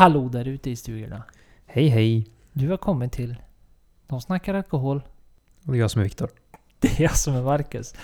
Hallå 0.00 0.28
där 0.28 0.48
ute 0.48 0.70
i 0.70 0.76
stugorna. 0.76 1.22
Hej 1.66 1.88
hej! 1.88 2.26
Du 2.52 2.70
har 2.70 2.76
kommit 2.76 3.12
till 3.12 3.36
De 4.06 4.20
snackar 4.20 4.54
alkohol. 4.54 5.02
Och 5.66 5.72
det 5.72 5.78
är 5.78 5.80
jag 5.80 5.90
som 5.90 6.00
är 6.00 6.04
Viktor. 6.04 6.30
Det 6.78 6.88
är 6.88 7.02
jag 7.02 7.16
som 7.16 7.34
är 7.34 7.42
Marcus. 7.42 7.94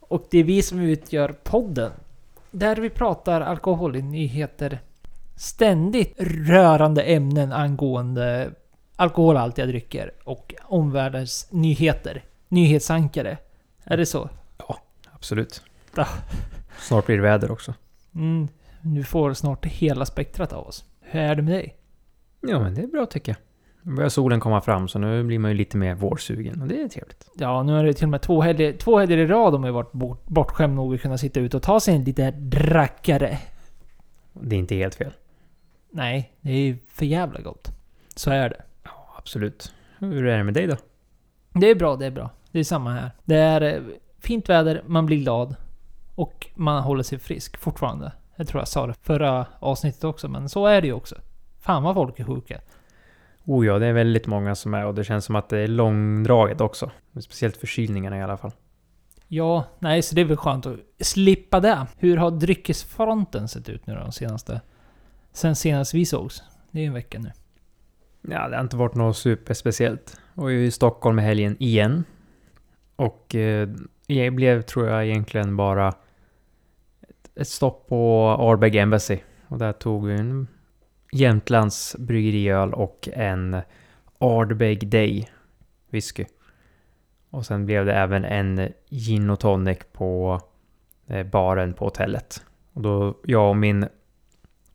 Och 0.00 0.26
det 0.30 0.38
är 0.38 0.44
vi 0.44 0.62
som 0.62 0.80
utgör 0.80 1.28
podden. 1.42 1.92
Där 2.50 2.76
vi 2.76 2.90
pratar 2.90 3.40
alkoholnyheter. 3.40 4.80
Ständigt 5.36 6.14
rörande 6.48 7.02
ämnen 7.02 7.52
angående 7.52 8.50
alkoholhaltiga 8.96 9.66
drycker 9.66 10.12
och 10.24 10.54
omvärldens 10.62 11.46
nyheter. 11.50 12.24
Nyhetsankare. 12.48 13.38
Är 13.84 13.96
det 13.96 14.06
så? 14.06 14.30
Absolut. 15.12 15.62
Ja. 15.96 16.06
Snart 16.78 17.06
blir 17.06 17.16
det 17.16 17.22
väder 17.22 17.50
också. 17.50 17.74
Mm, 18.14 18.48
du 18.80 19.04
får 19.04 19.34
snart 19.34 19.66
hela 19.66 20.06
spektrat 20.06 20.52
av 20.52 20.66
oss. 20.66 20.84
Hur 21.10 21.20
är 21.20 21.34
det 21.34 21.42
med 21.42 21.54
dig? 21.54 21.76
Ja 22.40 22.60
men 22.60 22.74
det 22.74 22.82
är 22.82 22.86
bra 22.86 23.06
tycker 23.06 23.32
jag. 23.32 23.38
Nu 23.82 23.96
börjar 23.96 24.08
solen 24.08 24.40
komma 24.40 24.60
fram 24.60 24.88
så 24.88 24.98
nu 24.98 25.24
blir 25.24 25.38
man 25.38 25.50
ju 25.50 25.56
lite 25.56 25.76
mer 25.76 25.94
vårsugen 25.94 26.62
och 26.62 26.68
det 26.68 26.82
är 26.82 26.88
trevligt. 26.88 27.30
Ja, 27.38 27.62
nu 27.62 27.78
är 27.78 27.84
det 27.84 27.92
till 27.92 28.04
och 28.04 28.10
med 28.10 28.22
två 28.22 28.40
helger, 28.40 28.72
två 28.72 28.98
helger 28.98 29.18
i 29.18 29.26
rad 29.26 29.52
de 29.52 29.64
har 29.64 29.70
varit 29.70 29.92
bort, 29.92 30.26
bortskämd 30.26 30.74
nog 30.74 30.94
att 30.94 31.00
kunna 31.00 31.18
sitta 31.18 31.40
ute 31.40 31.56
och 31.56 31.62
ta 31.62 31.80
sig 31.80 31.94
en 31.94 32.04
liten 32.04 32.50
drackare. 32.50 33.38
Det 34.32 34.56
är 34.56 34.58
inte 34.58 34.74
helt 34.74 34.94
fel. 34.94 35.12
Nej, 35.90 36.32
det 36.40 36.50
är 36.52 36.76
för 36.88 37.06
jävla 37.06 37.40
gott. 37.40 37.70
Så 38.14 38.30
är 38.30 38.48
det. 38.48 38.62
Ja, 38.82 39.14
absolut. 39.16 39.72
Hur 39.98 40.26
är 40.26 40.38
det 40.38 40.44
med 40.44 40.54
dig 40.54 40.66
då? 40.66 40.76
Det 41.52 41.66
är 41.66 41.74
bra, 41.74 41.96
det 41.96 42.06
är 42.06 42.10
bra. 42.10 42.30
Det 42.52 42.58
är 42.58 42.64
samma 42.64 42.92
här. 42.92 43.10
Det 43.24 43.36
är 43.36 43.60
eh, 43.60 43.82
fint 44.20 44.48
väder, 44.48 44.82
man 44.86 45.06
blir 45.06 45.16
glad. 45.16 45.56
Och 46.14 46.46
man 46.54 46.82
håller 46.82 47.02
sig 47.02 47.18
frisk 47.18 47.56
fortfarande. 47.56 48.12
Jag 48.40 48.48
tror 48.48 48.60
jag 48.60 48.68
sa 48.68 48.86
det 48.86 48.94
förra 49.02 49.46
avsnittet 49.58 50.04
också, 50.04 50.28
men 50.28 50.48
så 50.48 50.66
är 50.66 50.80
det 50.80 50.86
ju 50.86 50.92
också. 50.92 51.16
Fan 51.58 51.82
vad 51.82 51.94
folk 51.94 52.20
är 52.20 52.24
sjuka. 52.24 52.60
Oh 53.44 53.66
ja, 53.66 53.78
det 53.78 53.86
är 53.86 53.92
väldigt 53.92 54.26
många 54.26 54.54
som 54.54 54.74
är 54.74 54.86
och 54.86 54.94
det 54.94 55.04
känns 55.04 55.24
som 55.24 55.36
att 55.36 55.48
det 55.48 55.58
är 55.58 55.68
långdraget 55.68 56.60
också. 56.60 56.90
Speciellt 57.20 57.56
förkylningarna 57.56 58.18
i 58.18 58.22
alla 58.22 58.36
fall. 58.36 58.52
Ja, 59.28 59.64
nej, 59.78 60.02
så 60.02 60.14
det 60.14 60.20
är 60.20 60.24
väl 60.24 60.36
skönt 60.36 60.66
att 60.66 60.78
slippa 61.00 61.60
det. 61.60 61.86
Hur 61.96 62.16
har 62.16 62.30
dryckesfronten 62.30 63.48
sett 63.48 63.68
ut 63.68 63.86
nu 63.86 63.94
då, 63.94 64.00
de 64.00 64.12
senaste... 64.12 64.60
Sen 65.32 65.56
senast 65.56 65.94
vi 65.94 66.06
sågs? 66.06 66.42
Det 66.70 66.78
är 66.78 66.82
ju 66.82 66.88
en 66.88 66.94
vecka 66.94 67.18
nu. 67.18 67.32
Ja, 68.22 68.48
det 68.48 68.56
har 68.56 68.62
inte 68.62 68.76
varit 68.76 68.94
något 68.94 69.16
superspeciellt. 69.16 70.20
Och 70.34 70.52
jag 70.52 70.60
är 70.60 70.64
i 70.64 70.70
Stockholm 70.70 71.18
i 71.18 71.22
helgen 71.22 71.56
igen. 71.58 72.04
Och 72.96 73.34
eh, 73.34 73.68
jag 74.06 74.34
blev, 74.34 74.62
tror 74.62 74.88
jag, 74.88 75.06
egentligen 75.06 75.56
bara 75.56 75.94
ett, 77.40 77.48
stopp 77.48 77.88
på 77.88 78.28
Ardbeg 78.38 78.76
Embassy. 78.76 79.18
Och 79.48 79.58
där 79.58 79.72
tog 79.72 80.06
vi 80.06 80.14
en 80.14 80.48
Jämtlands 81.12 81.96
bryggeriöl 81.98 82.74
och 82.74 83.08
en 83.12 83.60
Ardbeg 84.18 84.88
Day 84.88 85.28
whisky. 85.90 86.24
Och 87.30 87.46
sen 87.46 87.66
blev 87.66 87.86
det 87.86 87.94
även 87.94 88.24
en 88.24 88.72
gin 88.90 89.30
och 89.30 89.40
tonic 89.40 89.78
på 89.92 90.40
eh, 91.06 91.26
baren 91.26 91.74
på 91.74 91.84
hotellet. 91.84 92.44
Och 92.72 92.82
då 92.82 93.18
jag 93.24 93.50
och 93.50 93.56
min 93.56 93.88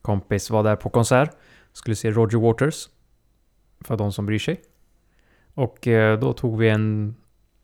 kompis 0.02 0.50
var 0.50 0.64
där 0.64 0.76
på 0.76 0.90
konsert. 0.90 1.32
Skulle 1.74 1.96
se 1.96 2.12
Roger 2.12 2.38
Waters. 2.38 2.90
För 3.80 3.98
de 3.98 4.12
som 4.12 4.26
bryr 4.26 4.40
sig. 4.40 4.62
Och 5.54 5.88
eh, 5.88 6.20
då 6.20 6.34
tog 6.34 6.58
vi 6.58 6.70
en, 6.70 7.16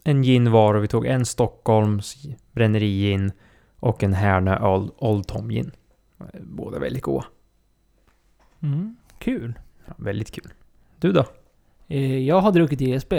en 0.03 0.23
gin 0.23 0.51
var 0.51 0.73
och 0.73 0.83
vi 0.83 0.87
tog 0.87 1.05
en 1.05 1.25
Stockholms 1.25 2.15
bränneri-gin 2.51 3.31
och 3.81 4.03
en 4.03 4.13
Härnö 4.13 4.67
Old, 4.67 4.91
Old 4.97 5.27
Tom 5.27 5.49
gin. 5.49 5.71
Båda 6.41 6.79
väldigt 6.79 7.03
goda. 7.03 7.25
Mm, 8.61 8.95
kul. 9.19 9.53
Ja, 9.85 9.93
väldigt 9.97 10.31
kul. 10.31 10.53
Du 10.99 11.11
då? 11.11 11.25
Eh, 11.87 12.17
Jag 12.17 12.41
har 12.41 12.51
druckit 12.51 12.81
ESB. 12.81 13.13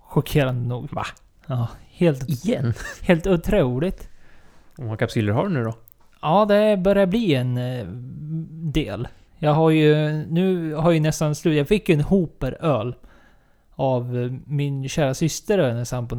Chockerande 0.00 0.68
nog. 0.68 0.92
Va? 0.92 1.06
Ja, 1.46 1.68
helt, 1.90 2.28
Igen? 2.28 2.74
helt 3.02 3.26
otroligt. 3.26 4.08
Hur 4.76 4.84
många 4.84 4.96
kapsyler 4.96 5.32
har 5.32 5.48
du 5.48 5.54
nu 5.54 5.64
då? 5.64 5.74
Ja, 6.22 6.44
det 6.44 6.76
börjar 6.76 7.06
bli 7.06 7.34
en 7.34 7.58
eh, 7.58 7.86
del. 8.72 9.08
Jag 9.38 9.52
har 9.54 9.70
ju... 9.70 10.12
Nu 10.26 10.74
har 10.74 10.82
jag 10.84 10.94
ju 10.94 11.00
nästan 11.00 11.34
slut. 11.34 11.56
Jag 11.56 11.68
fick 11.68 11.88
ju 11.88 11.94
en 11.94 12.00
hoper 12.00 12.56
öl. 12.60 12.94
Av 13.74 14.18
eh, 14.18 14.32
min 14.46 14.88
kära 14.88 15.14
syster 15.14 15.58
och 15.58 15.66
hennes 15.66 15.88
sambo 15.88 16.16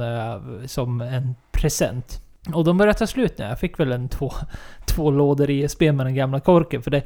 som 0.68 1.02
en 1.02 1.36
present. 1.52 2.22
Och 2.54 2.64
de 2.64 2.78
börjar 2.78 2.94
ta 2.94 3.08
slut 3.08 3.38
nu. 3.38 3.46
Jag 3.46 3.60
fick 3.60 3.80
väl 3.80 3.92
en 3.92 4.10
två, 4.10 4.32
två 4.86 5.12
lådor 5.12 5.50
ESB 5.50 5.82
med 5.82 6.06
den 6.06 6.16
gamla 6.16 6.40
korken. 6.40 6.82
För 6.82 6.92
det, 6.92 7.04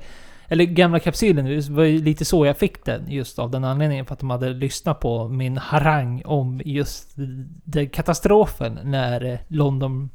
eller 0.47 0.65
gamla 0.65 0.99
kapsylen. 0.99 1.45
Det 1.45 1.69
var 1.69 1.83
ju 1.83 2.01
lite 2.01 2.25
så 2.25 2.45
jag 2.45 2.57
fick 2.57 2.85
den. 2.85 3.11
Just 3.11 3.39
av 3.39 3.51
den 3.51 3.63
anledningen. 3.63 4.05
För 4.05 4.13
att 4.13 4.19
de 4.19 4.29
hade 4.29 4.49
lyssnat 4.49 4.99
på 4.99 5.27
min 5.27 5.57
harang 5.57 6.21
om 6.25 6.61
just 6.65 7.11
den 7.63 7.89
katastrofen 7.89 8.79
när 8.83 9.25
eh, 9.25 9.39
London... 9.47 10.09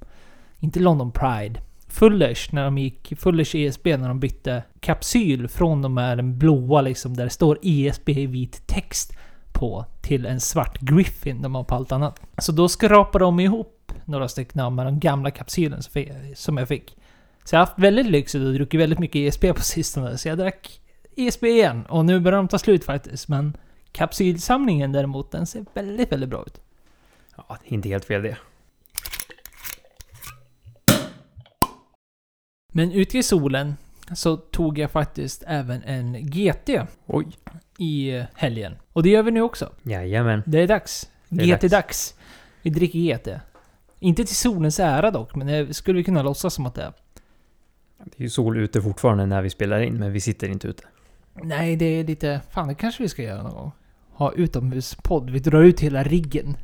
Inte 0.59 0.81
London 0.81 1.13
Pride. 1.13 1.61
Fullers, 1.89 2.53
när 2.53 2.65
de 2.65 2.79
gick 2.79 3.13
Fullers 3.19 3.55
ESB, 3.55 3.87
när 3.97 4.09
de 4.09 4.21
bytte 4.21 4.63
kapsyl 4.81 5.49
från 5.49 5.83
de 5.83 5.97
här 5.97 6.17
den 6.17 6.39
blåa 6.39 6.81
liksom, 6.81 7.17
där 7.17 7.25
det 7.25 7.31
står 7.31 7.59
ESB 7.63 8.09
i 8.09 8.27
vit 8.27 8.67
text 8.67 9.17
på, 9.53 9.85
till 10.01 10.27
en 10.27 10.41
svart 10.41 10.81
Griffin 10.81 11.43
de 11.43 11.55
har 11.55 11.65
på 11.65 11.75
allt 11.75 11.93
annat. 11.93 12.21
Så 12.39 12.53
då 12.53 12.69
skrapade 12.69 13.25
de 13.25 13.41
ihop 13.41 13.82
några 14.05 14.29
stycken 14.29 14.61
av 14.61 14.73
med 14.73 14.87
den 14.87 15.01
gamla 15.01 15.31
kapsylen 15.31 15.83
som 16.35 16.57
jag 16.57 16.69
fick. 16.69 16.97
Så 17.45 17.55
jag 17.55 17.61
har 17.61 17.67
haft 17.67 17.79
väldigt 17.79 18.07
lyxigt 18.07 18.45
och 18.45 18.53
druckit 18.53 18.81
väldigt 18.81 18.99
mycket 18.99 19.17
ESB 19.17 19.55
på 19.55 19.63
sistone, 19.63 20.19
så 20.19 20.29
jag 20.29 20.39
drack 20.39 20.81
ESB 21.17 21.45
igen. 21.45 21.87
Och 21.87 22.05
nu 22.05 22.21
börjar 22.21 22.37
de 22.37 22.49
ta 22.49 22.59
slut 22.59 22.85
faktiskt, 22.85 23.29
men 23.29 23.57
kapsylsamlingen 23.93 24.93
däremot, 24.93 25.31
den 25.31 25.47
ser 25.47 25.65
väldigt, 25.75 26.13
väldigt 26.13 26.29
bra 26.29 26.45
ut. 26.47 26.61
Ja, 27.37 27.59
inte 27.65 27.89
helt 27.89 28.05
fel 28.05 28.23
det. 28.23 28.37
Men 32.73 32.93
ute 32.93 33.19
i 33.19 33.23
solen 33.23 33.77
så 34.15 34.37
tog 34.37 34.79
jag 34.79 34.91
faktiskt 34.91 35.45
även 35.47 35.83
en 35.83 36.31
GT 36.31 36.69
Oj. 37.07 37.27
i 37.79 38.25
helgen. 38.35 38.75
Och 38.93 39.03
det 39.03 39.11
gör 39.11 39.23
vi 39.23 39.31
nu 39.31 39.43
också. 39.43 39.73
Jajamän. 39.83 40.43
Det 40.47 40.59
är 40.59 40.69
dags. 40.69 41.11
Det 41.29 41.43
är 41.43 41.57
GT-dags. 41.57 42.15
Vi 42.63 42.71
dricker 42.71 42.99
GT. 42.99 43.29
Inte 44.03 44.25
till 44.25 44.37
solens 44.37 44.81
ära 44.81 45.11
dock, 45.11 45.35
men 45.35 45.47
det 45.47 45.75
skulle 45.75 45.97
vi 45.97 46.05
kunna 46.05 46.23
låtsas 46.23 46.55
som 46.55 46.67
att 46.67 46.75
det 46.75 46.83
är. 46.83 46.93
Det 48.05 48.19
är 48.19 48.23
ju 48.23 48.31
sol 48.31 48.59
ute 48.59 48.83
fortfarande 48.83 49.27
när 49.27 49.43
vi 49.43 49.51
spelar 49.51 49.81
in, 49.81 49.95
men 49.95 50.13
vi 50.13 50.21
sitter 50.21 50.49
inte 50.49 50.69
ute. 50.69 50.83
Nej, 51.43 51.77
det 51.77 51.85
är 51.85 52.05
lite... 52.05 52.41
Fan, 52.51 52.69
det 52.69 52.75
kanske 52.75 53.03
vi 53.03 53.09
ska 53.09 53.23
göra 53.23 53.43
någon 53.43 53.55
gång. 53.55 53.73
Ha 54.13 54.33
utomhuspodd. 54.33 55.31
Vi 55.31 55.39
drar 55.39 55.63
ut 55.63 55.81
hela 55.81 56.03
riggen. 56.03 56.57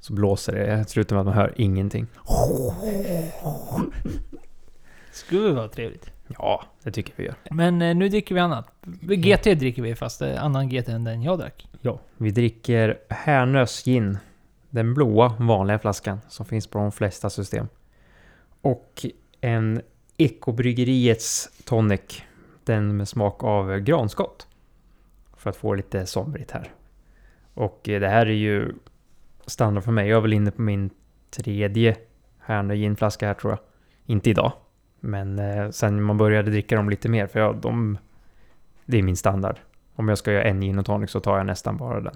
Så 0.00 0.12
blåser 0.12 0.52
det, 0.52 0.66
det 0.94 1.00
ut 1.00 1.08
som 1.08 1.18
att 1.18 1.26
man 1.26 1.34
hör 1.34 1.54
ingenting. 1.56 2.06
Skulle 5.12 5.52
vara 5.52 5.68
trevligt. 5.68 6.10
Ja, 6.38 6.64
det 6.82 6.90
tycker 6.90 7.12
vi 7.16 7.24
gör. 7.24 7.34
Men 7.50 7.82
eh, 7.82 7.96
nu 7.96 8.08
dricker 8.08 8.34
vi 8.34 8.40
annat. 8.40 8.72
GT 9.00 9.44
dricker 9.44 9.82
vi 9.82 9.94
fast 9.94 10.22
är 10.22 10.36
annan 10.36 10.68
GT 10.68 10.88
än 10.88 11.04
den 11.04 11.22
jag 11.22 11.38
drack. 11.38 11.68
Ja. 11.80 12.00
Vi 12.16 12.30
dricker 12.30 12.98
Härnös 13.08 13.84
gin. 13.84 14.18
Den 14.70 14.94
blåa 14.94 15.34
vanliga 15.38 15.78
flaskan 15.78 16.20
som 16.28 16.46
finns 16.46 16.66
på 16.66 16.78
de 16.78 16.92
flesta 16.92 17.30
system. 17.30 17.68
Och 18.60 19.06
en 19.40 19.82
Ekobryggeriets 20.20 21.50
tonic. 21.64 22.22
Den 22.64 22.96
med 22.96 23.08
smak 23.08 23.44
av 23.44 23.78
granskott. 23.78 24.48
För 25.36 25.50
att 25.50 25.56
få 25.56 25.74
lite 25.74 26.06
somrigt 26.06 26.50
här. 26.50 26.72
Och 27.54 27.88
eh, 27.88 28.00
det 28.00 28.08
här 28.08 28.26
är 28.26 28.30
ju 28.30 28.72
standard 29.46 29.84
för 29.84 29.92
mig. 29.92 30.08
Jag 30.08 30.16
är 30.16 30.20
väl 30.20 30.32
inne 30.32 30.50
på 30.50 30.62
min 30.62 30.90
tredje 31.30 31.96
Härnö 32.38 32.74
ginflaska 32.74 33.26
här 33.26 33.34
tror 33.34 33.52
jag. 33.52 33.60
Inte 34.06 34.30
idag. 34.30 34.52
Men 35.00 35.38
eh, 35.38 35.70
sen 35.70 36.02
man 36.02 36.18
började 36.18 36.50
dricka 36.50 36.76
dem 36.76 36.90
lite 36.90 37.08
mer 37.08 37.26
för 37.26 37.40
jag, 37.40 37.56
de... 37.56 37.98
Det 38.86 38.98
är 38.98 39.02
min 39.02 39.16
standard. 39.16 39.56
Om 39.94 40.08
jag 40.08 40.18
ska 40.18 40.32
göra 40.32 40.44
en 40.44 40.60
gin 40.60 40.78
och 40.78 40.86
tonic 40.86 41.10
så 41.10 41.20
tar 41.20 41.36
jag 41.36 41.46
nästan 41.46 41.76
bara 41.76 42.00
den. 42.00 42.14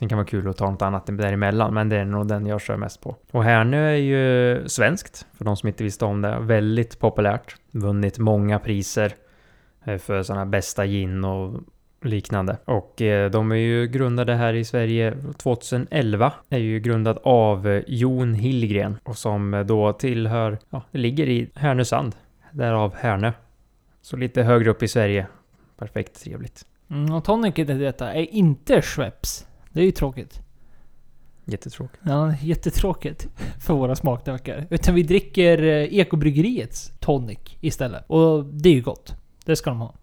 Sen 0.00 0.08
kan 0.08 0.16
det 0.16 0.22
vara 0.22 0.30
kul 0.30 0.48
att 0.48 0.56
ta 0.56 0.70
något 0.70 0.82
annat 0.82 1.06
däremellan, 1.06 1.74
men 1.74 1.88
det 1.88 1.96
är 1.96 2.04
nog 2.04 2.28
den 2.28 2.46
jag 2.46 2.60
kör 2.60 2.76
mest 2.76 3.00
på. 3.00 3.16
Och 3.30 3.44
Härnö 3.44 3.90
är 3.90 3.96
ju 3.96 4.68
svenskt, 4.68 5.26
för 5.38 5.44
de 5.44 5.56
som 5.56 5.66
inte 5.68 5.84
visste 5.84 6.04
om 6.04 6.22
det. 6.22 6.38
Väldigt 6.40 6.98
populärt. 6.98 7.56
Vunnit 7.70 8.18
många 8.18 8.58
priser 8.58 9.12
eh, 9.84 9.98
för 9.98 10.22
sådana 10.22 10.46
bästa 10.46 10.86
gin 10.86 11.24
och 11.24 11.60
liknande. 12.02 12.56
Och 12.64 13.02
eh, 13.02 13.30
de 13.30 13.52
är 13.52 13.56
ju 13.56 13.86
grundade 13.86 14.34
här 14.34 14.54
i 14.54 14.64
Sverige 14.64 15.16
2011. 15.36 16.32
Är 16.50 16.58
ju 16.58 16.80
grundad 16.80 17.18
av 17.22 17.68
eh, 17.68 17.82
Jon 17.86 18.34
Hillgren 18.34 18.98
och 19.04 19.16
som 19.18 19.54
eh, 19.54 19.64
då 19.64 19.92
tillhör, 19.92 20.58
ja, 20.70 20.82
det 20.90 20.98
ligger 20.98 21.28
i 21.28 21.50
Härnösand. 21.54 22.16
Därav 22.52 22.94
Härnö. 22.94 23.32
Så 24.02 24.16
lite 24.16 24.42
högre 24.42 24.70
upp 24.70 24.82
i 24.82 24.88
Sverige. 24.88 25.26
Perfekt 25.78 26.24
trevligt. 26.24 26.66
Mm, 26.90 27.14
och 27.14 27.24
tonicet 27.24 27.70
i 27.70 27.74
detta 27.74 28.12
är 28.12 28.34
inte 28.34 28.82
Schweppes. 28.82 29.46
Det 29.72 29.80
är 29.80 29.84
ju 29.84 29.90
tråkigt. 29.90 30.40
Jättetråkigt. 31.44 32.02
Ja, 32.06 32.34
jättetråkigt 32.42 33.28
för 33.60 33.74
våra 33.74 33.96
smaklökar. 33.96 34.66
Utan 34.70 34.94
vi 34.94 35.02
dricker 35.02 35.62
eh, 35.62 35.94
Ekobryggeriets 35.98 36.92
tonic 36.98 37.38
istället. 37.60 38.04
Och 38.06 38.44
det 38.44 38.68
är 38.68 38.74
ju 38.74 38.82
gott. 38.82 39.14
Det 39.44 39.56
ska 39.56 39.70
de 39.70 39.80
ha. 39.80 39.94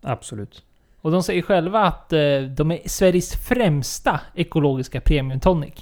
Absolut. 0.00 0.64
Och 1.00 1.10
de 1.10 1.22
säger 1.22 1.42
själva 1.42 1.80
att 1.80 2.12
eh, 2.12 2.40
de 2.56 2.70
är 2.70 2.88
Sveriges 2.88 3.34
främsta 3.36 4.20
ekologiska 4.34 5.00
premium 5.00 5.40
tonic. 5.40 5.74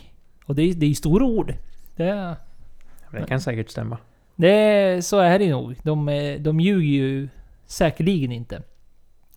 Och 0.45 0.55
det 0.55 0.63
är, 0.63 0.75
det 0.75 0.87
är 0.87 0.95
stora 0.95 1.25
ord. 1.25 1.55
Det, 1.97 2.37
Det 3.13 3.27
kan 3.27 3.41
säkert 3.41 3.71
stämma. 3.71 3.99
det, 4.37 5.05
så 5.05 5.19
är 5.19 5.39
det 5.39 5.51
nog. 5.51 5.77
De, 5.83 6.09
eh, 6.09 6.41
de 6.41 6.61
ljuger 6.61 6.89
ju 6.89 7.29
säkerligen 7.67 8.33
inte. 8.33 8.63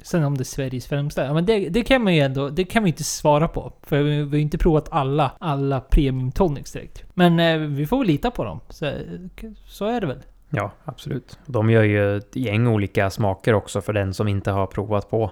Sen 0.04 0.24
om 0.24 0.38
det 0.38 0.42
är 0.42 0.46
Sveriges 0.46 0.88
främsta. 0.88 1.26
Ja, 1.26 1.34
men 1.34 1.46
det, 1.46 1.70
det 1.70 1.84
kan 1.84 2.04
man 2.04 2.16
ju 2.16 2.22
ändå... 2.22 2.50
Det 2.50 2.64
kan 2.64 2.84
vi 2.84 2.90
inte 2.90 3.04
svara 3.04 3.48
på. 3.48 3.74
För 3.82 4.04
vi, 4.04 4.10
vi 4.10 4.30
har 4.30 4.36
ju 4.36 4.42
inte 4.42 4.58
provat 4.58 4.88
alla, 4.92 5.32
alla 5.40 5.80
premium 5.80 6.32
tonics 6.32 6.72
direkt. 6.72 7.04
Men 7.14 7.40
eh, 7.40 7.58
vi 7.58 7.86
får 7.86 7.98
väl 7.98 8.08
lita 8.08 8.32
på 8.32 8.44
dem. 8.44 8.60
Så, 8.70 8.92
så 9.66 9.86
är 9.86 10.02
det 10.02 10.08
väl. 10.08 10.24
Ja, 10.50 10.72
absolut. 10.84 11.40
De 11.46 11.70
gör 11.70 11.84
ju 11.84 12.18
ett 12.18 12.36
gäng 12.36 12.68
olika 12.68 13.10
smaker 13.10 13.54
också 13.54 13.82
för 13.82 13.94
den 13.94 14.14
som 14.14 14.28
inte 14.28 14.52
har 14.52 14.68
provat 14.68 15.10
på. 15.10 15.32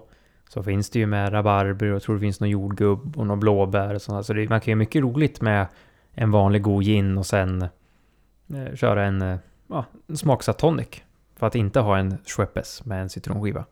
Så 0.50 0.64
finns 0.64 0.90
det 0.90 1.00
ju 1.00 1.06
med 1.06 1.34
rabarber 1.34 1.88
och 1.90 1.96
jag 1.96 2.02
tror 2.02 2.16
det 2.16 2.22
finns 2.22 2.40
någon 2.40 2.50
jordgubb 2.50 3.18
och 3.18 3.28
någon 3.28 3.40
blåbär 3.40 3.96
och 3.96 4.02
sådär. 4.02 4.22
Så 4.22 4.34
det, 4.34 4.50
man 4.50 4.62
kan 4.62 4.72
ju 4.72 4.76
mycket 4.76 5.02
roligt 5.02 5.42
med 5.42 5.68
en 6.14 6.32
vanlig 6.32 6.62
god 6.62 6.84
gin 6.84 7.18
och 7.18 7.26
sen 7.26 7.62
eh, 7.62 8.76
köra 8.76 9.06
en, 9.06 9.22
eh, 9.22 9.38
ja, 9.68 9.86
en 10.08 10.18
smaksatt 10.18 10.58
tonic. 10.58 10.88
För 11.36 11.48
att 11.48 11.56
inte 11.56 11.80
ha 11.80 11.98
en 11.98 12.18
Schweppes 12.26 12.86
med 12.86 13.02
en 13.02 13.10
citronskiva. 13.10 13.66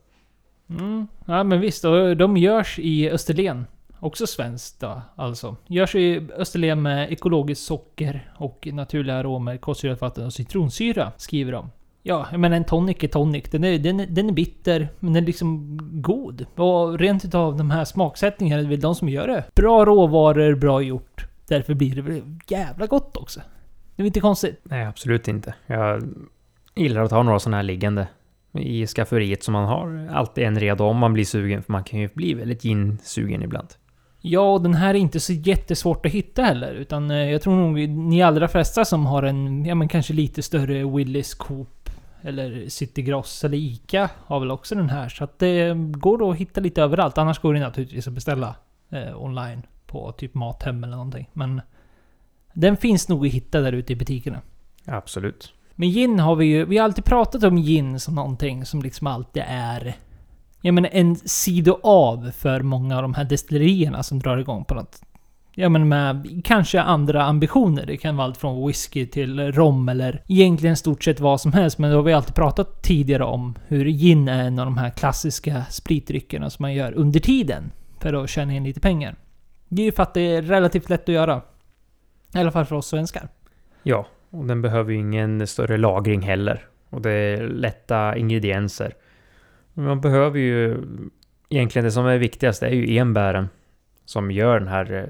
Mm. 0.69 1.07
Ja 1.25 1.43
men 1.43 1.61
visst, 1.61 1.85
och 1.85 2.17
de 2.17 2.37
görs 2.37 2.79
i 2.79 3.09
Österlen. 3.09 3.65
Också 3.99 4.27
svenskt 4.27 4.79
då, 4.79 5.01
alltså. 5.15 5.55
Görs 5.67 5.95
i 5.95 6.27
Österlen 6.37 6.81
med 6.81 7.11
ekologiskt 7.11 7.65
socker 7.65 8.31
och 8.37 8.67
naturliga 8.73 9.15
aromer, 9.15 9.57
kolsyrat 9.57 10.01
vatten 10.01 10.25
och 10.25 10.33
citronsyra, 10.33 11.11
skriver 11.17 11.51
de. 11.51 11.69
Ja, 12.03 12.27
men 12.37 12.53
en 12.53 12.63
tonic 12.63 12.97
är 13.03 13.07
tonic. 13.07 13.43
Den 13.51 13.63
är, 13.63 13.79
den, 13.79 13.99
är, 13.99 14.07
den 14.07 14.29
är 14.29 14.33
bitter, 14.33 14.89
men 14.99 15.13
den 15.13 15.23
är 15.23 15.27
liksom 15.27 15.79
god. 16.01 16.45
Och 16.55 16.99
rent 16.99 17.25
utav 17.25 17.57
de 17.57 17.71
här 17.71 17.85
smaksättningarna, 17.85 18.61
det 18.61 18.67
är 18.67 18.69
väl 18.69 18.79
de 18.79 18.95
som 18.95 19.09
gör 19.09 19.27
det. 19.27 19.43
Bra 19.55 19.85
råvaror, 19.85 20.55
bra 20.55 20.81
gjort. 20.81 21.25
Därför 21.47 21.73
blir 21.73 21.95
det 21.95 22.01
väl 22.01 22.21
jävla 22.47 22.87
gott 22.87 23.17
också. 23.17 23.39
Det 23.95 24.01
är 24.01 24.03
väl 24.03 24.05
inte 24.07 24.19
konstigt? 24.19 24.59
Nej, 24.63 24.85
absolut 24.85 25.27
inte. 25.27 25.53
Jag 25.67 26.03
gillar 26.75 27.01
att 27.01 27.11
ha 27.11 27.23
några 27.23 27.39
sådana 27.39 27.57
här 27.57 27.63
liggande 27.63 28.07
i 28.53 28.87
skafferiet 28.87 29.43
som 29.43 29.53
man 29.53 29.65
har 29.65 30.09
alltid 30.13 30.43
en 30.43 30.59
redo 30.59 30.83
om 30.83 30.97
man 30.97 31.13
blir 31.13 31.25
sugen. 31.25 31.63
För 31.63 31.71
man 31.71 31.83
kan 31.83 31.99
ju 31.99 32.09
bli 32.13 32.33
väldigt 32.33 32.61
gin-sugen 32.61 33.43
ibland. 33.43 33.67
Ja, 34.21 34.53
och 34.53 34.61
den 34.61 34.73
här 34.73 34.89
är 34.89 34.99
inte 34.99 35.19
så 35.19 35.33
jättesvårt 35.33 36.05
att 36.05 36.11
hitta 36.11 36.41
heller. 36.41 36.73
Utan 36.73 37.11
eh, 37.11 37.31
jag 37.31 37.41
tror 37.41 37.55
nog 37.55 37.89
ni 37.89 38.21
allra 38.21 38.47
flesta 38.47 38.85
som 38.85 39.05
har 39.05 39.23
en, 39.23 39.65
ja 39.65 39.75
men 39.75 39.87
kanske 39.87 40.13
lite 40.13 40.41
större 40.41 40.85
Willys, 40.85 41.33
Coop 41.33 41.89
eller 42.21 42.69
City 42.69 43.01
Gross 43.01 43.43
eller 43.43 43.57
Ica 43.57 44.09
har 44.25 44.39
väl 44.39 44.51
också 44.51 44.75
den 44.75 44.89
här. 44.89 45.09
Så 45.09 45.23
att 45.23 45.39
det 45.39 45.73
går 45.75 46.31
att 46.31 46.37
hitta 46.37 46.61
lite 46.61 46.81
överallt. 46.81 47.17
Annars 47.17 47.39
går 47.39 47.53
det 47.53 47.59
naturligtvis 47.59 48.07
att 48.07 48.13
beställa 48.13 48.55
eh, 48.89 49.23
online 49.23 49.61
på 49.87 50.11
typ 50.11 50.33
Mathem 50.33 50.83
eller 50.83 50.95
någonting. 50.95 51.29
Men 51.33 51.61
den 52.53 52.77
finns 52.77 53.09
nog 53.09 53.25
att 53.25 53.33
hitta 53.33 53.61
där 53.61 53.71
ute 53.71 53.93
i 53.93 53.95
butikerna. 53.95 54.41
Absolut. 54.85 55.53
Men 55.79 55.89
gin 55.89 56.19
har 56.19 56.35
vi 56.35 56.45
ju, 56.45 56.65
vi 56.65 56.77
har 56.77 56.85
alltid 56.85 57.05
pratat 57.05 57.43
om 57.43 57.57
gin 57.57 57.99
som 57.99 58.15
någonting 58.15 58.65
som 58.65 58.81
liksom 58.81 59.07
alltid 59.07 59.43
är... 59.47 59.97
Jag 60.61 60.73
menar 60.73 60.89
en 60.93 61.15
sido 61.15 61.79
av 61.83 62.31
för 62.37 62.61
många 62.61 62.95
av 62.95 63.01
de 63.01 63.13
här 63.13 63.23
destillerierna 63.23 64.03
som 64.03 64.19
drar 64.19 64.37
igång 64.37 64.65
på 64.65 64.73
något... 64.73 65.01
Ja 65.55 65.69
men 65.69 65.89
med 65.89 66.41
kanske 66.43 66.81
andra 66.81 67.23
ambitioner. 67.23 67.85
Det 67.85 67.97
kan 67.97 68.17
vara 68.17 68.27
allt 68.27 68.37
från 68.37 68.67
whisky 68.67 69.05
till 69.05 69.51
rom 69.51 69.89
eller 69.89 70.23
egentligen 70.27 70.77
stort 70.77 71.03
sett 71.03 71.19
vad 71.19 71.41
som 71.41 71.53
helst. 71.53 71.77
Men 71.77 71.91
då 71.91 71.97
har 71.97 72.03
vi 72.03 72.13
alltid 72.13 72.35
pratat 72.35 72.83
tidigare 72.83 73.23
om 73.23 73.55
hur 73.67 73.85
gin 73.85 74.27
är 74.27 74.43
en 74.43 74.59
av 74.59 74.65
de 74.65 74.77
här 74.77 74.89
klassiska 74.89 75.65
spritdryckerna 75.69 76.49
som 76.49 76.63
man 76.63 76.73
gör 76.73 76.93
under 76.93 77.19
tiden. 77.19 77.71
För 77.99 78.13
att 78.13 78.29
tjäna 78.29 78.53
in 78.53 78.63
lite 78.63 78.79
pengar. 78.79 79.15
Det 79.69 79.81
är 79.81 79.85
ju 79.85 79.91
för 79.91 80.03
att 80.03 80.13
det 80.13 80.21
är 80.21 80.41
relativt 80.41 80.89
lätt 80.89 81.09
att 81.09 81.15
göra. 81.15 81.41
I 82.33 82.37
alla 82.37 82.51
fall 82.51 82.65
för 82.65 82.75
oss 82.75 82.87
svenskar. 82.87 83.29
Ja, 83.83 84.05
och 84.29 84.45
den 84.45 84.61
behöver 84.61 84.91
ju 84.91 84.99
ingen 84.99 85.47
större 85.47 85.77
lagring 85.77 86.21
heller. 86.21 86.65
Och 86.89 87.01
det 87.01 87.11
är 87.11 87.47
lätta 87.47 88.17
ingredienser. 88.17 88.93
Men 89.73 89.85
Man 89.85 90.01
behöver 90.01 90.39
ju... 90.39 90.77
Egentligen 91.49 91.85
det 91.85 91.91
som 91.91 92.05
är 92.05 92.17
viktigast 92.17 92.63
är 92.63 92.69
ju 92.69 92.97
enbären. 92.97 93.49
Som 94.05 94.31
gör 94.31 94.59
den 94.59 94.67
här 94.67 94.93
eh, 94.93 95.03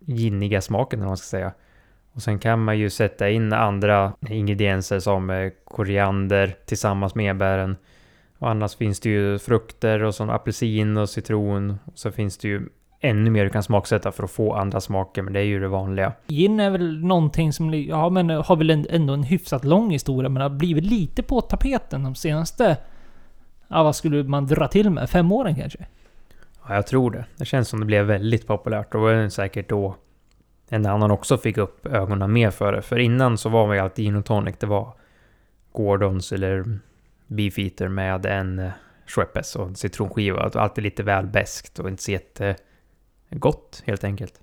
ginniga 0.00 0.60
smaken, 0.60 0.98
eller 0.98 1.08
man 1.08 1.16
ska 1.16 1.26
säga. 1.26 1.52
Och 2.12 2.22
sen 2.22 2.38
kan 2.38 2.64
man 2.64 2.78
ju 2.78 2.90
sätta 2.90 3.30
in 3.30 3.52
andra 3.52 4.12
ingredienser 4.28 5.00
som 5.00 5.30
eh, 5.30 5.52
koriander 5.64 6.56
tillsammans 6.66 7.14
med 7.14 7.30
enbären. 7.30 7.76
Och 8.38 8.50
annars 8.50 8.76
finns 8.76 9.00
det 9.00 9.10
ju 9.10 9.38
frukter 9.38 10.02
och 10.02 10.14
som 10.14 10.30
apelsin 10.30 10.96
och 10.96 11.08
citron. 11.08 11.78
Och 11.84 11.98
så 11.98 12.12
finns 12.12 12.38
det 12.38 12.48
ju 12.48 12.68
ännu 13.06 13.30
mer 13.30 13.44
du 13.44 13.50
kan 13.50 13.62
smaksätta 13.62 14.12
för 14.12 14.24
att 14.24 14.30
få 14.30 14.54
andra 14.54 14.80
smaker, 14.80 15.22
men 15.22 15.32
det 15.32 15.40
är 15.40 15.44
ju 15.44 15.60
det 15.60 15.68
vanliga. 15.68 16.12
Gin 16.26 16.60
är 16.60 16.70
väl 16.70 17.04
någonting 17.04 17.52
som 17.52 17.74
ja, 17.74 18.10
men 18.10 18.30
har 18.30 18.56
väl 18.56 18.70
ändå 18.70 19.14
en 19.14 19.22
hyfsat 19.22 19.64
lång 19.64 19.90
historia, 19.90 20.28
men 20.28 20.42
har 20.42 20.50
blivit 20.50 20.84
lite 20.84 21.22
på 21.22 21.40
tapeten 21.40 22.02
de 22.02 22.14
senaste... 22.14 22.76
Ja, 23.68 23.82
vad 23.82 23.96
skulle 23.96 24.24
man 24.24 24.46
dra 24.46 24.68
till 24.68 24.90
med? 24.90 25.10
Fem 25.10 25.32
åren 25.32 25.54
kanske? 25.54 25.86
Ja, 26.68 26.74
jag 26.74 26.86
tror 26.86 27.10
det. 27.10 27.24
Det 27.36 27.44
känns 27.44 27.68
som 27.68 27.80
det 27.80 27.86
blev 27.86 28.06
väldigt 28.06 28.46
populärt 28.46 28.94
och 28.94 29.08
det 29.08 29.22
var 29.22 29.28
säkert 29.28 29.68
då 29.68 29.96
en 30.68 30.86
annan 30.86 31.10
också 31.10 31.38
fick 31.38 31.58
upp 31.58 31.86
ögonen 31.86 32.32
mer 32.32 32.50
för 32.50 32.72
det. 32.72 32.82
För 32.82 32.98
innan 32.98 33.38
så 33.38 33.48
var 33.48 33.66
man 33.66 33.76
ju 33.76 33.82
alltid 33.82 34.04
gin 34.04 34.16
och 34.16 34.24
tonic. 34.24 34.56
Det 34.58 34.66
var 34.66 34.92
Gordons 35.72 36.32
eller 36.32 36.78
Beefeater 37.26 37.88
med 37.88 38.26
en 38.26 38.58
eh, 38.58 38.70
Schweppes 39.06 39.56
och 39.56 39.66
en 39.66 39.74
citronskiva. 39.74 40.50
Alltid 40.54 40.84
lite 40.84 41.02
väl 41.02 41.26
beskt 41.26 41.78
och 41.78 41.88
inte 41.88 42.02
så 42.02 42.10
Gott, 43.30 43.82
helt 43.86 44.04
enkelt. 44.04 44.40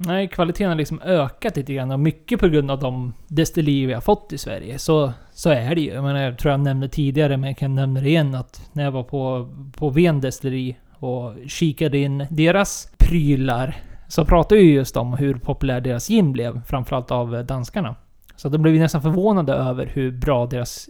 Nej, 0.00 0.28
kvaliteten 0.28 0.68
har 0.68 0.76
liksom 0.76 1.00
ökat 1.00 1.56
lite 1.56 1.74
grann 1.74 1.90
och 1.90 2.00
mycket 2.00 2.40
på 2.40 2.48
grund 2.48 2.70
av 2.70 2.78
de 2.78 3.14
destillerier 3.28 3.86
vi 3.86 3.92
har 3.92 4.00
fått 4.00 4.32
i 4.32 4.38
Sverige. 4.38 4.78
Så, 4.78 5.12
så 5.32 5.50
är 5.50 5.74
det 5.74 5.80
ju. 5.80 5.92
Jag, 5.92 6.04
menar, 6.04 6.20
jag 6.20 6.38
tror 6.38 6.50
jag 6.50 6.60
nämnde 6.60 6.88
tidigare, 6.88 7.36
men 7.36 7.48
jag 7.48 7.58
kan 7.58 7.74
nämna 7.74 8.00
det 8.00 8.08
igen, 8.08 8.34
att 8.34 8.70
när 8.72 8.84
jag 8.84 8.90
var 8.90 9.02
på, 9.02 9.48
på 9.76 9.90
Ven 9.90 10.20
destilleri 10.20 10.76
och 10.98 11.34
kikade 11.46 11.98
in 11.98 12.26
deras 12.30 12.92
prylar 12.98 13.76
så 14.08 14.24
pratade 14.24 14.60
vi 14.60 14.72
just 14.72 14.96
om 14.96 15.12
hur 15.12 15.34
populär 15.34 15.80
deras 15.80 16.08
gin 16.08 16.32
blev, 16.32 16.64
framförallt 16.64 17.10
av 17.10 17.44
danskarna. 17.46 17.96
Så 18.36 18.48
de 18.48 18.62
blev 18.62 18.74
ju 18.74 18.80
nästan 18.80 19.02
förvånade 19.02 19.52
över 19.52 19.86
hur 19.86 20.12
bra 20.12 20.46
deras... 20.46 20.88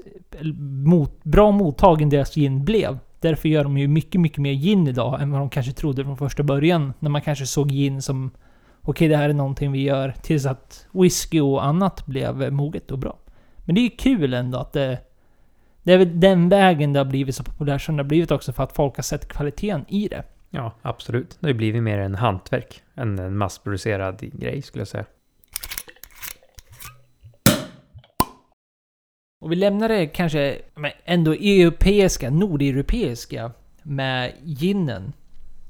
Mot, 0.84 1.24
bra 1.24 1.50
mottagen 1.50 2.08
deras 2.08 2.34
gin 2.34 2.64
blev. 2.64 2.98
Därför 3.20 3.48
gör 3.48 3.64
de 3.64 3.78
ju 3.78 3.88
mycket, 3.88 4.20
mycket 4.20 4.38
mer 4.38 4.52
gin 4.52 4.88
idag 4.88 5.22
än 5.22 5.30
vad 5.30 5.40
de 5.40 5.50
kanske 5.50 5.72
trodde 5.72 6.04
från 6.04 6.16
första 6.16 6.42
början. 6.42 6.92
När 6.98 7.10
man 7.10 7.20
kanske 7.20 7.46
såg 7.46 7.68
gin 7.68 8.02
som... 8.02 8.30
Okej, 8.82 9.08
det 9.08 9.16
här 9.16 9.28
är 9.28 9.34
någonting 9.34 9.72
vi 9.72 9.82
gör. 9.82 10.14
Tills 10.22 10.46
att 10.46 10.86
whisky 10.92 11.40
och 11.40 11.64
annat 11.64 12.06
blev 12.06 12.52
moget 12.52 12.90
och 12.90 12.98
bra. 12.98 13.18
Men 13.56 13.74
det 13.74 13.80
är 13.80 13.82
ju 13.82 13.90
kul 13.90 14.34
ändå 14.34 14.58
att 14.58 14.72
det... 14.72 14.98
Det 15.82 15.92
är 15.92 15.98
väl 15.98 16.20
den 16.20 16.48
vägen 16.48 16.92
det 16.92 17.00
har 17.00 17.04
blivit 17.04 17.34
så 17.34 17.44
populärt 17.44 17.82
som 17.82 17.96
det 17.96 18.02
har 18.02 18.08
blivit 18.08 18.30
också 18.30 18.52
för 18.52 18.62
att 18.62 18.72
folk 18.72 18.96
har 18.96 19.02
sett 19.02 19.28
kvaliteten 19.28 19.84
i 19.88 20.08
det. 20.08 20.24
Ja, 20.50 20.74
absolut. 20.82 21.36
Det 21.40 21.46
har 21.46 21.48
ju 21.48 21.58
blivit 21.58 21.82
mer 21.82 21.98
en 21.98 22.14
hantverk 22.14 22.82
än 22.94 23.18
en 23.18 23.36
massproducerad 23.36 24.20
grej 24.20 24.62
skulle 24.62 24.80
jag 24.80 24.88
säga. 24.88 25.04
Och 29.40 29.52
vi 29.52 29.56
lämnar 29.56 29.88
det 29.88 30.06
kanske 30.06 30.58
men 30.74 30.90
ändå 31.04 31.32
europeiska, 31.32 32.30
nordeuropeiska 32.30 33.52
med 33.82 34.32
ginen. 34.42 35.12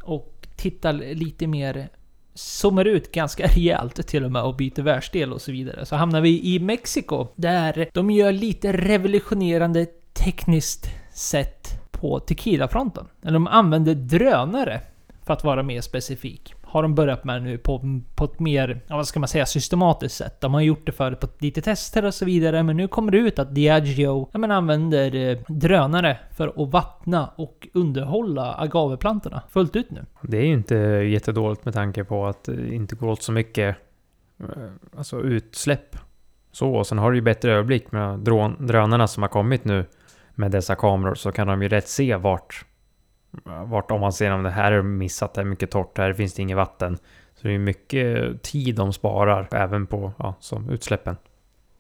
Och 0.03 0.47
tittar 0.57 0.93
lite 0.93 1.47
mer, 1.47 1.89
zoomar 2.35 2.85
ut 2.85 3.13
ganska 3.13 3.47
rejält 3.55 4.07
till 4.07 4.25
och 4.25 4.33
med 4.33 4.43
och 4.43 4.57
byter 4.57 4.83
världsdel 4.83 5.33
och 5.33 5.41
så 5.41 5.53
vidare. 5.53 5.87
Så 5.87 5.97
hamnar 5.97 6.21
vi 6.21 6.55
i 6.55 6.59
Mexiko, 6.59 7.27
där 7.37 7.89
de 7.95 8.11
gör 8.11 8.33
lite 8.33 8.73
revolutionerande 8.73 9.87
tekniskt 10.13 10.91
sätt 11.15 11.81
på 11.91 12.21
tequilafronten. 12.21 13.07
Eller 13.23 13.33
de 13.33 13.47
använder 13.47 13.95
drönare, 13.95 14.81
för 15.27 15.33
att 15.33 15.45
vara 15.45 15.63
mer 15.63 15.81
specifik 15.81 16.55
har 16.69 16.83
de 16.83 16.95
börjat 16.95 17.25
med 17.25 17.43
nu 17.43 17.59
på, 17.59 18.01
på 18.15 18.25
ett 18.25 18.41
mer, 18.41 18.81
ja, 18.87 18.97
vad 18.97 19.07
ska 19.07 19.21
man 19.21 19.29
säga, 19.29 19.47
systematiskt 19.47 20.17
sätt. 20.17 20.41
De 20.41 20.55
har 20.55 20.61
gjort 20.61 20.87
det 20.87 20.93
förut 20.93 21.21
på 21.21 21.29
lite 21.39 21.63
tester 21.63 22.05
och 22.05 22.15
så 22.15 22.25
vidare, 22.25 22.63
men 22.63 22.77
nu 22.77 22.89
kommer 22.89 23.13
det 23.13 23.19
ut 23.19 23.39
att 23.39 23.55
Diageo 23.55 24.29
ja, 24.33 24.39
men 24.39 24.51
använder 24.51 25.15
eh, 25.15 25.39
drönare 25.49 26.19
för 26.37 26.49
att 26.49 26.73
vattna 26.73 27.31
och 27.37 27.69
underhålla 27.75 28.55
agaveplantorna 28.59 29.43
fullt 29.51 29.77
ut 29.77 29.91
nu. 29.91 30.07
Det 30.23 30.37
är 30.37 30.45
ju 30.45 30.53
inte 30.53 30.75
jättedåligt 30.75 31.65
med 31.65 31.75
tanke 31.75 32.05
på 32.05 32.27
att 32.27 32.45
det 32.45 32.75
inte 32.75 32.97
går 32.97 33.09
åt 33.09 33.23
så 33.23 33.33
mycket 33.33 33.77
eh, 34.41 34.47
alltså 34.97 35.21
utsläpp. 35.21 35.97
Så, 36.53 36.75
och 36.75 36.87
sen 36.87 36.99
har 36.99 37.11
du 37.11 37.17
ju 37.17 37.23
bättre 37.23 37.53
överblick 37.53 37.93
med 37.93 38.19
drönarna 38.59 39.07
som 39.07 39.23
har 39.23 39.31
kommit 39.31 39.65
nu 39.65 39.85
med 40.35 40.51
dessa 40.51 40.75
kameror 40.75 41.15
så 41.15 41.33
kan 41.33 41.47
de 41.47 41.63
ju 41.63 41.69
rätt 41.69 41.89
se 41.89 42.17
vart 42.17 42.65
vart 43.67 43.91
om 43.91 44.01
man 44.01 44.13
ser 44.13 44.31
om 44.31 44.43
det 44.43 44.51
här 44.51 44.73
är 44.73 44.83
missat, 44.83 45.35
det 45.35 45.41
är 45.41 45.45
mycket 45.45 45.71
torrt, 45.71 45.99
här 45.99 46.13
finns 46.13 46.35
det 46.35 46.43
inget 46.43 46.57
vatten. 46.57 46.99
Så 47.35 47.49
det 47.49 47.55
är 47.55 47.59
mycket 47.59 48.43
tid 48.43 48.75
de 48.75 48.93
sparar 48.93 49.49
även 49.53 49.87
på 49.87 50.13
ja, 50.19 50.35
som 50.41 50.71
utsläppen. 50.71 51.17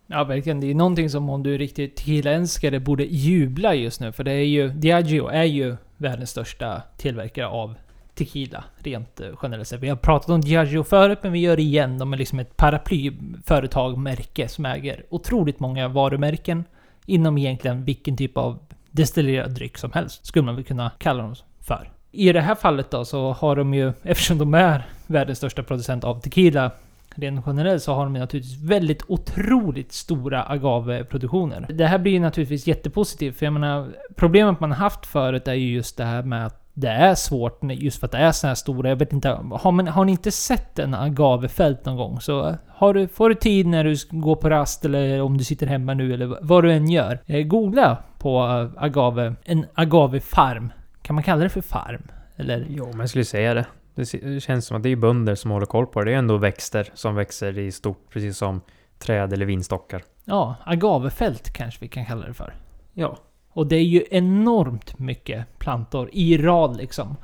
Ja, 0.06 0.24
verkligen. 0.24 0.60
Det 0.60 0.70
är 0.70 0.74
någonting 0.74 1.10
som 1.10 1.30
om 1.30 1.42
du 1.42 1.54
är 1.54 1.58
riktigt 1.58 1.96
tequila 1.96 2.80
borde 2.80 3.04
jubla 3.04 3.74
just 3.74 4.00
nu. 4.00 4.12
För 4.12 4.24
det 4.24 4.32
är 4.32 4.44
ju... 4.44 4.68
Diageo 4.68 5.26
är 5.26 5.44
ju 5.44 5.76
världens 5.96 6.30
största 6.30 6.82
tillverkare 6.96 7.46
av 7.46 7.74
tequila, 8.14 8.64
rent 8.78 9.20
eh, 9.20 9.28
generellt 9.42 9.68
sett. 9.68 9.80
Vi 9.80 9.88
har 9.88 9.96
pratat 9.96 10.30
om 10.30 10.40
Diageo 10.40 10.84
förut, 10.84 11.18
men 11.22 11.32
vi 11.32 11.38
gör 11.38 11.56
det 11.56 11.62
igen. 11.62 11.98
De 11.98 12.12
är 12.12 12.16
liksom 12.16 12.38
ett 12.38 12.56
paraplyföretag, 12.56 13.98
märke, 13.98 14.48
som 14.48 14.64
äger 14.64 15.04
otroligt 15.08 15.60
många 15.60 15.88
varumärken 15.88 16.64
inom 17.06 17.38
egentligen 17.38 17.84
vilken 17.84 18.16
typ 18.16 18.36
av 18.36 18.58
destillerad 18.98 19.50
dryck 19.50 19.78
som 19.78 19.92
helst, 19.92 20.26
skulle 20.26 20.44
man 20.44 20.54
väl 20.54 20.64
kunna 20.64 20.90
kalla 20.98 21.22
dem 21.22 21.34
för. 21.60 21.90
I 22.12 22.32
det 22.32 22.40
här 22.40 22.54
fallet 22.54 22.90
då 22.90 23.04
så 23.04 23.32
har 23.32 23.56
de 23.56 23.74
ju, 23.74 23.92
eftersom 24.02 24.38
de 24.38 24.54
är 24.54 24.86
världens 25.06 25.38
största 25.38 25.62
producent 25.62 26.04
av 26.04 26.20
tequila, 26.20 26.70
rent 27.14 27.44
generellt 27.46 27.82
så 27.82 27.94
har 27.94 28.04
de 28.04 28.12
naturligtvis 28.12 28.62
väldigt 28.62 29.02
otroligt 29.08 29.92
stora 29.92 30.44
agaveproduktioner. 30.44 31.66
Det 31.68 31.86
här 31.86 31.98
blir 31.98 32.12
ju 32.12 32.20
naturligtvis 32.20 32.66
jättepositivt, 32.66 33.38
för 33.38 33.46
jag 33.46 33.52
menar, 33.52 33.88
problemet 34.16 34.60
man 34.60 34.70
har 34.70 34.78
haft 34.78 35.06
förut 35.06 35.48
är 35.48 35.54
ju 35.54 35.74
just 35.74 35.96
det 35.96 36.04
här 36.04 36.22
med 36.22 36.46
att 36.46 36.64
det 36.74 36.88
är 36.88 37.14
svårt 37.14 37.60
just 37.62 38.00
för 38.00 38.06
att 38.06 38.12
det 38.12 38.18
är 38.18 38.32
så 38.32 38.46
här 38.46 38.54
stora. 38.54 38.88
Jag 38.88 38.96
vet 38.96 39.12
inte, 39.12 39.28
har, 39.52 39.72
man, 39.72 39.88
har 39.88 40.04
ni 40.04 40.12
inte 40.12 40.30
sett 40.30 40.78
en 40.78 40.94
agavefält 40.94 41.84
någon 41.84 41.96
gång 41.96 42.20
så 42.20 42.56
har 42.68 42.94
du, 42.94 43.08
får 43.08 43.28
du 43.28 43.34
tid 43.34 43.66
när 43.66 43.84
du 43.84 43.96
går 44.10 44.36
på 44.36 44.50
rast 44.50 44.84
eller 44.84 45.22
om 45.22 45.38
du 45.38 45.44
sitter 45.44 45.66
hemma 45.66 45.94
nu 45.94 46.14
eller 46.14 46.38
vad 46.40 46.64
du 46.64 46.72
än 46.72 46.90
gör. 46.90 47.18
Eh, 47.26 47.42
googla 47.42 47.96
på 48.18 48.40
agave, 48.76 49.34
en 49.44 49.66
agavefarm. 49.74 50.72
Kan 51.02 51.14
man 51.14 51.24
kalla 51.24 51.42
det 51.42 51.48
för 51.48 51.60
farm? 51.60 52.02
Eller? 52.36 52.66
Jo, 52.68 52.86
men 52.86 53.00
jag 53.00 53.08
skulle 53.08 53.24
säga 53.24 53.54
det. 53.54 53.66
Det 53.94 54.40
känns 54.40 54.66
som 54.66 54.76
att 54.76 54.82
det 54.82 54.88
är 54.88 54.96
bönder 54.96 55.34
som 55.34 55.50
håller 55.50 55.66
koll 55.66 55.86
på 55.86 56.00
det. 56.00 56.10
Det 56.10 56.14
är 56.14 56.18
ändå 56.18 56.36
växter 56.36 56.90
som 56.94 57.14
växer 57.14 57.58
i 57.58 57.72
stort, 57.72 58.10
precis 58.12 58.38
som 58.38 58.60
träd 58.98 59.32
eller 59.32 59.46
vinstockar. 59.46 60.02
Ja, 60.24 60.54
agavefält 60.64 61.52
kanske 61.52 61.80
vi 61.80 61.88
kan 61.88 62.06
kalla 62.06 62.26
det 62.26 62.34
för. 62.34 62.54
Ja. 62.92 63.18
Och 63.50 63.66
det 63.66 63.76
är 63.76 63.84
ju 63.84 64.04
enormt 64.10 64.98
mycket 64.98 65.58
plantor 65.58 66.10
i 66.12 66.38
rad 66.38 66.76
liksom. 66.76 67.16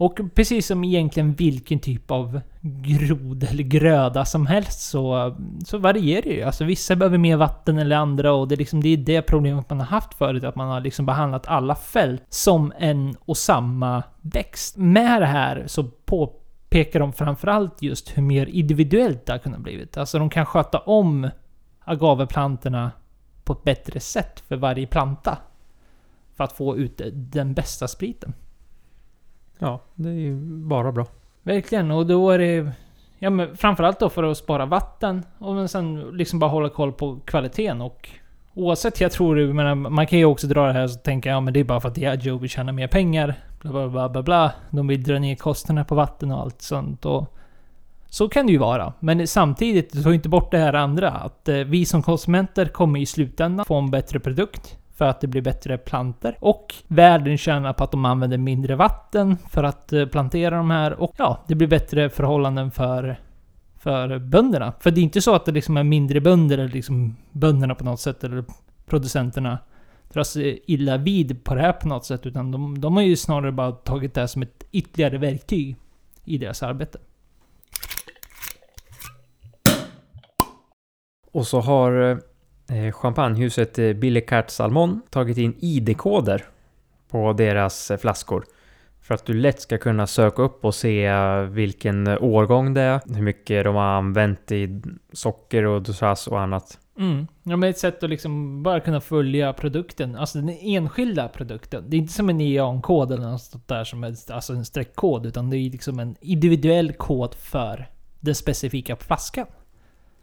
Och 0.00 0.20
precis 0.34 0.66
som 0.66 0.84
egentligen 0.84 1.32
vilken 1.32 1.78
typ 1.78 2.10
av 2.10 2.40
grod 2.60 3.44
eller 3.44 3.62
gröda 3.62 4.24
som 4.24 4.46
helst 4.46 4.80
så, 4.80 5.36
så 5.64 5.78
varierar 5.78 6.22
det 6.22 6.34
ju. 6.34 6.42
Alltså 6.42 6.64
vissa 6.64 6.96
behöver 6.96 7.18
mer 7.18 7.36
vatten 7.36 7.78
eller 7.78 7.96
andra 7.96 8.32
och 8.32 8.48
det 8.48 8.54
är 8.54 8.56
liksom 8.56 8.82
det, 8.82 8.88
är 8.88 8.96
det 8.96 9.22
problemet 9.22 9.70
man 9.70 9.80
har 9.80 9.86
haft 9.86 10.14
förut. 10.14 10.44
Att 10.44 10.56
man 10.56 10.68
har 10.68 10.80
liksom 10.80 11.06
behandlat 11.06 11.46
alla 11.46 11.74
fält 11.74 12.22
som 12.28 12.72
en 12.78 13.16
och 13.20 13.36
samma 13.36 14.02
växt. 14.20 14.76
Med 14.76 15.22
det 15.22 15.26
här 15.26 15.64
så 15.66 15.84
påpekar 15.84 17.00
de 17.00 17.12
framförallt 17.12 17.82
just 17.82 18.16
hur 18.18 18.22
mer 18.22 18.46
individuellt 18.46 19.26
det 19.26 19.32
har 19.32 19.38
kunnat 19.38 19.60
blivit. 19.60 19.96
Alltså 19.96 20.18
de 20.18 20.30
kan 20.30 20.46
sköta 20.46 20.78
om 20.78 21.30
agaveplantorna 21.84 22.90
på 23.44 23.52
ett 23.52 23.64
bättre 23.64 24.00
sätt 24.00 24.40
för 24.48 24.56
varje 24.56 24.86
planta. 24.86 25.38
För 26.36 26.44
att 26.44 26.52
få 26.52 26.76
ut 26.76 27.00
den 27.12 27.54
bästa 27.54 27.88
spriten. 27.88 28.34
Ja, 29.60 29.80
det 29.94 30.08
är 30.08 30.12
ju 30.12 30.34
bara 30.44 30.92
bra. 30.92 31.06
Verkligen, 31.42 31.90
och 31.90 32.06
då 32.06 32.30
är 32.30 32.38
det... 32.38 32.72
Ja 33.18 33.30
men 33.30 33.56
framförallt 33.56 34.00
då 34.00 34.08
för 34.08 34.22
att 34.22 34.36
spara 34.38 34.66
vatten 34.66 35.22
och 35.38 35.70
sen 35.70 36.00
liksom 36.00 36.38
bara 36.38 36.50
hålla 36.50 36.68
koll 36.68 36.92
på 36.92 37.18
kvaliteten 37.24 37.80
och... 37.80 38.08
Oavsett, 38.54 39.00
jag 39.00 39.12
tror 39.12 39.52
men 39.52 39.92
man 39.92 40.06
kan 40.06 40.18
ju 40.18 40.24
också 40.24 40.46
dra 40.46 40.66
det 40.66 40.72
här 40.72 40.84
och 40.84 41.02
tänka 41.02 41.28
ja 41.28 41.40
men 41.40 41.54
det 41.54 41.60
är 41.60 41.64
bara 41.64 41.80
för 41.80 41.88
att 41.88 41.94
Diageo 41.94 42.38
vill 42.38 42.50
tjäna 42.50 42.72
mer 42.72 42.86
pengar. 42.86 43.34
Bla 43.62 43.72
bla 43.72 43.88
bla 43.88 44.08
bla 44.08 44.22
bla. 44.22 44.52
De 44.70 44.86
vill 44.86 45.02
dra 45.02 45.18
ner 45.18 45.34
kostnaderna 45.34 45.84
på 45.84 45.94
vatten 45.94 46.32
och 46.32 46.40
allt 46.40 46.62
sånt 46.62 47.04
och... 47.06 47.36
Så 48.06 48.28
kan 48.28 48.46
det 48.46 48.52
ju 48.52 48.58
vara. 48.58 48.92
Men 49.00 49.26
samtidigt, 49.26 50.04
ta 50.04 50.14
inte 50.14 50.28
bort 50.28 50.50
det 50.50 50.58
här 50.58 50.72
andra. 50.72 51.10
Att 51.10 51.48
eh, 51.48 51.56
vi 51.56 51.86
som 51.86 52.02
konsumenter 52.02 52.66
kommer 52.66 53.00
i 53.00 53.06
slutändan 53.06 53.66
få 53.66 53.74
en 53.78 53.90
bättre 53.90 54.20
produkt 54.20 54.79
för 55.00 55.06
att 55.06 55.20
det 55.20 55.26
blir 55.26 55.42
bättre 55.42 55.78
planter. 55.78 56.36
Och 56.40 56.74
världen 56.88 57.38
tjänar 57.38 57.72
på 57.72 57.84
att 57.84 57.90
de 57.90 58.04
använder 58.04 58.38
mindre 58.38 58.76
vatten 58.76 59.36
för 59.50 59.64
att 59.64 59.92
eh, 59.92 60.06
plantera 60.06 60.56
de 60.56 60.70
här. 60.70 60.92
Och 60.92 61.14
ja, 61.16 61.44
det 61.48 61.54
blir 61.54 61.68
bättre 61.68 62.10
förhållanden 62.10 62.70
för 62.70 63.16
för 63.78 64.18
bönderna. 64.18 64.72
För 64.80 64.90
det 64.90 65.00
är 65.00 65.02
inte 65.02 65.20
så 65.20 65.34
att 65.34 65.44
det 65.44 65.52
liksom 65.52 65.76
är 65.76 65.84
mindre 65.84 66.20
bönder, 66.20 66.58
eller 66.58 66.68
liksom 66.68 67.16
bönderna 67.32 67.74
på 67.74 67.84
något 67.84 68.00
sätt, 68.00 68.24
eller 68.24 68.44
producenterna 68.86 69.58
dras 70.12 70.36
eh, 70.36 70.56
illa 70.66 70.96
vid 70.96 71.44
på 71.44 71.54
det 71.54 71.60
här 71.60 71.72
på 71.72 71.88
något 71.88 72.04
sätt. 72.04 72.26
Utan 72.26 72.50
de, 72.50 72.80
de 72.80 72.96
har 72.96 73.02
ju 73.02 73.16
snarare 73.16 73.52
bara 73.52 73.72
tagit 73.72 74.14
det 74.14 74.20
här 74.20 74.28
som 74.28 74.42
ett 74.42 74.64
ytterligare 74.72 75.18
verktyg 75.18 75.76
i 76.24 76.38
deras 76.38 76.62
arbete. 76.62 76.98
Och 81.32 81.46
så 81.46 81.60
har 81.60 82.10
eh, 82.10 82.18
champagnehuset 82.92 83.78
eh, 83.78 83.92
Billecart 83.92 84.50
Salmon 84.50 85.00
tagit 85.10 85.38
in 85.38 85.54
ID-koder 85.60 86.44
på 87.08 87.32
deras 87.32 87.90
eh, 87.90 87.98
flaskor. 87.98 88.44
För 89.00 89.14
att 89.14 89.26
du 89.26 89.34
lätt 89.34 89.60
ska 89.60 89.78
kunna 89.78 90.06
söka 90.06 90.42
upp 90.42 90.64
och 90.64 90.74
se 90.74 91.12
vilken 91.50 92.08
årgång 92.08 92.74
det 92.74 92.80
är, 92.80 93.00
hur 93.14 93.22
mycket 93.22 93.64
de 93.64 93.74
har 93.74 93.82
använt 93.82 94.52
i 94.52 94.80
socker 95.12 95.64
och 95.64 95.82
dosage 95.82 96.28
och 96.28 96.40
annat. 96.40 96.78
Mm. 96.98 97.26
Ja, 97.42 97.56
men 97.56 97.70
ett 97.70 97.78
sätt 97.78 98.02
att 98.02 98.10
liksom 98.10 98.62
bara 98.62 98.80
kunna 98.80 99.00
följa 99.00 99.52
produkten, 99.52 100.16
alltså 100.16 100.38
den 100.38 100.56
enskilda 100.60 101.28
produkten. 101.28 101.84
Det 101.88 101.96
är 101.96 101.98
inte 101.98 102.12
som 102.12 102.28
en 102.28 102.38
neonkod 102.38 103.12
eller 103.12 103.28
något 103.28 103.42
sånt 103.42 103.68
där 103.68 103.84
som 103.84 104.04
är 104.04 104.32
alltså 104.32 104.52
en 104.52 104.64
streckkod, 104.64 105.26
utan 105.26 105.50
det 105.50 105.56
är 105.56 105.70
liksom 105.70 105.98
en 105.98 106.16
individuell 106.20 106.92
kod 106.92 107.34
för 107.34 107.88
den 108.20 108.34
specifika 108.34 108.96
flaskan. 108.96 109.46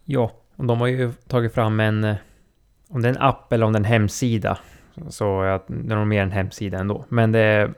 Ja, 0.05 0.31
och 0.55 0.65
de 0.65 0.79
har 0.79 0.87
ju 0.87 1.11
tagit 1.27 1.53
fram 1.53 1.79
en 1.79 2.15
om 2.89 3.01
det 3.01 3.09
är 3.09 3.13
en 3.13 3.21
app 3.21 3.53
eller 3.53 3.65
om 3.65 3.73
det 3.73 3.77
är 3.77 3.81
en 3.81 3.85
hemsida. 3.85 4.57
Så 5.09 5.41
är 5.41 5.61
det 5.67 5.95
nog 5.95 6.07
mer 6.07 6.23
en 6.23 6.31
hemsida 6.31 6.77
ändå. 6.77 7.05
Men 7.09 7.31
det 7.31 7.39
är 7.39 7.73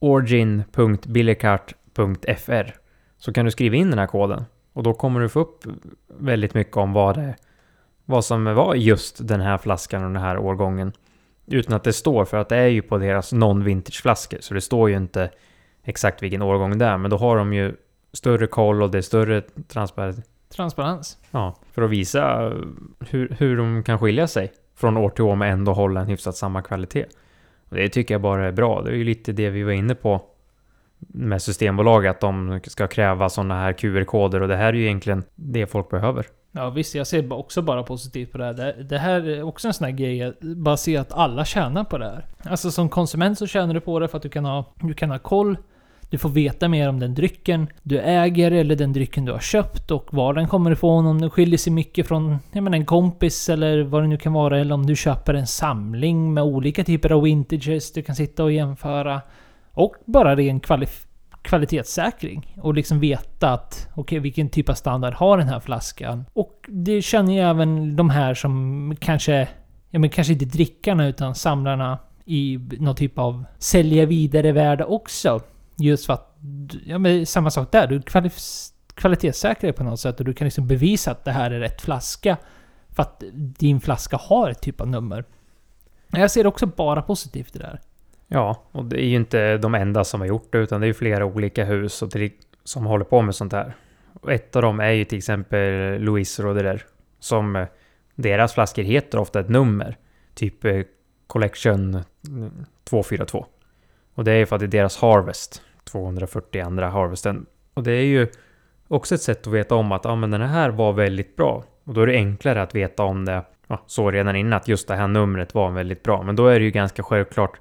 myorigin.billecart.fr 0.00 2.74
Så 3.18 3.32
kan 3.32 3.44
du 3.44 3.50
skriva 3.50 3.76
in 3.76 3.90
den 3.90 3.98
här 3.98 4.06
koden. 4.06 4.44
Och 4.72 4.82
då 4.82 4.94
kommer 4.94 5.20
du 5.20 5.28
få 5.28 5.40
upp 5.40 5.64
väldigt 6.18 6.54
mycket 6.54 6.76
om 6.76 6.92
vad 6.92 7.16
det 7.16 7.34
vad 8.08 8.24
som 8.24 8.44
var 8.44 8.74
just 8.74 9.28
den 9.28 9.40
här 9.40 9.58
flaskan 9.58 10.04
och 10.04 10.12
den 10.12 10.22
här 10.22 10.38
årgången. 10.38 10.92
Utan 11.46 11.76
att 11.76 11.84
det 11.84 11.92
står, 11.92 12.24
för 12.24 12.36
att 12.36 12.48
det 12.48 12.56
är 12.56 12.66
ju 12.66 12.82
på 12.82 12.98
deras 12.98 13.32
non-vintage 13.32 14.02
flaskor. 14.02 14.38
Så 14.40 14.54
det 14.54 14.60
står 14.60 14.90
ju 14.90 14.96
inte 14.96 15.30
exakt 15.84 16.22
vilken 16.22 16.42
årgång 16.42 16.78
det 16.78 16.84
är. 16.84 16.98
Men 16.98 17.10
då 17.10 17.16
har 17.16 17.36
de 17.36 17.52
ju 17.52 17.74
större 18.12 18.46
koll 18.46 18.82
och 18.82 18.90
det 18.90 18.98
är 18.98 19.02
större 19.02 19.42
transparens 19.68 20.20
Transparens. 20.48 21.18
Ja, 21.30 21.56
för 21.72 21.82
att 21.82 21.90
visa 21.90 22.52
hur, 23.00 23.36
hur 23.38 23.56
de 23.56 23.82
kan 23.82 23.98
skilja 23.98 24.26
sig 24.26 24.52
från 24.76 24.96
år 24.96 25.10
till 25.10 25.24
år 25.24 25.36
men 25.36 25.52
ändå 25.52 25.72
hålla 25.72 26.00
en 26.00 26.06
hyfsat 26.06 26.36
samma 26.36 26.62
kvalitet. 26.62 27.06
Och 27.68 27.76
det 27.76 27.88
tycker 27.88 28.14
jag 28.14 28.20
bara 28.20 28.46
är 28.46 28.52
bra. 28.52 28.82
Det 28.82 28.90
är 28.90 28.94
ju 28.94 29.04
lite 29.04 29.32
det 29.32 29.50
vi 29.50 29.62
var 29.62 29.72
inne 29.72 29.94
på 29.94 30.22
med 30.98 31.42
Systembolaget, 31.42 32.10
att 32.10 32.20
de 32.20 32.60
ska 32.64 32.86
kräva 32.86 33.28
sådana 33.28 33.54
här 33.54 33.72
QR-koder 33.72 34.40
och 34.40 34.48
det 34.48 34.56
här 34.56 34.68
är 34.68 34.72
ju 34.72 34.84
egentligen 34.84 35.24
det 35.34 35.66
folk 35.66 35.90
behöver. 35.90 36.26
Ja 36.52 36.70
visst, 36.70 36.94
jag 36.94 37.06
ser 37.06 37.32
också 37.32 37.62
bara 37.62 37.82
positivt 37.82 38.32
på 38.32 38.38
det 38.38 38.44
här. 38.44 38.84
Det, 38.88 38.98
här 38.98 39.28
är 39.28 39.42
också 39.42 39.68
en 39.68 39.74
sån 39.74 39.84
här 39.84 39.92
grej, 39.92 40.32
bara 40.40 40.76
se 40.76 40.96
att 40.96 41.12
alla 41.12 41.44
tjänar 41.44 41.84
på 41.84 41.98
det 41.98 42.04
här. 42.04 42.26
Alltså 42.44 42.70
som 42.70 42.88
konsument 42.88 43.38
så 43.38 43.46
tjänar 43.46 43.74
du 43.74 43.80
på 43.80 43.98
det 43.98 44.08
för 44.08 44.16
att 44.16 44.22
du 44.22 44.28
kan 44.28 44.44
ha, 44.44 44.74
du 44.74 44.94
kan 44.94 45.10
ha 45.10 45.18
koll 45.18 45.56
du 46.10 46.18
får 46.18 46.28
veta 46.28 46.68
mer 46.68 46.88
om 46.88 47.00
den 47.00 47.14
drycken 47.14 47.66
du 47.82 48.00
äger 48.00 48.50
eller 48.50 48.76
den 48.76 48.92
drycken 48.92 49.24
du 49.24 49.32
har 49.32 49.38
köpt 49.38 49.90
och 49.90 50.14
var 50.14 50.34
den 50.34 50.48
kommer 50.48 50.70
ifrån. 50.70 51.06
Om 51.06 51.20
den 51.20 51.30
skiljer 51.30 51.58
sig 51.58 51.72
mycket 51.72 52.08
från 52.08 52.38
jag 52.52 52.62
menar, 52.64 52.78
en 52.78 52.86
kompis 52.86 53.48
eller 53.48 53.82
vad 53.82 54.02
det 54.02 54.06
nu 54.06 54.16
kan 54.16 54.32
vara. 54.32 54.58
Eller 54.58 54.74
om 54.74 54.86
du 54.86 54.96
köper 54.96 55.34
en 55.34 55.46
samling 55.46 56.34
med 56.34 56.44
olika 56.44 56.84
typer 56.84 57.12
av 57.12 57.22
vintages 57.22 57.92
du 57.92 58.02
kan 58.02 58.16
sitta 58.16 58.44
och 58.44 58.52
jämföra. 58.52 59.20
Och 59.72 59.94
bara 60.04 60.36
ren 60.36 60.60
kvali 60.60 60.86
kvalitetssäkring. 61.42 62.56
Och 62.62 62.74
liksom 62.74 63.00
veta 63.00 63.50
att 63.50 63.88
okej, 63.90 64.00
okay, 64.00 64.18
vilken 64.18 64.48
typ 64.48 64.68
av 64.68 64.74
standard 64.74 65.14
har 65.14 65.38
den 65.38 65.48
här 65.48 65.60
flaskan? 65.60 66.24
Och 66.32 66.64
det 66.68 67.02
känner 67.02 67.34
ju 67.34 67.40
även 67.40 67.96
de 67.96 68.10
här 68.10 68.34
som 68.34 68.96
kanske, 69.00 69.48
ja 69.90 69.98
men 69.98 70.10
kanske 70.10 70.32
inte 70.32 70.44
drickarna 70.44 71.06
utan 71.06 71.34
samlarna 71.34 71.98
i 72.24 72.58
någon 72.78 72.94
typ 72.94 73.18
av 73.18 73.44
sälja 73.58 74.06
vidare 74.06 74.52
värde 74.52 74.84
också. 74.84 75.40
Just 75.78 76.06
för 76.06 76.12
att, 76.12 76.36
ja 76.86 76.98
men 76.98 77.26
samma 77.26 77.50
sak 77.50 77.72
där. 77.72 77.86
Du 77.86 78.02
kvalitetssäkrar 78.94 79.72
på 79.72 79.84
något 79.84 80.00
sätt 80.00 80.18
och 80.20 80.26
du 80.26 80.34
kan 80.34 80.44
liksom 80.44 80.66
bevisa 80.66 81.10
att 81.10 81.24
det 81.24 81.32
här 81.32 81.50
är 81.50 81.60
rätt 81.60 81.80
flaska. 81.80 82.36
För 82.88 83.02
att 83.02 83.22
din 83.36 83.80
flaska 83.80 84.16
har 84.16 84.50
ett 84.50 84.62
typ 84.62 84.80
av 84.80 84.88
nummer. 84.88 85.24
Jag 86.10 86.30
ser 86.30 86.46
också 86.46 86.66
bara 86.66 87.02
positivt 87.02 87.56
i 87.56 87.58
det 87.58 87.66
här. 87.66 87.80
Ja, 88.28 88.62
och 88.72 88.84
det 88.84 89.04
är 89.04 89.08
ju 89.08 89.16
inte 89.16 89.58
de 89.58 89.74
enda 89.74 90.04
som 90.04 90.20
har 90.20 90.28
gjort 90.28 90.52
det, 90.52 90.58
utan 90.58 90.80
det 90.80 90.84
är 90.84 90.88
ju 90.88 90.94
flera 90.94 91.24
olika 91.24 91.64
hus 91.64 92.02
och 92.02 92.10
till, 92.10 92.30
som 92.64 92.86
håller 92.86 93.04
på 93.04 93.22
med 93.22 93.34
sånt 93.34 93.52
här. 93.52 93.76
Och 94.20 94.32
ett 94.32 94.56
av 94.56 94.62
dem 94.62 94.80
är 94.80 94.90
ju 94.90 95.04
till 95.04 95.18
exempel 95.18 96.00
Louis 96.00 96.40
Roderer, 96.40 96.84
som 97.20 97.56
eh, 97.56 97.66
deras 98.14 98.54
flaskor 98.54 98.82
heter 98.82 99.18
ofta 99.18 99.40
ett 99.40 99.48
nummer. 99.48 99.96
Typ 100.34 100.64
eh, 100.64 100.82
Collection 101.26 102.02
mm, 102.28 102.66
242. 102.84 103.46
Och 104.14 104.24
det 104.24 104.32
är 104.32 104.36
ju 104.36 104.46
för 104.46 104.56
att 104.56 104.60
det 104.60 104.66
är 104.66 104.68
deras 104.68 104.96
Harvest. 104.96 105.62
240 105.90 106.62
andra 106.62 106.88
Harvesten. 106.88 107.46
Och 107.74 107.82
det 107.82 107.92
är 107.92 108.04
ju 108.04 108.28
också 108.88 109.14
ett 109.14 109.22
sätt 109.22 109.46
att 109.46 109.52
veta 109.52 109.74
om 109.74 109.92
att 109.92 110.04
ja, 110.04 110.16
men 110.16 110.30
den 110.30 110.40
här 110.40 110.70
var 110.70 110.92
väldigt 110.92 111.36
bra. 111.36 111.64
Och 111.84 111.94
då 111.94 112.00
är 112.00 112.06
det 112.06 112.14
enklare 112.14 112.62
att 112.62 112.74
veta 112.74 113.02
om 113.02 113.24
det, 113.24 113.42
ja, 113.66 113.82
så 113.86 114.10
redan 114.10 114.36
innan, 114.36 114.52
att 114.52 114.68
just 114.68 114.88
det 114.88 114.96
här 114.96 115.08
numret 115.08 115.54
var 115.54 115.70
väldigt 115.70 116.02
bra. 116.02 116.22
Men 116.22 116.36
då 116.36 116.46
är 116.46 116.58
det 116.58 116.64
ju 116.64 116.70
ganska 116.70 117.02
självklart 117.02 117.58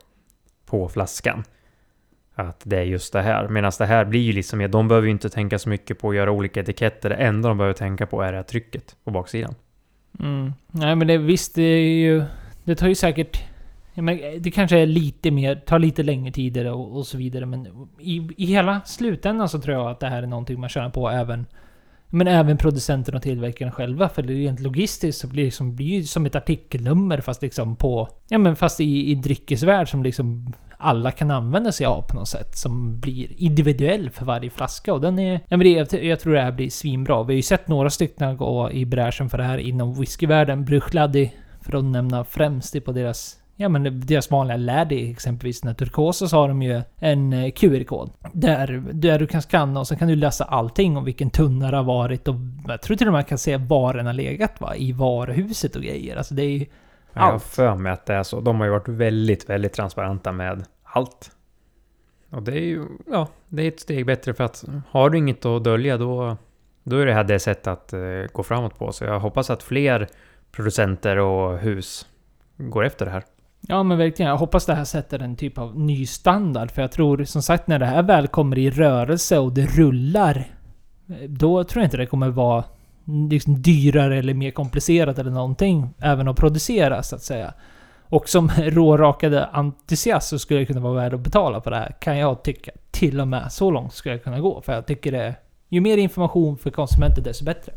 på 0.65 0.89
flaskan. 0.89 1.43
Att 2.35 2.61
det 2.63 2.77
är 2.77 2.83
just 2.83 3.13
det 3.13 3.21
här. 3.21 3.47
Medan 3.47 3.71
det 3.77 3.85
här 3.85 4.05
blir 4.05 4.21
ju 4.21 4.31
liksom 4.31 4.71
de 4.71 4.87
behöver 4.87 5.05
ju 5.05 5.11
inte 5.11 5.29
tänka 5.29 5.59
så 5.59 5.69
mycket 5.69 5.99
på 5.99 6.09
att 6.09 6.15
göra 6.15 6.31
olika 6.31 6.59
etiketter. 6.59 7.09
Det 7.09 7.15
enda 7.15 7.49
de 7.49 7.57
behöver 7.57 7.73
tänka 7.73 8.05
på 8.05 8.21
är 8.21 8.31
det 8.31 8.37
här 8.37 8.43
trycket 8.43 8.95
på 9.03 9.11
baksidan. 9.11 9.55
Mm. 10.19 10.53
Nej 10.71 10.95
men 10.95 11.07
det, 11.07 11.17
visst, 11.17 11.55
det 11.55 11.61
är 11.61 11.97
ju... 11.97 12.23
Det 12.63 12.75
tar 12.75 12.87
ju 12.87 12.95
säkert... 12.95 13.43
Ja, 13.95 14.01
men 14.01 14.19
eh, 14.19 14.31
det 14.39 14.51
kanske 14.51 14.79
är 14.79 14.85
lite 14.85 15.31
mer, 15.31 15.55
tar 15.55 15.79
lite 15.79 16.03
längre 16.03 16.31
tid 16.31 16.67
och, 16.67 16.97
och 16.97 17.07
så 17.07 17.17
vidare. 17.17 17.45
Men 17.45 17.67
i, 17.99 18.29
i 18.37 18.45
hela 18.45 18.81
slutändan 18.85 19.49
så 19.49 19.59
tror 19.59 19.75
jag 19.75 19.91
att 19.91 19.99
det 19.99 20.07
här 20.07 20.23
är 20.23 20.27
någonting 20.27 20.59
man 20.59 20.69
tjänar 20.69 20.89
på 20.89 21.09
även... 21.09 21.45
Men 22.09 22.27
även 22.27 22.57
producenten 22.57 23.15
och 23.15 23.21
tillverkaren 23.21 23.71
själva. 23.71 24.09
För 24.09 24.21
det 24.21 24.33
är 24.33 24.37
rent 24.37 24.59
logistiskt 24.59 25.21
så 25.21 25.27
blir 25.27 25.43
det 25.43 25.45
liksom, 25.45 25.75
blir 25.75 26.03
som 26.03 26.25
ett 26.25 26.35
artikelnummer 26.35 27.21
fast 27.21 27.41
liksom 27.41 27.75
på... 27.75 28.09
Ja 28.29 28.37
men 28.37 28.55
fast 28.55 28.79
i, 28.79 29.11
i 29.11 29.15
dryckesvärld 29.15 29.89
som 29.89 30.03
liksom 30.03 30.53
alla 30.77 31.11
kan 31.11 31.31
använda 31.31 31.71
sig 31.71 31.85
av 31.85 32.01
på 32.01 32.15
något 32.15 32.27
sätt. 32.27 32.57
Som 32.57 32.99
blir 32.99 33.27
individuell 33.37 34.09
för 34.09 34.25
varje 34.25 34.49
flaska. 34.49 34.93
Och 34.93 35.01
den 35.01 35.19
är... 35.19 35.33
Ja 35.33 35.57
men 35.57 35.59
det, 35.59 35.69
jag, 35.69 36.03
jag 36.03 36.19
tror 36.19 36.33
det 36.33 36.41
här 36.41 36.51
blir 36.51 36.69
svinbra. 36.69 37.23
Vi 37.23 37.33
har 37.33 37.37
ju 37.37 37.41
sett 37.41 37.67
några 37.67 37.89
stycken 37.89 38.37
gå 38.37 38.71
i 38.71 38.85
bräschen 38.85 39.29
för 39.29 39.37
det 39.37 39.43
här 39.43 39.57
inom 39.57 39.99
whiskyvärlden. 39.99 40.65
Bruchladi, 40.65 41.31
för 41.61 41.77
att 41.77 41.83
nämna 41.83 42.23
främst 42.23 42.85
på 42.85 42.91
deras 42.91 43.37
Ja 43.57 43.69
men 43.69 44.01
deras 44.05 44.31
vanliga 44.31 44.57
Laddy 44.57 45.11
exempelvis, 45.11 45.61
den 45.61 45.75
turkosa 45.75 46.27
så 46.27 46.37
har 46.37 46.47
de 46.47 46.61
ju 46.61 46.81
en 46.97 47.33
eh, 47.33 47.51
QR-kod. 47.51 48.11
Där, 48.33 48.83
där 48.91 49.19
du 49.19 49.27
kan 49.27 49.41
skanna 49.41 49.79
och 49.79 49.87
så 49.87 49.95
kan 49.95 50.07
du 50.07 50.15
läsa 50.15 50.43
allting 50.43 50.97
om 50.97 51.05
vilken 51.05 51.29
tunna 51.29 51.71
det 51.71 51.77
har 51.77 51.83
varit 51.83 52.27
och 52.27 52.35
jag 52.67 52.81
tror 52.81 52.97
till 52.97 53.07
och 53.07 53.13
med 53.13 53.19
man 53.19 53.25
kan 53.25 53.37
se 53.37 53.57
var 53.57 53.93
den 53.93 54.05
har 54.05 54.13
legat 54.13 54.61
va, 54.61 54.75
i 54.75 54.91
varuhuset 54.91 55.75
och 55.75 55.81
grejer. 55.81 56.15
Alltså 56.15 56.33
det 56.33 56.43
är 56.43 56.49
ju... 56.49 56.65
Jag 57.13 57.21
har 57.21 57.39
för 57.39 57.75
mig 57.75 57.91
att 57.91 58.05
det 58.05 58.13
är 58.13 58.23
så. 58.23 58.41
De 58.41 58.59
har 58.59 58.65
ju 58.65 58.71
varit 58.71 58.87
väldigt, 58.87 59.49
väldigt 59.49 59.73
transparenta 59.73 60.31
med 60.31 60.65
allt. 60.83 61.31
Och 62.29 62.43
det 62.43 62.51
är 62.51 62.65
ju, 62.65 62.85
ja, 63.11 63.27
det 63.47 63.63
är 63.63 63.67
ett 63.67 63.79
steg 63.79 64.05
bättre 64.05 64.33
för 64.33 64.43
att 64.43 64.65
har 64.89 65.09
du 65.09 65.17
inget 65.17 65.45
att 65.45 65.63
dölja 65.63 65.97
då, 65.97 66.37
då 66.83 66.97
är 66.97 67.05
det 67.05 67.13
här 67.13 67.23
det 67.23 67.39
sätt 67.39 67.67
att 67.67 67.93
uh, 67.93 68.25
gå 68.33 68.43
framåt 68.43 68.79
på. 68.79 68.91
Så 68.91 69.03
jag 69.03 69.19
hoppas 69.19 69.49
att 69.49 69.63
fler 69.63 70.07
producenter 70.51 71.17
och 71.17 71.59
hus 71.59 72.07
går 72.57 72.85
efter 72.85 73.05
det 73.05 73.11
här. 73.11 73.23
Ja 73.67 73.83
men 73.83 73.97
verkligen. 73.97 74.29
Jag 74.29 74.37
hoppas 74.37 74.65
det 74.65 74.75
här 74.75 74.85
sätter 74.85 75.19
en 75.19 75.35
typ 75.35 75.57
av 75.57 75.79
ny 75.79 76.05
standard. 76.05 76.71
För 76.71 76.81
jag 76.81 76.91
tror 76.91 77.23
som 77.23 77.41
sagt 77.41 77.67
när 77.67 77.79
det 77.79 77.85
här 77.85 78.03
väl 78.03 78.27
kommer 78.27 78.57
i 78.57 78.69
rörelse 78.69 79.39
och 79.39 79.53
det 79.53 79.65
rullar. 79.65 80.47
Då 81.27 81.63
tror 81.63 81.81
jag 81.81 81.87
inte 81.87 81.97
det 81.97 82.05
kommer 82.05 82.29
vara 82.29 82.63
liksom 83.29 83.61
dyrare 83.61 84.17
eller 84.17 84.33
mer 84.33 84.51
komplicerat 84.51 85.19
eller 85.19 85.31
någonting. 85.31 85.89
Även 85.99 86.27
att 86.27 86.37
producera 86.37 87.03
så 87.03 87.15
att 87.15 87.23
säga. 87.23 87.53
Och 88.09 88.29
som 88.29 88.49
rårakade 88.57 89.45
entusiast 89.45 90.27
så 90.27 90.39
skulle 90.39 90.59
jag 90.59 90.67
kunna 90.67 90.79
vara 90.79 90.93
värd 90.93 91.13
att 91.13 91.19
betala 91.19 91.61
på 91.61 91.69
det 91.69 91.75
här. 91.75 91.95
Kan 91.99 92.17
jag 92.17 92.43
tycka. 92.43 92.71
Till 92.91 93.21
och 93.21 93.27
med 93.27 93.51
så 93.51 93.71
långt 93.71 93.93
skulle 93.93 94.15
jag 94.15 94.23
kunna 94.23 94.39
gå. 94.39 94.61
För 94.61 94.73
jag 94.73 94.85
tycker 94.85 95.11
det... 95.11 95.35
Ju 95.69 95.81
mer 95.81 95.97
information 95.97 96.57
för 96.57 96.69
konsumenten 96.69 97.23
desto 97.23 97.45
bättre. 97.45 97.73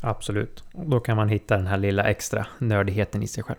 Absolut. 0.00 0.64
Då 0.72 1.00
kan 1.00 1.16
man 1.16 1.28
hitta 1.28 1.56
den 1.56 1.66
här 1.66 1.76
lilla 1.76 2.02
extra 2.04 2.46
nördigheten 2.58 3.22
i 3.22 3.26
sig 3.26 3.44
själv. 3.44 3.58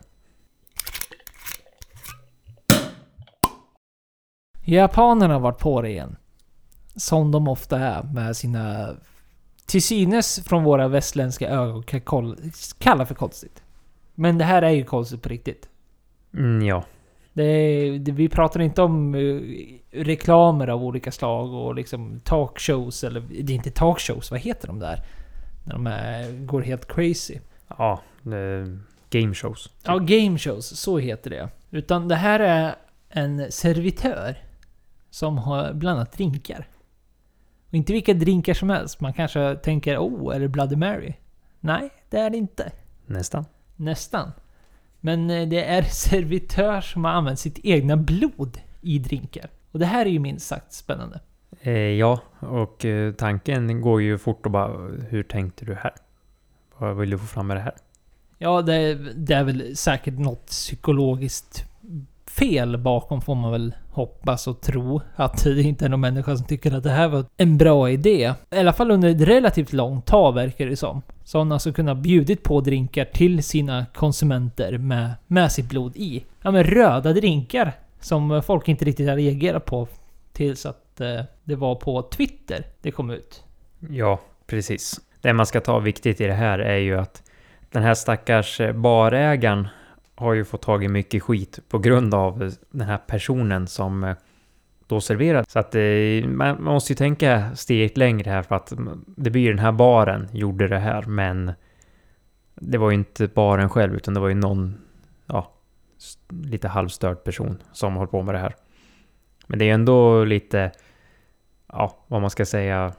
Japanerna 4.65 5.33
har 5.33 5.41
varit 5.41 5.59
på 5.59 5.81
det 5.81 5.89
igen. 5.89 6.15
Som 6.95 7.31
de 7.31 7.47
ofta 7.47 7.79
är 7.79 8.03
med 8.03 8.37
sina 8.37 8.89
till 9.65 9.83
synes 9.83 10.43
från 10.45 10.63
våra 10.63 10.87
västländska 10.87 11.49
ögon 11.49 11.83
kan 11.83 12.01
kalla 12.77 13.05
för 13.05 13.15
konstigt. 13.15 13.63
Men 14.15 14.37
det 14.37 14.45
här 14.45 14.61
är 14.61 14.69
ju 14.69 14.83
konstigt 14.83 15.21
på 15.21 15.29
riktigt. 15.29 15.69
Mm, 16.33 16.65
ja. 16.67 16.83
Det 17.33 17.97
det, 17.97 18.11
vi 18.11 18.29
pratar 18.29 18.59
inte 18.59 18.81
om 18.81 19.15
uh, 19.15 19.41
reklamer 19.91 20.67
av 20.67 20.83
olika 20.83 21.11
slag 21.11 21.53
och 21.53 21.75
liksom 21.75 22.19
talkshows 22.23 23.03
eller... 23.03 23.19
Det 23.19 23.53
är 23.53 23.55
inte 23.55 23.71
talkshows, 23.71 24.31
vad 24.31 24.39
heter 24.39 24.67
de 24.67 24.79
där? 24.79 24.99
När 25.65 25.73
de 25.73 25.87
är, 25.87 26.45
går 26.45 26.61
helt 26.61 26.87
crazy. 26.87 27.39
Ja, 27.77 28.01
game 29.09 29.33
shows. 29.33 29.69
Ja, 29.83 29.97
game 29.97 30.37
shows. 30.37 30.79
Så 30.79 30.97
heter 30.97 31.29
det. 31.29 31.49
Utan 31.71 32.07
det 32.07 32.15
här 32.15 32.39
är 32.39 32.75
en 33.09 33.51
servitör 33.51 34.37
som 35.13 35.37
har 35.37 35.73
blandat 35.73 36.11
drinkar. 36.11 36.67
Och 37.67 37.73
inte 37.73 37.93
vilka 37.93 38.13
drinkar 38.13 38.53
som 38.53 38.69
helst. 38.69 38.99
Man 38.99 39.13
kanske 39.13 39.55
tänker 39.55 39.97
oh, 39.97 40.35
är 40.35 40.39
det 40.39 40.47
Bloody 40.47 40.75
Mary? 40.75 41.13
Nej, 41.59 41.89
det 42.09 42.17
är 42.17 42.29
det 42.29 42.37
inte. 42.37 42.71
Nästan. 43.05 43.45
Nästan. 43.75 44.31
Men 44.99 45.29
eh, 45.29 45.47
det 45.47 45.65
är 45.65 45.81
servitör 46.09 46.81
som 46.81 47.05
har 47.05 47.11
använt 47.11 47.39
sitt 47.39 47.59
egna 47.63 47.97
blod 47.97 48.57
i 48.81 48.99
drinkar. 48.99 49.49
Och 49.71 49.79
det 49.79 49.85
här 49.85 50.05
är 50.05 50.09
ju 50.09 50.19
minst 50.19 50.47
sagt 50.47 50.73
spännande. 50.73 51.19
Eh, 51.61 51.73
ja, 51.73 52.19
och 52.39 52.85
eh, 52.85 53.13
tanken 53.13 53.81
går 53.81 54.01
ju 54.01 54.17
fort 54.17 54.45
och 54.45 54.51
bara 54.51 54.87
hur 55.09 55.23
tänkte 55.23 55.65
du 55.65 55.73
här? 55.73 55.93
Vad 56.77 56.97
vill 56.97 57.09
du 57.09 57.17
få 57.17 57.25
fram 57.25 57.47
med 57.47 57.57
det 57.57 57.61
här? 57.61 57.75
Ja, 58.37 58.61
det, 58.61 58.93
det 59.15 59.33
är 59.33 59.43
väl 59.43 59.77
säkert 59.77 60.19
något 60.19 60.45
psykologiskt 60.45 61.72
fel 62.39 62.77
bakom 62.77 63.21
får 63.21 63.35
man 63.35 63.51
väl 63.51 63.73
hoppas 63.91 64.47
och 64.47 64.61
tro. 64.61 65.01
Att 65.15 65.43
det 65.43 65.61
inte 65.61 65.85
är 65.85 65.89
någon 65.89 66.01
människa 66.01 66.37
som 66.37 66.45
tycker 66.45 66.75
att 66.75 66.83
det 66.83 66.89
här 66.89 67.07
var 67.07 67.25
en 67.37 67.57
bra 67.57 67.89
idé. 67.89 68.33
I 68.51 68.57
alla 68.57 68.73
fall 68.73 68.91
under 68.91 69.09
ett 69.09 69.21
relativt 69.21 69.73
långt 69.73 70.05
tag 70.05 70.33
verkar 70.33 70.65
det 70.65 70.75
som. 70.75 71.01
Så 71.23 71.37
han 71.37 71.51
alltså 71.51 71.73
kunnat 71.73 71.97
bjudit 71.97 72.43
på 72.43 72.61
drinkar 72.61 73.05
till 73.05 73.43
sina 73.43 73.85
konsumenter 73.93 74.77
med, 74.77 75.11
med 75.27 75.51
sitt 75.51 75.69
blod 75.69 75.95
i. 75.95 76.25
Ja 76.41 76.51
men 76.51 76.63
röda 76.63 77.13
drinkar 77.13 77.71
som 77.99 78.41
folk 78.45 78.67
inte 78.67 78.85
riktigt 78.85 79.09
har 79.09 79.15
reagerat 79.15 79.65
på 79.65 79.87
tills 80.33 80.65
att 80.65 81.01
eh, 81.01 81.21
det 81.43 81.55
var 81.55 81.75
på 81.75 82.01
Twitter 82.01 82.65
det 82.81 82.91
kom 82.91 83.09
ut. 83.09 83.43
Ja, 83.89 84.19
precis. 84.47 84.99
Det 85.21 85.33
man 85.33 85.45
ska 85.45 85.59
ta 85.59 85.79
viktigt 85.79 86.21
i 86.21 86.25
det 86.25 86.33
här 86.33 86.59
är 86.59 86.77
ju 86.77 86.99
att 86.99 87.23
den 87.71 87.83
här 87.83 87.93
stackars 87.93 88.61
barägaren 88.75 89.67
har 90.23 90.33
ju 90.33 90.45
fått 90.45 90.61
tag 90.61 90.83
i 90.83 90.87
mycket 90.87 91.23
skit 91.23 91.59
på 91.69 91.79
grund 91.79 92.13
av 92.13 92.51
den 92.71 92.87
här 92.87 92.97
personen 92.97 93.67
som 93.67 94.03
eh, 94.03 94.15
då 94.87 95.01
serverade. 95.01 95.49
Så 95.49 95.59
att 95.59 95.75
eh, 95.75 96.27
man 96.27 96.63
måste 96.63 96.93
ju 96.93 96.97
tänka 96.97 97.55
steget 97.55 97.97
längre 97.97 98.29
här 98.29 98.41
för 98.41 98.55
att 98.55 98.73
det 99.05 99.29
blir 99.29 99.49
den 99.49 99.59
här 99.59 99.71
baren 99.71 100.27
gjorde 100.31 100.67
det 100.67 100.79
här 100.79 101.01
men 101.01 101.51
det 102.55 102.77
var 102.77 102.89
ju 102.89 102.95
inte 102.95 103.27
baren 103.27 103.69
själv 103.69 103.95
utan 103.95 104.13
det 104.13 104.19
var 104.19 104.27
ju 104.27 104.35
någon 104.35 104.75
ja, 105.25 105.51
lite 106.29 106.67
halvstörd 106.67 107.23
person 107.23 107.57
som 107.71 107.97
höll 107.97 108.07
på 108.07 108.21
med 108.21 108.35
det 108.35 108.39
här. 108.39 108.55
Men 109.47 109.59
det 109.59 109.69
är 109.69 109.73
ändå 109.73 110.23
lite, 110.23 110.71
ja, 111.67 111.97
vad 112.07 112.21
man 112.21 112.29
ska 112.29 112.45
säga. 112.45 112.93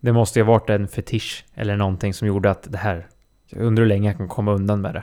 Det 0.00 0.12
måste 0.12 0.38
ju 0.38 0.44
ha 0.44 0.52
varit 0.52 0.70
en 0.70 0.88
fetisch 0.88 1.44
eller 1.54 1.76
någonting 1.76 2.14
som 2.14 2.28
gjorde 2.28 2.50
att 2.50 2.72
det 2.72 2.78
här, 2.78 3.06
jag 3.46 3.62
undrar 3.62 3.82
hur 3.82 3.88
länge 3.88 4.08
jag 4.08 4.16
kan 4.16 4.28
komma 4.28 4.52
undan 4.52 4.80
med 4.80 4.94
det. 4.94 5.02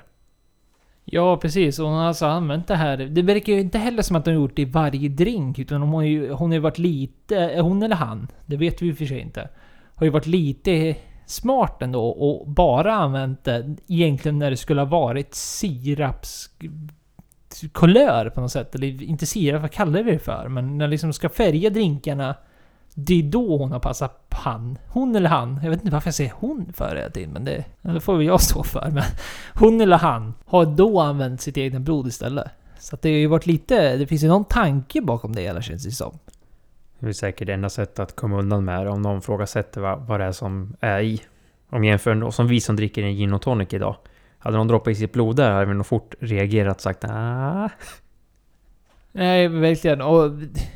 Ja, 1.05 1.37
precis. 1.37 1.79
Och 1.79 1.87
hon 1.87 1.97
har 1.97 2.05
alltså 2.05 2.25
använt 2.25 2.67
det 2.67 2.75
här. 2.75 2.97
Det 2.97 3.21
verkar 3.21 3.53
ju 3.53 3.59
inte 3.59 3.77
heller 3.77 4.01
som 4.01 4.15
att 4.15 4.25
hon 4.25 4.35
gjort 4.35 4.55
det 4.55 4.61
i 4.61 4.65
varje 4.65 5.09
drink. 5.09 5.59
Utan 5.59 5.81
hon 5.81 5.93
har 5.93 6.03
ju, 6.03 6.31
hon 6.31 6.49
har 6.49 6.55
ju 6.55 6.59
varit 6.59 6.77
lite... 6.77 7.59
Hon 7.61 7.83
eller 7.83 7.95
han? 7.95 8.27
Det 8.45 8.57
vet 8.57 8.81
vi 8.81 8.85
ju 8.85 8.95
för 8.95 9.05
sig 9.05 9.19
inte. 9.19 9.49
Har 9.95 10.05
ju 10.05 10.09
varit 10.09 10.25
lite 10.25 10.95
smart 11.25 11.81
ändå 11.81 12.07
och 12.07 12.49
bara 12.49 12.93
använt 12.93 13.43
det 13.43 13.75
egentligen 13.87 14.39
när 14.39 14.49
det 14.49 14.57
skulle 14.57 14.81
ha 14.81 14.85
varit 14.85 15.35
sirapskolör 15.35 16.49
på 18.29 18.41
något 18.41 18.51
sätt. 18.51 18.75
Eller 18.75 19.03
inte 19.03 19.25
sirap, 19.25 19.61
vad 19.61 19.71
kallar 19.71 20.03
vi 20.03 20.11
det 20.11 20.19
för? 20.19 20.47
Men 20.49 20.77
när 20.77 20.87
liksom 20.87 21.13
ska 21.13 21.29
färga 21.29 21.69
drinkarna 21.69 22.35
det 22.97 23.19
är 23.19 23.23
då 23.23 23.57
hon 23.57 23.71
har 23.71 23.79
passat 23.79 24.25
han. 24.29 24.77
Hon 24.87 25.15
eller 25.15 25.29
han. 25.29 25.59
Jag 25.63 25.69
vet 25.69 25.79
inte 25.79 25.93
varför 25.93 26.07
jag 26.07 26.15
säger 26.15 26.33
hon 26.35 26.73
för 26.73 26.95
hela 26.95 27.09
tiden, 27.09 27.33
men 27.33 27.45
det, 27.45 27.65
det 27.81 27.99
får 27.99 28.17
väl 28.17 28.25
jag 28.25 28.41
stå 28.41 28.63
för. 28.63 28.91
Men 28.91 29.03
hon 29.53 29.81
eller 29.81 29.97
han 29.97 30.33
har 30.45 30.65
då 30.65 30.99
använt 30.99 31.41
sitt 31.41 31.57
egna 31.57 31.79
blod 31.79 32.07
istället. 32.07 32.47
Så 32.79 32.95
att 32.95 33.01
det 33.01 33.09
har 33.09 33.17
ju 33.17 33.27
varit 33.27 33.45
lite... 33.45 33.97
Det 33.97 34.07
finns 34.07 34.23
ju 34.23 34.27
någon 34.27 34.45
tanke 34.45 35.01
bakom 35.01 35.35
det 35.35 35.41
hela 35.41 35.61
känns 35.61 35.83
det 35.83 35.91
som. 35.91 36.19
Det 36.99 37.07
är 37.07 37.13
säkert 37.13 37.47
det 37.47 37.53
enda 37.53 37.69
sättet 37.69 37.99
att 37.99 38.15
komma 38.15 38.39
undan 38.39 38.65
med 38.65 38.85
det 38.85 38.89
om 38.89 39.01
någon 39.01 39.17
ifrågasätter 39.17 39.81
vad, 39.81 39.99
vad 40.07 40.19
det 40.19 40.25
är 40.25 40.31
som 40.31 40.75
är 40.79 41.01
i. 41.01 41.21
Om 41.69 41.83
jämför 41.83 42.31
som 42.31 42.47
vi 42.47 42.61
som 42.61 42.75
dricker 42.75 43.03
en 43.03 43.15
gin 43.15 43.33
och 43.33 43.41
tonic 43.41 43.73
idag. 43.73 43.95
Hade 44.39 44.57
någon 44.57 44.67
droppat 44.67 44.91
i 44.91 44.95
sitt 44.95 45.13
blod 45.13 45.35
där 45.35 45.51
hade 45.51 45.65
vi 45.65 45.73
nog 45.73 45.85
fort 45.85 46.15
reagerat 46.19 46.75
och 46.75 46.81
sagt 46.81 47.05
ah. 47.09 47.69
Nej, 49.17 49.47
verkligen. 49.47 50.01
Och 50.01 50.31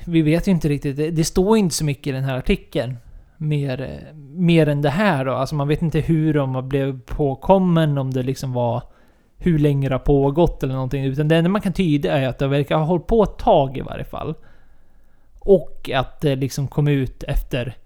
vi 0.06 0.22
vet 0.22 0.48
ju 0.48 0.52
inte 0.52 0.70
riktigt. 0.70 0.98
Det, 0.98 1.12
det 1.12 1.24
står 1.24 1.58
inte 1.58 1.76
så 1.76 1.86
mycket 1.86 2.08
i 2.08 2.12
den 2.12 2.24
här 2.24 2.38
artikeln. 2.38 2.98
Mer, 3.38 4.02
mer 4.36 4.68
än 4.68 4.82
det 4.82 4.90
här 4.90 5.26
då. 5.26 5.34
Alltså 5.34 5.56
man 5.56 5.68
vet 5.68 5.82
inte 5.82 6.00
hur 6.00 6.34
de 6.34 6.70
blev 6.70 7.02
påkommen, 7.02 7.98
om 7.98 8.12
det 8.12 8.24
liksom 8.24 8.54
var 8.54 8.84
hur 9.38 9.60
länge 9.60 9.90
det 9.90 9.96
har 9.96 10.00
pågått 10.00 10.64
eller 10.64 10.74
någonting. 10.74 11.04
Utan 11.04 11.28
det 11.28 11.36
enda 11.36 11.50
man 11.50 11.62
kan 11.62 11.74
tyda 11.74 12.12
är 12.12 12.28
att 12.28 12.40
det 12.40 12.48
verkar 12.48 12.78
ha 12.78 12.86
hållit 12.86 13.08
på 13.08 13.24
ett 13.24 13.38
tag 13.38 13.78
i 13.78 13.82
varje 13.82 14.04
fall. 14.04 14.36
Och 15.40 15.90
att 15.94 16.22
det 16.22 16.36
liksom 16.36 16.68
kom 16.68 16.88
ut 16.88 17.24
efter... 17.24 17.78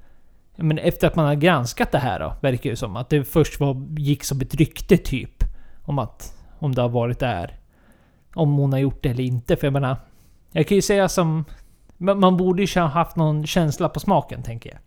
Men 0.56 0.78
efter 0.78 1.08
att 1.08 1.16
man 1.16 1.26
har 1.26 1.36
granskat 1.36 1.92
det 1.92 1.98
här 1.98 2.20
då, 2.20 2.34
verkar 2.42 2.70
det 2.70 2.76
som. 2.76 2.96
Att 2.96 3.10
det 3.10 3.24
först 3.24 3.60
var, 3.60 3.86
gick 3.98 4.24
som 4.24 4.42
ett 4.42 4.56
rykte 4.56 4.98
typ. 4.98 5.44
Om 5.86 6.00
att... 6.00 6.38
Om 6.60 6.76
det 6.76 6.82
har 6.82 6.90
varit 6.90 7.20
där. 7.20 7.58
Om 8.34 8.54
hon 8.54 8.74
har 8.74 8.80
gjort 8.80 9.04
det 9.04 9.10
eller 9.10 9.24
inte. 9.24 9.56
För 9.56 9.68
jag 9.68 9.74
menar... 9.74 9.98
Jag 10.54 10.68
kan 10.68 10.76
ju 10.76 10.82
säga 10.82 11.10
som... 11.10 11.46
Man 11.98 12.38
borde 12.38 12.64
ju 12.64 12.80
ha 12.80 12.88
haft 12.88 13.16
någon 13.16 13.46
känsla 13.46 13.90
på 13.90 14.00
smaken, 14.00 14.44
tänker 14.44 14.70
jag. 14.70 14.80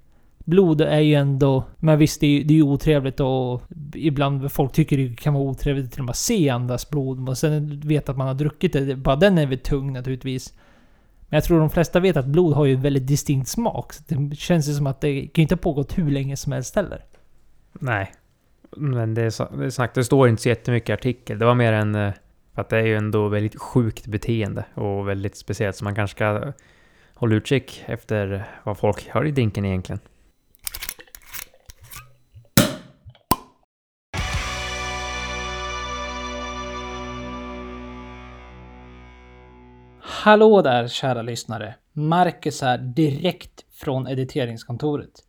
Blod 0.44 0.80
är 0.80 1.00
ju 1.00 1.14
ändå... 1.14 1.64
Men 1.76 1.98
visst, 1.98 2.20
det 2.20 2.26
är 2.26 2.30
ju 2.30 2.44
det 2.44 2.54
är 2.54 2.56
ju 2.56 2.62
otrevligt 2.62 3.20
och 3.20 3.62
ibland 3.94 4.52
folk 4.52 4.72
tycker 4.72 4.96
det 4.96 5.16
kan 5.16 5.34
vara 5.34 5.44
otrevligt 5.44 5.92
till 5.92 6.00
och 6.00 6.04
med 6.04 6.10
att 6.10 6.16
se 6.16 6.48
andras 6.48 6.90
blod. 6.90 7.28
Och 7.28 7.38
sen 7.38 7.80
veta 7.80 8.12
att 8.12 8.18
man 8.18 8.26
har 8.26 8.34
druckit 8.34 8.72
det. 8.72 8.96
Bara 8.96 9.16
den 9.16 9.38
är 9.38 9.46
väl 9.46 9.58
tung 9.58 9.92
naturligtvis. 9.92 10.54
Men 11.28 11.36
jag 11.36 11.44
tror 11.44 11.60
de 11.60 11.70
flesta 11.70 12.00
vet 12.00 12.16
att 12.16 12.26
blod 12.26 12.54
har 12.54 12.64
ju 12.64 12.74
en 12.74 12.82
väldigt 12.82 13.06
distinkt 13.06 13.48
smak. 13.48 13.92
Så 13.92 14.02
det 14.06 14.36
känns 14.36 14.68
ju 14.68 14.74
som 14.74 14.86
att 14.86 15.00
det 15.00 15.20
kan 15.20 15.32
ju 15.34 15.42
inte 15.42 15.54
ha 15.54 15.60
pågått 15.60 15.98
hur 15.98 16.10
länge 16.10 16.36
som 16.36 16.52
helst 16.52 16.76
heller. 16.76 17.04
Nej. 17.72 18.12
Men 18.76 19.14
det 19.14 19.22
är, 19.22 19.56
det 19.58 19.64
är 19.64 19.70
sagt, 19.70 19.94
det 19.94 20.04
står 20.04 20.28
inte 20.28 20.42
så 20.42 20.48
jättemycket 20.48 20.88
i 20.88 20.92
artikel. 20.92 21.38
Det 21.38 21.44
var 21.44 21.54
mer 21.54 21.72
en... 21.72 21.94
Eh, 21.94 22.12
för 22.56 22.62
att 22.62 22.68
det 22.68 22.78
är 22.78 22.86
ju 22.86 22.96
ändå 22.96 23.28
väldigt 23.28 23.60
sjukt 23.60 24.06
beteende 24.06 24.64
och 24.74 25.08
väldigt 25.08 25.36
speciellt. 25.36 25.76
Så 25.76 25.84
man 25.84 25.94
kanske 25.94 26.16
ska 26.16 26.52
hålla 27.14 27.34
utkik 27.34 27.84
efter 27.86 28.46
vad 28.64 28.78
folk 28.78 29.10
har 29.10 29.24
i 29.24 29.30
drinken 29.30 29.64
egentligen. 29.64 30.00
Hallå 40.00 40.62
där 40.62 40.88
kära 40.88 41.22
lyssnare! 41.22 41.74
Marcus 41.92 42.62
här 42.62 42.78
direkt 42.78 43.64
från 43.70 44.06
editeringskontoret. 44.06 45.25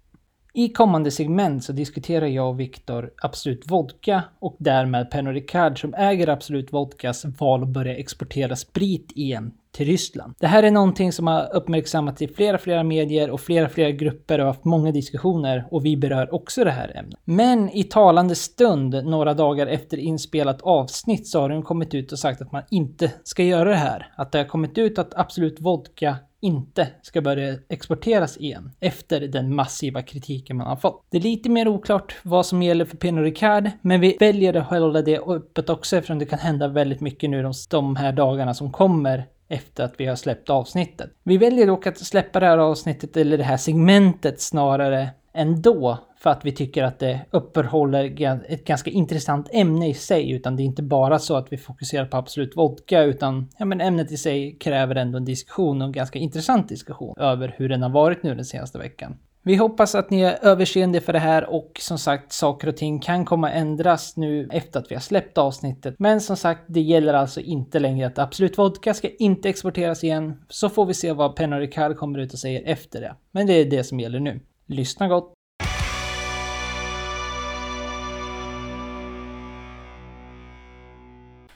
I 0.53 0.69
kommande 0.69 1.11
segment 1.11 1.63
så 1.63 1.71
diskuterar 1.71 2.25
jag 2.25 2.49
och 2.49 2.59
Viktor 2.59 3.11
Absolut 3.21 3.71
Vodka 3.71 4.23
och 4.39 4.55
därmed 4.59 5.11
Pernod 5.11 5.33
Ricard 5.33 5.81
som 5.81 5.93
äger 5.93 6.29
Absolut 6.29 6.73
Vodkas 6.73 7.25
val 7.39 7.63
att 7.63 7.69
börja 7.69 7.95
exportera 7.95 8.55
sprit 8.55 9.11
igen 9.15 9.51
till 9.71 9.85
Ryssland. 9.85 10.33
Det 10.39 10.47
här 10.47 10.63
är 10.63 10.71
någonting 10.71 11.11
som 11.11 11.27
har 11.27 11.55
uppmärksammats 11.55 12.21
i 12.21 12.27
flera, 12.27 12.57
flera 12.57 12.83
medier 12.83 13.29
och 13.29 13.41
flera, 13.41 13.69
flera 13.69 13.91
grupper 13.91 14.39
och 14.39 14.45
haft 14.45 14.65
många 14.65 14.91
diskussioner 14.91 15.67
och 15.71 15.85
vi 15.85 15.97
berör 15.97 16.33
också 16.33 16.63
det 16.63 16.71
här 16.71 16.97
ämnet. 16.97 17.19
Men 17.25 17.69
i 17.69 17.83
talande 17.83 18.35
stund, 18.35 19.05
några 19.05 19.33
dagar 19.33 19.67
efter 19.67 19.97
inspelat 19.97 20.61
avsnitt, 20.61 21.27
så 21.27 21.41
har 21.41 21.49
de 21.49 21.63
kommit 21.63 21.93
ut 21.93 22.11
och 22.11 22.19
sagt 22.19 22.41
att 22.41 22.51
man 22.51 22.63
inte 22.69 23.11
ska 23.23 23.43
göra 23.43 23.69
det 23.69 23.75
här. 23.75 24.13
Att 24.15 24.31
det 24.31 24.37
har 24.37 24.45
kommit 24.45 24.77
ut 24.77 24.99
att 24.99 25.15
Absolut 25.15 25.61
Vodka 25.61 26.15
inte 26.41 26.87
ska 27.01 27.21
börja 27.21 27.55
exporteras 27.69 28.37
igen 28.37 28.71
efter 28.79 29.21
den 29.21 29.55
massiva 29.55 30.01
kritiken 30.01 30.57
man 30.57 30.67
har 30.67 30.75
fått. 30.75 31.05
Det 31.09 31.17
är 31.17 31.21
lite 31.21 31.49
mer 31.49 31.67
oklart 31.67 32.15
vad 32.23 32.45
som 32.45 32.63
gäller 32.63 32.85
för 32.85 32.97
Pinot 32.97 33.23
Ricard, 33.23 33.69
men 33.81 34.01
vi 34.01 34.17
väljer 34.19 34.53
att 34.53 34.69
hålla 34.69 35.01
det 35.01 35.19
öppet 35.19 35.69
också 35.69 35.97
eftersom 35.97 36.19
det 36.19 36.25
kan 36.25 36.39
hända 36.39 36.67
väldigt 36.67 37.01
mycket 37.01 37.29
nu 37.29 37.43
de, 37.43 37.53
de 37.69 37.95
här 37.95 38.11
dagarna 38.11 38.53
som 38.53 38.71
kommer 38.71 39.25
efter 39.47 39.83
att 39.83 39.93
vi 39.97 40.05
har 40.05 40.15
släppt 40.15 40.49
avsnittet. 40.49 41.09
Vi 41.23 41.37
väljer 41.37 41.67
dock 41.67 41.87
att 41.87 41.97
släppa 41.97 42.39
det 42.39 42.45
här 42.45 42.57
avsnittet, 42.57 43.17
eller 43.17 43.37
det 43.37 43.43
här 43.43 43.57
segmentet 43.57 44.41
snarare, 44.41 45.09
ändå 45.33 45.99
för 46.19 46.29
att 46.29 46.45
vi 46.45 46.51
tycker 46.51 46.83
att 46.83 46.99
det 46.99 47.19
uppehåller 47.31 48.21
ett 48.51 48.65
ganska 48.65 48.91
intressant 48.91 49.49
ämne 49.53 49.89
i 49.89 49.93
sig, 49.93 50.31
utan 50.31 50.55
det 50.55 50.63
är 50.63 50.65
inte 50.65 50.83
bara 50.83 51.19
så 51.19 51.35
att 51.35 51.47
vi 51.53 51.57
fokuserar 51.57 52.05
på 52.05 52.17
Absolut 52.17 52.57
Vodka, 52.57 53.03
utan 53.03 53.49
ja, 53.57 53.65
men 53.65 53.81
ämnet 53.81 54.11
i 54.11 54.17
sig 54.17 54.57
kräver 54.59 54.95
ändå 54.95 55.17
en 55.17 55.25
diskussion 55.25 55.81
och 55.81 55.85
en 55.85 55.91
ganska 55.91 56.19
intressant 56.19 56.69
diskussion 56.69 57.15
över 57.17 57.55
hur 57.57 57.69
den 57.69 57.81
har 57.81 57.89
varit 57.89 58.23
nu 58.23 58.35
den 58.35 58.45
senaste 58.45 58.77
veckan. 58.77 59.17
Vi 59.43 59.55
hoppas 59.55 59.95
att 59.95 60.09
ni 60.09 60.21
är 60.21 60.37
överseende 60.41 61.01
för 61.01 61.13
det 61.13 61.19
här 61.19 61.49
och 61.49 61.71
som 61.79 61.97
sagt 61.97 62.31
saker 62.33 62.67
och 62.67 62.77
ting 62.77 62.99
kan 62.99 63.25
komma 63.25 63.51
ändras 63.51 64.17
nu 64.17 64.49
efter 64.51 64.79
att 64.79 64.91
vi 64.91 64.95
har 64.95 65.01
släppt 65.01 65.37
avsnittet. 65.37 65.95
Men 65.99 66.21
som 66.21 66.37
sagt, 66.37 66.61
det 66.67 66.81
gäller 66.81 67.13
alltså 67.13 67.41
inte 67.41 67.79
längre 67.79 68.07
att 68.07 68.19
Absolut 68.19 68.57
Vodka 68.57 68.93
ska 68.93 69.09
inte 69.19 69.49
exporteras 69.49 70.03
igen. 70.03 70.41
Så 70.49 70.69
får 70.69 70.85
vi 70.85 70.93
se 70.93 71.11
vad 71.11 71.35
Pernod 71.35 71.59
Ricard 71.59 71.97
kommer 71.97 72.19
ut 72.19 72.33
och 72.33 72.39
säger 72.39 72.61
efter 72.65 73.01
det. 73.01 73.15
Men 73.31 73.47
det 73.47 73.53
är 73.53 73.65
det 73.65 73.83
som 73.83 73.99
gäller 73.99 74.19
nu. 74.19 74.39
Lyssna 74.65 75.07
gott! 75.07 75.36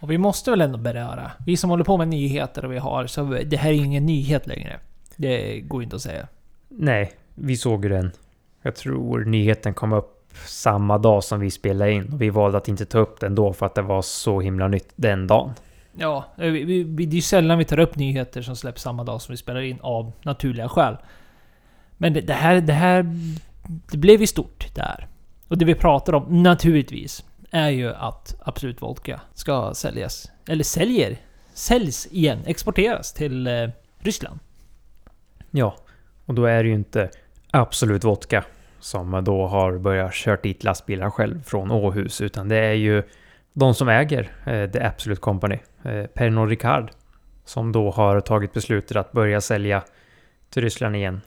Och 0.01 0.11
vi 0.11 0.17
måste 0.17 0.51
väl 0.51 0.61
ändå 0.61 0.77
beröra, 0.77 1.31
vi 1.45 1.57
som 1.57 1.69
håller 1.69 1.83
på 1.83 1.97
med 1.97 2.07
nyheter 2.07 2.65
och 2.65 2.71
vi 2.71 2.77
har, 2.77 3.07
så 3.07 3.23
det 3.45 3.57
här 3.57 3.69
är 3.69 3.73
ju 3.73 3.85
ingen 3.85 4.05
nyhet 4.05 4.47
längre. 4.47 4.79
Det 5.15 5.59
går 5.59 5.83
inte 5.83 5.95
att 5.95 6.01
säga. 6.01 6.27
Nej, 6.69 7.11
vi 7.35 7.57
såg 7.57 7.83
ju 7.85 7.89
den. 7.89 8.11
Jag 8.61 8.75
tror 8.75 9.25
nyheten 9.25 9.73
kom 9.73 9.93
upp 9.93 10.17
samma 10.45 10.97
dag 10.97 11.23
som 11.23 11.39
vi 11.39 11.51
spelade 11.51 11.91
in. 11.91 12.13
Och 12.13 12.21
vi 12.21 12.29
valde 12.29 12.57
att 12.57 12.67
inte 12.67 12.85
ta 12.85 12.97
upp 12.99 13.19
den 13.19 13.35
då 13.35 13.53
för 13.53 13.65
att 13.65 13.75
det 13.75 13.81
var 13.81 14.01
så 14.01 14.41
himla 14.41 14.67
nytt 14.67 14.89
den 14.95 15.27
dagen. 15.27 15.51
Ja, 15.97 16.25
vi, 16.35 16.49
vi, 16.49 16.83
vi- 16.83 17.05
det 17.05 17.13
är 17.13 17.15
ju 17.15 17.21
sällan 17.21 17.57
vi 17.57 17.65
tar 17.65 17.79
upp 17.79 17.95
nyheter 17.95 18.41
som 18.41 18.55
släpps 18.55 18.81
samma 18.81 19.03
dag 19.03 19.21
som 19.21 19.33
vi 19.33 19.37
spelar 19.37 19.61
in 19.61 19.77
av 19.81 20.11
naturliga 20.21 20.69
skäl. 20.69 20.97
Men 21.97 22.13
det, 22.13 22.21
det 22.21 22.33
här, 22.33 22.61
det 22.61 22.73
här... 22.73 23.05
Det 23.91 23.97
blev 23.97 24.21
ju 24.21 24.27
stort 24.27 24.75
där. 24.75 25.07
Och 25.47 25.57
det 25.57 25.65
vi 25.65 25.75
pratar 25.75 26.13
om, 26.13 26.43
naturligtvis, 26.43 27.25
är 27.51 27.69
ju 27.69 27.93
att 27.93 28.35
Absolut 28.39 28.81
Vodka 28.81 29.21
ska 29.33 29.73
säljas. 29.73 30.31
Eller 30.47 30.63
säljer! 30.63 31.17
Säljs 31.53 32.07
igen, 32.11 32.39
exporteras 32.45 33.13
till 33.13 33.47
eh, 33.47 33.69
Ryssland. 33.99 34.39
Ja, 35.51 35.75
och 36.25 36.33
då 36.33 36.45
är 36.45 36.63
det 36.63 36.69
ju 36.69 36.75
inte 36.75 37.09
Absolut 37.51 38.03
Vodka 38.03 38.43
som 38.79 39.23
då 39.23 39.47
har 39.47 39.77
börjat 39.77 40.13
kört 40.13 40.43
dit 40.43 40.63
lastbilar 40.63 41.09
själv 41.09 41.43
från 41.43 41.71
Åhus, 41.71 42.21
utan 42.21 42.49
det 42.49 42.57
är 42.57 42.73
ju 42.73 43.03
de 43.53 43.73
som 43.73 43.89
äger 43.89 44.31
eh, 44.45 44.69
The 44.69 44.79
Absolute 44.83 45.21
Company, 45.21 45.59
eh, 45.83 46.05
Pernod 46.05 46.49
Ricard, 46.49 46.91
som 47.45 47.71
då 47.71 47.91
har 47.91 48.21
tagit 48.21 48.53
beslutet 48.53 48.97
att 48.97 49.11
börja 49.11 49.41
sälja 49.41 49.83
till 50.49 50.63
Ryssland 50.63 50.95
igen. 50.95 51.21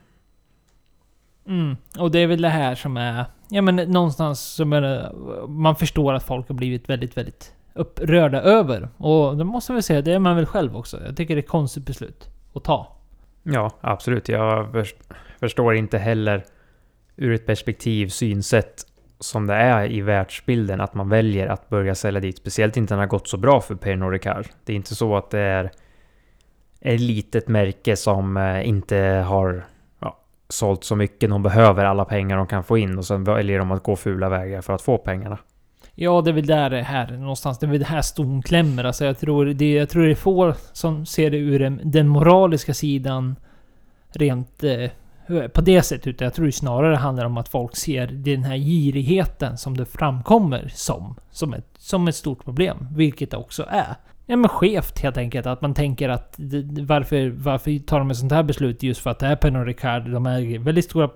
Mm. 1.47 1.77
Och 1.99 2.11
det 2.11 2.19
är 2.19 2.27
väl 2.27 2.43
det 2.43 2.49
här 2.49 2.75
som 2.75 2.97
är... 2.97 3.25
Ja 3.49 3.63
men 3.63 3.77
någonstans 3.77 4.41
som 4.41 4.73
är 4.73 5.13
Man 5.49 5.77
förstår 5.77 6.13
att 6.13 6.23
folk 6.23 6.49
har 6.49 6.55
blivit 6.55 6.89
väldigt, 6.89 7.17
väldigt 7.17 7.55
upprörda 7.75 8.41
över. 8.41 8.89
Och 8.97 9.37
det 9.37 9.45
måste 9.45 9.73
man 9.73 9.77
väl 9.77 9.83
säga, 9.83 10.03
det 10.03 10.13
är 10.13 10.19
man 10.19 10.37
väl 10.37 10.47
själv 10.47 10.77
också. 10.77 11.01
Jag 11.07 11.17
tycker 11.17 11.35
det 11.35 11.39
är 11.39 11.43
ett 11.43 11.49
konstigt 11.49 11.87
beslut 11.87 12.29
att 12.55 12.65
ta. 12.65 12.97
Ja, 13.43 13.71
absolut. 13.81 14.29
Jag 14.29 14.87
förstår 15.41 15.75
inte 15.75 15.99
heller 15.99 16.45
ur 17.17 17.33
ett 17.33 17.47
perspektiv, 17.47 18.09
synsätt 18.09 18.87
som 19.21 19.47
det 19.47 19.55
är 19.55 19.91
i 19.93 20.01
världsbilden 20.01 20.81
att 20.81 20.95
man 20.95 21.09
väljer 21.09 21.47
att 21.47 21.69
börja 21.69 21.95
sälja 21.95 22.21
dit. 22.21 22.39
Speciellt 22.39 22.77
inte 22.77 22.95
när 22.95 22.99
det 22.99 23.03
har 23.03 23.11
gått 23.11 23.29
så 23.29 23.37
bra 23.37 23.61
för 23.61 23.75
Pernod 23.75 24.13
Ricard. 24.13 24.47
Det 24.65 24.73
är 24.73 24.77
inte 24.77 24.95
så 24.95 25.17
att 25.17 25.31
det 25.31 25.41
är 25.41 25.71
ett 26.81 27.01
litet 27.01 27.49
märke 27.49 27.97
som 27.97 28.37
eh, 28.37 28.69
inte 28.69 28.97
har 29.27 29.65
sålt 30.49 30.85
så 30.85 30.97
mycket. 30.97 31.31
De 31.31 31.43
behöver 31.43 31.85
alla 31.85 32.05
pengar 32.05 32.37
de 32.37 32.47
kan 32.47 32.65
få 32.65 32.79
in 32.79 32.99
och 32.99 33.05
sen 33.05 33.25
väljer 33.25 33.59
de 33.59 33.71
att 33.71 33.83
gå 33.83 33.97
fula 33.97 34.29
vägar 34.29 34.61
för 34.61 34.73
att 34.73 34.83
få 34.83 34.99
pengarna. 34.99 35.39
Ja, 35.95 36.21
det 36.21 36.31
är 36.31 36.35
väl 36.35 36.47
där 36.47 36.71
det 36.71 36.83
här 36.83 37.11
någonstans. 37.11 37.59
Det 37.59 37.67
är 37.67 37.71
väl 37.71 37.79
det 37.79 37.87
här 37.87 38.03
ston 38.03 38.43
klämmer. 38.43 38.85
Alltså 38.85 39.05
jag 39.05 39.19
tror 39.19 39.47
det, 39.47 39.73
jag 39.73 39.89
tror 39.89 40.05
det 40.05 40.11
är 40.11 40.15
få 40.15 40.55
som 40.73 41.07
ser 41.07 41.31
det 41.31 41.37
ur 41.37 41.59
den, 41.59 41.81
den 41.85 42.09
moraliska 42.09 42.75
sidan 42.75 43.37
rent 44.13 44.65
eh, 44.65 44.91
på 45.49 45.61
det 45.61 45.83
sättet. 45.83 46.07
Utan 46.07 46.25
jag 46.25 46.35
tror 46.35 46.47
det 46.47 46.53
snarare 46.53 46.97
handlar 46.97 47.25
om 47.25 47.37
att 47.37 47.49
folk 47.49 47.77
ser 47.77 48.07
den 48.07 48.45
här 48.45 48.57
girigheten 48.57 49.59
som 49.59 49.77
det 49.77 49.87
framkommer 49.87 50.71
som. 50.75 51.17
Som 51.31 51.55
ett, 51.55 51.69
som 51.79 52.09
ett 52.09 52.17
stort 52.17 52.45
problem. 52.45 52.89
Vilket 52.91 53.31
det 53.31 53.37
också 53.37 53.67
är. 53.71 53.95
Ja 54.27 54.37
men 54.37 54.49
skevt 54.49 54.99
helt 54.99 55.17
enkelt. 55.17 55.47
Att 55.47 55.63
man 55.63 55.75
tänker 55.75 56.09
att 56.09 56.35
varför, 56.87 57.29
varför 57.31 57.79
tar 57.79 57.99
de 57.99 58.11
ett 58.11 58.17
sånt 58.17 58.33
här 58.33 58.43
beslut 58.43 58.83
just 58.83 59.01
för 59.01 59.11
att 59.11 59.19
det 59.19 59.27
är 59.27 59.37
Pernod 59.37 59.67
Ricard. 59.67 60.11
De 60.11 60.27
äger 60.27 60.59
väldigt 60.59 60.85
stora, 60.85 61.11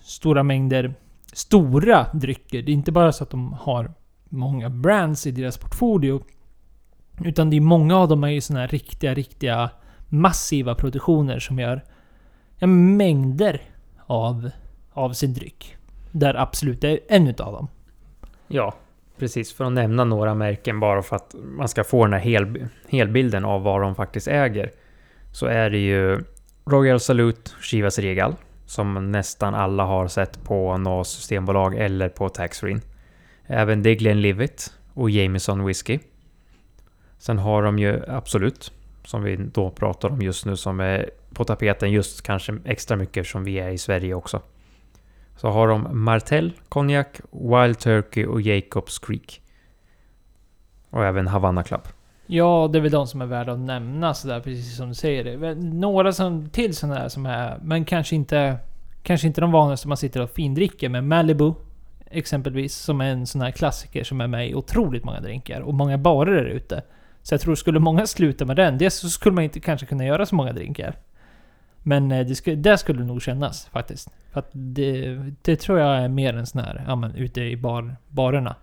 stora 0.00 0.42
mängder 0.42 0.94
stora 1.34 2.06
drycker. 2.12 2.62
Det 2.62 2.72
är 2.72 2.74
inte 2.74 2.92
bara 2.92 3.12
så 3.12 3.24
att 3.24 3.30
de 3.30 3.52
har 3.52 3.92
många 4.28 4.70
brands 4.70 5.26
i 5.26 5.30
deras 5.30 5.58
portfolio. 5.58 6.22
Utan 7.24 7.50
det 7.50 7.56
är 7.56 7.60
många 7.60 7.96
av 7.96 8.08
dem 8.08 8.24
är 8.24 8.28
ju 8.28 8.40
såna 8.40 8.60
här 8.60 8.68
riktiga, 8.68 9.14
riktiga 9.14 9.70
massiva 10.08 10.74
produktioner 10.74 11.38
som 11.38 11.58
gör 11.58 11.84
ja, 12.58 12.66
mängder 12.66 13.62
av, 14.06 14.50
av 14.92 15.12
sin 15.12 15.34
dryck. 15.34 15.76
Där 16.10 16.34
Absolut 16.34 16.84
är 16.84 16.98
en 17.08 17.28
utav 17.28 17.52
dem. 17.52 17.68
Ja, 18.48 18.74
precis. 19.18 19.52
För 19.52 19.64
att 19.64 19.72
nämna 19.72 20.04
några 20.04 20.34
märken 20.34 20.80
bara 20.80 21.02
för 21.02 21.16
att 21.16 21.34
man 21.42 21.68
ska 21.68 21.84
få 21.84 22.04
den 22.04 22.12
här 22.12 22.20
hel, 22.20 22.66
helbilden 22.88 23.44
av 23.44 23.62
vad 23.62 23.80
de 23.80 23.94
faktiskt 23.94 24.28
äger. 24.28 24.70
Så 25.32 25.46
är 25.46 25.70
det 25.70 25.78
ju 25.78 26.20
Royal 26.66 27.00
Salute 27.00 27.50
Chivas 27.62 27.98
Regal. 27.98 28.34
Som 28.66 29.12
nästan 29.12 29.54
alla 29.54 29.84
har 29.84 30.08
sett 30.08 30.44
på 30.44 30.76
något 30.76 31.06
systembolag 31.06 31.74
eller 31.74 32.08
på 32.08 32.28
taxfree. 32.28 32.80
Även 33.46 33.82
det 33.82 34.00
Livit 34.00 34.72
och 34.94 35.10
Jameson 35.10 35.64
Whiskey. 35.64 35.98
Sen 37.18 37.38
har 37.38 37.62
de 37.62 37.78
ju 37.78 38.02
Absolut. 38.08 38.72
Som 39.04 39.22
vi 39.22 39.36
då 39.36 39.70
pratar 39.70 40.08
om 40.08 40.22
just 40.22 40.46
nu 40.46 40.56
som 40.56 40.80
är 40.80 41.10
på 41.34 41.44
tapeten 41.44 41.92
just 41.92 42.22
kanske 42.22 42.58
extra 42.64 42.96
mycket 42.96 43.16
eftersom 43.16 43.44
vi 43.44 43.58
är 43.58 43.70
i 43.70 43.78
Sverige 43.78 44.14
också. 44.14 44.42
Så 45.36 45.48
har 45.48 45.68
de 45.68 46.04
Martell, 46.04 46.52
Konjak, 46.68 47.20
Wild 47.30 47.78
Turkey 47.78 48.26
och 48.26 48.40
Jacobs 48.40 48.98
Creek. 48.98 49.42
Och 50.90 51.04
även 51.04 51.26
Havana 51.26 51.62
Club. 51.62 51.82
Ja, 52.26 52.68
det 52.72 52.78
är 52.78 52.82
väl 52.82 52.90
de 52.90 53.06
som 53.06 53.22
är 53.22 53.26
värda 53.26 53.52
att 53.52 53.58
nämna 53.58 54.14
sådär, 54.14 54.40
precis 54.40 54.76
som 54.76 54.88
du 54.88 54.94
säger. 54.94 55.24
Det. 55.24 55.54
Några 55.54 56.12
som, 56.12 56.48
till 56.48 56.76
sådana 56.76 57.00
där 57.00 57.08
som 57.08 57.26
är, 57.26 57.58
men 57.62 57.84
kanske 57.84 58.16
inte, 58.16 58.58
kanske 59.02 59.26
inte 59.26 59.40
de 59.40 59.52
vanligaste 59.52 59.88
man 59.88 59.96
sitter 59.96 60.20
och 60.20 60.30
findricker, 60.30 60.88
men 60.88 61.08
Malibu 61.08 61.52
exempelvis, 62.14 62.74
som 62.74 63.00
är 63.00 63.10
en 63.10 63.26
sån 63.26 63.40
här 63.40 63.50
klassiker 63.50 64.04
som 64.04 64.20
är 64.20 64.26
med 64.26 64.50
i 64.50 64.54
otroligt 64.54 65.04
många 65.04 65.20
drinkar 65.20 65.60
och 65.60 65.74
många 65.74 65.98
barer 65.98 66.34
där 66.34 66.44
ute. 66.44 66.82
Så 67.22 67.34
jag 67.34 67.40
tror, 67.40 67.54
skulle 67.54 67.78
många 67.78 68.06
sluta 68.06 68.44
med 68.44 68.56
den, 68.56 68.78
dels 68.78 68.94
så 68.94 69.08
skulle 69.08 69.34
man 69.34 69.44
inte 69.44 69.60
kanske 69.60 69.86
kunna 69.86 70.04
göra 70.04 70.26
så 70.26 70.34
många 70.34 70.52
drinkar. 70.52 70.96
Men 71.86 72.12
eh, 72.12 72.26
det, 72.26 72.34
skulle, 72.34 72.56
det 72.56 72.78
skulle 72.78 73.04
nog 73.04 73.22
kännas 73.22 73.66
faktiskt. 73.66 74.08
För 74.32 74.40
att 74.40 74.48
det, 74.52 75.18
det 75.42 75.56
tror 75.56 75.78
jag 75.78 75.98
är 75.98 76.08
mer 76.08 76.36
en 76.36 76.46
sån 76.46 76.60
här, 76.60 76.84
ja 76.86 76.96
men 76.96 77.14
ute 77.14 77.40
i 77.40 77.56
bar, 77.56 77.96
barerna. 78.08 78.56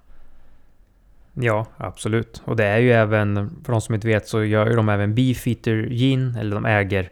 Ja, 1.33 1.65
absolut. 1.77 2.41
Och 2.45 2.55
det 2.55 2.65
är 2.65 2.77
ju 2.77 2.91
även, 2.91 3.49
för 3.65 3.71
de 3.71 3.81
som 3.81 3.95
inte 3.95 4.07
vet, 4.07 4.27
så 4.27 4.43
gör 4.43 4.67
ju 4.67 4.75
de 4.75 4.89
även 4.89 5.15
Beefeater 5.15 5.87
Gin, 5.89 6.35
eller 6.35 6.55
de 6.55 6.65
äger 6.65 7.09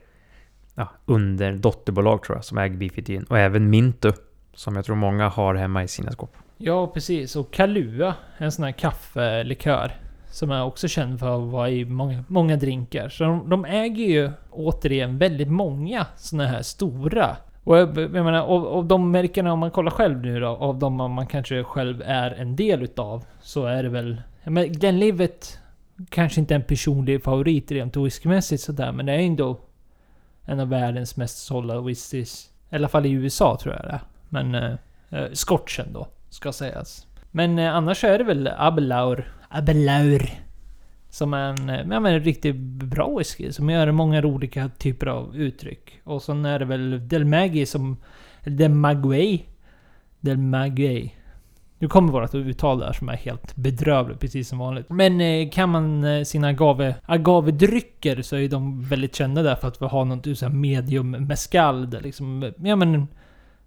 ja, 0.75 0.89
under 1.05 1.53
dotterbolag 1.53 2.23
tror 2.23 2.37
jag, 2.37 2.45
som 2.45 2.57
äger 2.57 2.77
Beefeater 2.77 3.13
Gin. 3.13 3.23
Och 3.23 3.39
även 3.39 3.69
Mintu, 3.69 4.11
som 4.53 4.75
jag 4.75 4.85
tror 4.85 4.95
många 4.95 5.29
har 5.29 5.55
hemma 5.55 5.83
i 5.83 5.87
sina 5.87 6.11
skåp. 6.11 6.37
Ja, 6.57 6.87
precis. 6.87 7.35
Och 7.35 7.53
Kalua, 7.53 8.15
en 8.37 8.51
sån 8.51 8.65
här 8.65 8.71
kaffelikör. 8.71 9.91
Som 10.29 10.51
är 10.51 10.63
också 10.63 10.87
känd 10.87 11.19
för 11.19 11.35
att 11.35 11.51
vara 11.51 11.69
i 11.69 11.85
många, 11.85 12.23
många 12.27 12.55
drinkar. 12.55 13.09
Så 13.09 13.23
de, 13.23 13.49
de 13.49 13.65
äger 13.65 14.05
ju 14.05 14.31
återigen 14.49 15.17
väldigt 15.17 15.47
många 15.47 16.05
såna 16.15 16.47
här 16.47 16.61
stora. 16.61 17.37
Och 17.63 17.77
jag, 17.77 17.97
jag 17.97 18.11
menar, 18.11 18.39
av, 18.39 18.67
av 18.67 18.85
de 18.85 19.11
märkena, 19.11 19.53
om 19.53 19.59
man 19.59 19.71
kollar 19.71 19.91
själv 19.91 20.21
nu 20.21 20.39
då, 20.39 20.47
av 20.47 20.79
de 20.79 20.93
man 20.93 21.27
kanske 21.27 21.63
själv 21.63 22.01
är 22.05 22.31
en 22.31 22.55
del 22.55 22.83
utav, 22.83 23.25
så 23.41 23.65
är 23.65 23.83
det 23.83 23.89
väl... 23.89 24.21
Ja, 24.43 24.51
men 24.51 24.71
Glenlivet 24.71 25.59
kanske 26.09 26.39
inte 26.39 26.53
är 26.53 26.59
en 26.59 26.63
personlig 26.63 27.23
favorit 27.23 27.71
rent 27.71 27.97
whiskymässigt 27.97 28.63
sådär, 28.63 28.91
men 28.91 29.05
det 29.05 29.13
är 29.13 29.19
ändå 29.19 29.59
en 30.45 30.59
av 30.59 30.69
världens 30.69 31.17
mest 31.17 31.37
sålda 31.37 31.81
whiskys. 31.81 32.49
I 32.69 32.75
alla 32.75 32.87
fall 32.87 33.05
i 33.05 33.11
USA 33.11 33.57
tror 33.61 33.75
jag 33.75 33.83
det 33.83 33.91
är. 33.91 34.01
Men... 34.29 34.55
Eh, 34.55 34.75
eh, 35.09 35.31
scotchen 35.33 35.93
då, 35.93 36.07
ska 36.29 36.51
sägas. 36.51 37.07
Men 37.31 37.59
eh, 37.59 37.75
annars 37.75 38.03
är 38.03 38.17
det 38.17 38.23
väl 38.23 38.49
Abelaur. 38.57 39.25
Abelaur. 39.49 40.29
Som 41.09 41.33
är 41.33 41.49
en, 41.49 41.91
ja, 41.91 41.99
men 41.99 42.13
en 42.13 42.23
riktigt 42.23 42.55
bra 42.55 43.17
whisky 43.17 43.51
som 43.51 43.69
gör 43.69 43.91
många 43.91 44.25
olika 44.25 44.69
typer 44.77 45.07
av 45.07 45.35
uttryck. 45.35 46.01
Och 46.03 46.21
sen 46.21 46.45
är 46.45 46.59
det 46.59 46.65
väl 46.65 47.07
Del 47.07 47.25
Maggi 47.25 47.65
som... 47.65 47.97
Del 48.43 48.71
Maguey. 48.71 49.41
Del 50.19 50.37
Maguey. 50.37 51.11
Nu 51.79 51.87
kommer 51.87 52.11
vårt 52.11 52.35
uttal 52.35 52.79
där 52.79 52.93
som 52.93 53.09
är 53.09 53.17
helt 53.17 53.55
bedrövligt, 53.55 54.19
precis 54.19 54.49
som 54.49 54.59
vanligt. 54.59 54.89
Men 54.89 55.21
eh, 55.21 55.49
kan 55.49 55.69
man 55.69 56.03
eh, 56.03 56.23
sina 56.23 56.47
agave, 56.47 56.95
agavedrycker 57.05 58.21
så 58.21 58.35
är 58.35 58.49
de 58.49 58.81
väldigt 58.83 59.15
kända 59.15 59.43
där 59.43 59.55
för 59.55 59.67
att 59.67 59.81
vi 59.81 59.85
har 59.85 60.05
något 60.05 60.37
så 60.37 60.49
medium 60.49 61.11
mescal. 61.11 61.89
Där 61.89 62.01
liksom, 62.01 62.51
ja 62.57 62.75
men 62.75 63.07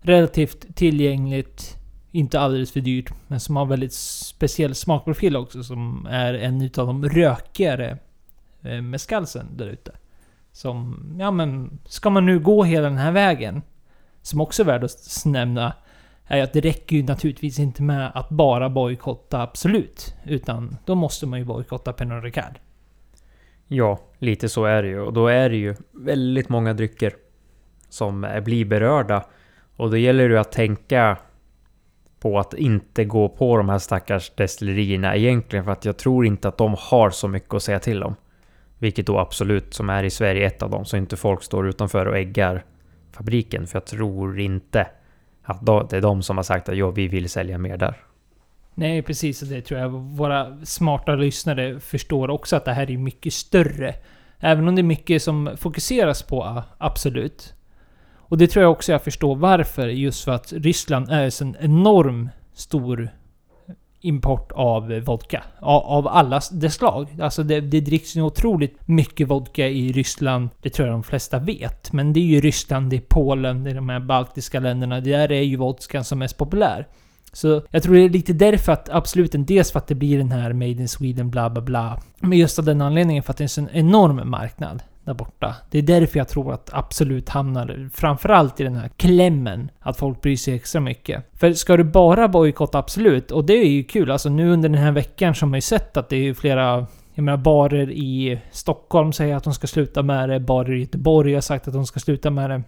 relativt 0.00 0.76
tillgängligt, 0.76 1.76
inte 2.12 2.40
alldeles 2.40 2.72
för 2.72 2.80
dyrt, 2.80 3.12
men 3.28 3.40
som 3.40 3.56
har 3.56 3.66
väldigt 3.66 3.92
speciell 3.92 4.74
smakprofil 4.74 5.36
också 5.36 5.62
som 5.62 6.06
är 6.10 6.34
en 6.34 6.62
utav 6.62 6.86
de 6.86 7.08
rökigare 7.08 7.98
eh, 8.62 8.82
mescalsen 8.82 9.46
där 9.56 9.66
ute. 9.66 9.92
Som, 10.52 11.06
ja 11.18 11.30
men, 11.30 11.78
ska 11.84 12.10
man 12.10 12.26
nu 12.26 12.38
gå 12.38 12.64
hela 12.64 12.88
den 12.88 12.98
här 12.98 13.12
vägen, 13.12 13.62
som 14.22 14.40
också 14.40 14.62
är 14.62 14.66
värd 14.66 14.84
att 14.84 15.22
nämna, 15.24 15.72
är 16.26 16.42
att 16.42 16.52
det 16.52 16.60
räcker 16.60 16.96
ju 16.96 17.02
naturligtvis 17.02 17.58
inte 17.58 17.82
med 17.82 18.10
att 18.14 18.28
bara 18.28 18.70
bojkotta 18.70 19.42
Absolut. 19.42 20.14
Utan 20.24 20.76
då 20.84 20.94
måste 20.94 21.26
man 21.26 21.38
ju 21.38 21.44
bojkotta 21.44 21.92
Pernod 21.92 22.24
Ricard. 22.24 22.58
Ja, 23.68 24.00
lite 24.18 24.48
så 24.48 24.64
är 24.64 24.82
det 24.82 24.88
ju. 24.88 25.00
Och 25.00 25.12
då 25.12 25.26
är 25.26 25.50
det 25.50 25.56
ju 25.56 25.76
väldigt 25.92 26.48
många 26.48 26.74
drycker 26.74 27.12
som 27.88 28.40
blir 28.44 28.64
berörda. 28.64 29.24
Och 29.76 29.90
då 29.90 29.96
gäller 29.96 30.28
det 30.28 30.34
ju 30.34 30.40
att 30.40 30.52
tänka 30.52 31.18
på 32.22 32.38
att 32.38 32.54
inte 32.54 33.04
gå 33.04 33.28
på 33.28 33.56
de 33.56 33.68
här 33.68 33.78
stackars 33.78 34.30
destillerierna 34.34 35.16
egentligen. 35.16 35.64
För 35.64 35.72
att 35.72 35.84
jag 35.84 35.96
tror 35.96 36.26
inte 36.26 36.48
att 36.48 36.58
de 36.58 36.76
har 36.78 37.10
så 37.10 37.28
mycket 37.28 37.54
att 37.54 37.62
säga 37.62 37.78
till 37.78 38.02
om. 38.02 38.14
Vilket 38.78 39.06
då 39.06 39.18
absolut, 39.18 39.74
som 39.74 39.90
är 39.90 40.04
i 40.04 40.10
Sverige, 40.10 40.46
ett 40.46 40.62
av 40.62 40.70
dem. 40.70 40.84
Så 40.84 40.96
inte 40.96 41.16
folk 41.16 41.42
står 41.42 41.68
utanför 41.68 42.06
och 42.06 42.16
äggar 42.16 42.64
fabriken. 43.12 43.66
För 43.66 43.76
jag 43.76 43.86
tror 43.86 44.40
inte 44.40 44.86
att 45.42 45.90
det 45.90 45.96
är 45.96 46.00
de 46.00 46.22
som 46.22 46.36
har 46.36 46.44
sagt 46.44 46.68
att 46.68 46.76
ja, 46.76 46.90
vi 46.90 47.08
vill 47.08 47.30
sälja 47.30 47.58
mer 47.58 47.76
där. 47.76 47.96
Nej, 48.74 49.02
precis. 49.02 49.42
och 49.42 49.48
Det 49.48 49.62
tror 49.62 49.80
jag 49.80 49.88
våra 49.88 50.56
smarta 50.64 51.14
lyssnare 51.14 51.80
förstår 51.80 52.30
också 52.30 52.56
att 52.56 52.64
det 52.64 52.72
här 52.72 52.90
är 52.90 52.98
mycket 52.98 53.32
större. 53.32 53.94
Även 54.38 54.68
om 54.68 54.74
det 54.74 54.80
är 54.80 54.84
mycket 54.84 55.22
som 55.22 55.50
fokuseras 55.56 56.22
på, 56.22 56.62
absolut. 56.78 57.54
Och 58.32 58.38
det 58.38 58.46
tror 58.46 58.62
jag 58.62 58.72
också 58.72 58.92
jag 58.92 59.02
förstår 59.02 59.36
varför. 59.36 59.88
Just 59.88 60.24
för 60.24 60.32
att 60.32 60.52
Ryssland 60.52 61.10
är 61.10 61.24
en 61.24 61.32
sån 61.32 61.56
enorm 61.60 62.28
stor 62.54 63.10
import 64.00 64.52
av 64.52 65.00
vodka. 65.00 65.42
Av, 65.60 65.82
av 65.82 66.08
alla 66.08 66.40
dess 66.52 66.74
slag. 66.74 67.16
Alltså 67.20 67.42
det, 67.42 67.60
det 67.60 67.80
dricks 67.80 68.16
ju 68.16 68.22
otroligt 68.22 68.88
mycket 68.88 69.28
vodka 69.28 69.68
i 69.68 69.92
Ryssland. 69.92 70.48
Det 70.62 70.70
tror 70.70 70.88
jag 70.88 70.94
de 70.94 71.02
flesta 71.02 71.38
vet. 71.38 71.92
Men 71.92 72.12
det 72.12 72.20
är 72.20 72.24
ju 72.24 72.40
Ryssland, 72.40 72.90
det 72.90 72.96
är 72.96 73.00
Polen, 73.08 73.64
det 73.64 73.70
är 73.70 73.74
de 73.74 73.88
här 73.88 74.00
baltiska 74.00 74.60
länderna. 74.60 75.00
Det 75.00 75.10
där 75.10 75.32
är 75.32 75.42
ju 75.42 75.56
vodkan 75.56 76.04
som 76.04 76.18
är 76.18 76.24
mest 76.24 76.36
populär. 76.36 76.86
Så 77.32 77.62
jag 77.70 77.82
tror 77.82 77.94
det 77.94 78.02
är 78.02 78.08
lite 78.08 78.32
därför 78.32 78.72
att 78.72 78.88
absoluten, 78.88 79.46
dels 79.46 79.72
för 79.72 79.78
att 79.78 79.86
det 79.86 79.94
blir 79.94 80.18
den 80.18 80.32
här 80.32 80.52
Made 80.52 80.70
in 80.70 80.88
Sweden 80.88 81.30
bla 81.30 81.50
bla 81.50 81.62
bla. 81.62 82.00
Men 82.20 82.38
just 82.38 82.58
av 82.58 82.64
den 82.64 82.80
anledningen 82.80 83.22
för 83.22 83.30
att 83.30 83.36
det 83.36 83.42
är 83.42 83.44
en 83.44 83.48
sån 83.48 83.68
enorm 83.72 84.30
marknad 84.30 84.82
där 85.04 85.14
borta. 85.14 85.56
Det 85.70 85.78
är 85.78 85.82
därför 85.82 86.18
jag 86.18 86.28
tror 86.28 86.52
att 86.52 86.70
Absolut 86.72 87.28
hamnar 87.28 87.90
framförallt 87.94 88.60
i 88.60 88.64
den 88.64 88.76
här 88.76 88.90
klämmen. 88.96 89.70
Att 89.80 89.96
folk 89.96 90.20
bryr 90.20 90.36
sig 90.36 90.54
extra 90.54 90.80
mycket. 90.80 91.24
För 91.32 91.52
ska 91.52 91.76
du 91.76 91.84
bara 91.84 92.28
bojkotta 92.28 92.78
Absolut, 92.78 93.30
och 93.30 93.44
det 93.44 93.52
är 93.52 93.68
ju 93.68 93.84
kul. 93.84 94.10
Alltså 94.10 94.28
nu 94.28 94.52
under 94.52 94.68
den 94.68 94.78
här 94.78 94.92
veckan 94.92 95.34
så 95.34 95.44
har 95.44 95.50
man 95.50 95.56
ju 95.56 95.62
sett 95.62 95.96
att 95.96 96.08
det 96.08 96.16
är 96.16 96.22
ju 96.22 96.34
flera 96.34 96.86
jag 97.14 97.24
menar 97.24 97.38
barer 97.38 97.90
i 97.90 98.40
Stockholm 98.50 99.12
säger 99.12 99.36
att 99.36 99.44
de 99.44 99.54
ska 99.54 99.66
sluta 99.66 100.02
med 100.02 100.28
det. 100.28 100.40
Barer 100.40 100.72
i 100.72 100.80
Göteborg 100.80 101.34
har 101.34 101.40
sagt 101.40 101.68
att 101.68 101.74
de 101.74 101.86
ska 101.86 102.00
sluta 102.00 102.30
med 102.30 102.50
det. 102.50 102.62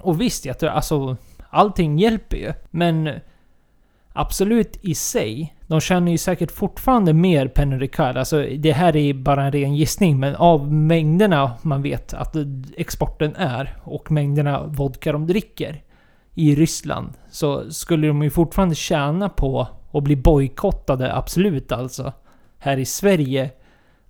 Och 0.00 0.20
visst, 0.20 0.44
jag 0.44 0.58
tror, 0.58 0.70
alltså 0.70 1.16
allting 1.50 1.98
hjälper 1.98 2.36
ju. 2.36 2.52
Men 2.70 3.10
Absolut 4.12 4.78
i 4.82 4.94
sig, 4.94 5.54
de 5.70 5.80
känner 5.80 6.12
ju 6.12 6.18
säkert 6.18 6.50
fortfarande 6.50 7.12
mer 7.12 7.48
Pernod 7.48 7.80
Ricard. 7.80 8.16
Alltså 8.16 8.46
det 8.58 8.72
här 8.72 8.96
är 8.96 9.14
bara 9.14 9.44
en 9.44 9.52
ren 9.52 9.76
gissning, 9.76 10.20
men 10.20 10.36
av 10.36 10.72
mängderna 10.72 11.52
man 11.62 11.82
vet 11.82 12.14
att 12.14 12.36
exporten 12.76 13.36
är 13.36 13.76
och 13.82 14.10
mängderna 14.10 14.66
vodka 14.66 15.12
de 15.12 15.26
dricker 15.26 15.82
i 16.34 16.54
Ryssland 16.54 17.12
så 17.30 17.70
skulle 17.70 18.06
de 18.06 18.22
ju 18.22 18.30
fortfarande 18.30 18.74
tjäna 18.74 19.28
på 19.28 19.68
att 19.92 20.02
bli 20.02 20.16
bojkottade, 20.16 21.14
absolut 21.14 21.72
alltså, 21.72 22.12
här 22.58 22.76
i 22.76 22.84
Sverige 22.84 23.50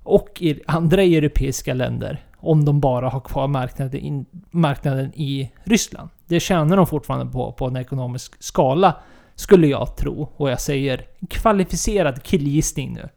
och 0.02 0.28
i 0.40 0.60
andra 0.66 1.02
europeiska 1.02 1.74
länder 1.74 2.24
om 2.36 2.64
de 2.64 2.80
bara 2.80 3.08
har 3.08 3.20
kvar 3.20 3.48
marknaden, 3.48 4.00
in, 4.00 4.26
marknaden 4.50 5.12
i 5.14 5.52
Ryssland. 5.64 6.08
Det 6.26 6.40
tjänar 6.40 6.76
de 6.76 6.86
fortfarande 6.86 7.32
på, 7.32 7.52
på 7.52 7.66
en 7.66 7.76
ekonomisk 7.76 8.42
skala 8.42 8.94
skulle 9.40 9.66
jag 9.66 9.96
tro. 9.96 10.28
Och 10.36 10.50
jag 10.50 10.60
säger 10.60 11.06
kvalificerad 11.28 12.22
killgissning 12.22 12.92
nu. 12.92 13.08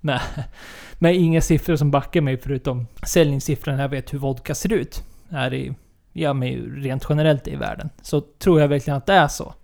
Med, 0.00 0.20
med 0.98 1.16
inga 1.16 1.40
siffror 1.40 1.76
som 1.76 1.90
backar 1.90 2.20
mig 2.20 2.38
förutom 2.38 2.86
säljningssiffrorna 3.06 3.82
jag 3.82 3.88
vet 3.88 4.12
hur 4.12 4.18
vodka 4.18 4.54
ser 4.54 4.72
ut. 4.72 5.04
Här 5.30 5.54
i, 5.54 5.74
ja, 6.12 6.32
men 6.32 6.48
rent 6.82 7.06
generellt 7.08 7.48
i 7.48 7.56
världen. 7.56 7.90
Så 8.02 8.20
tror 8.20 8.60
jag 8.60 8.68
verkligen 8.68 8.96
att 8.96 9.06
det 9.06 9.12
är 9.12 9.28
så. 9.28 9.54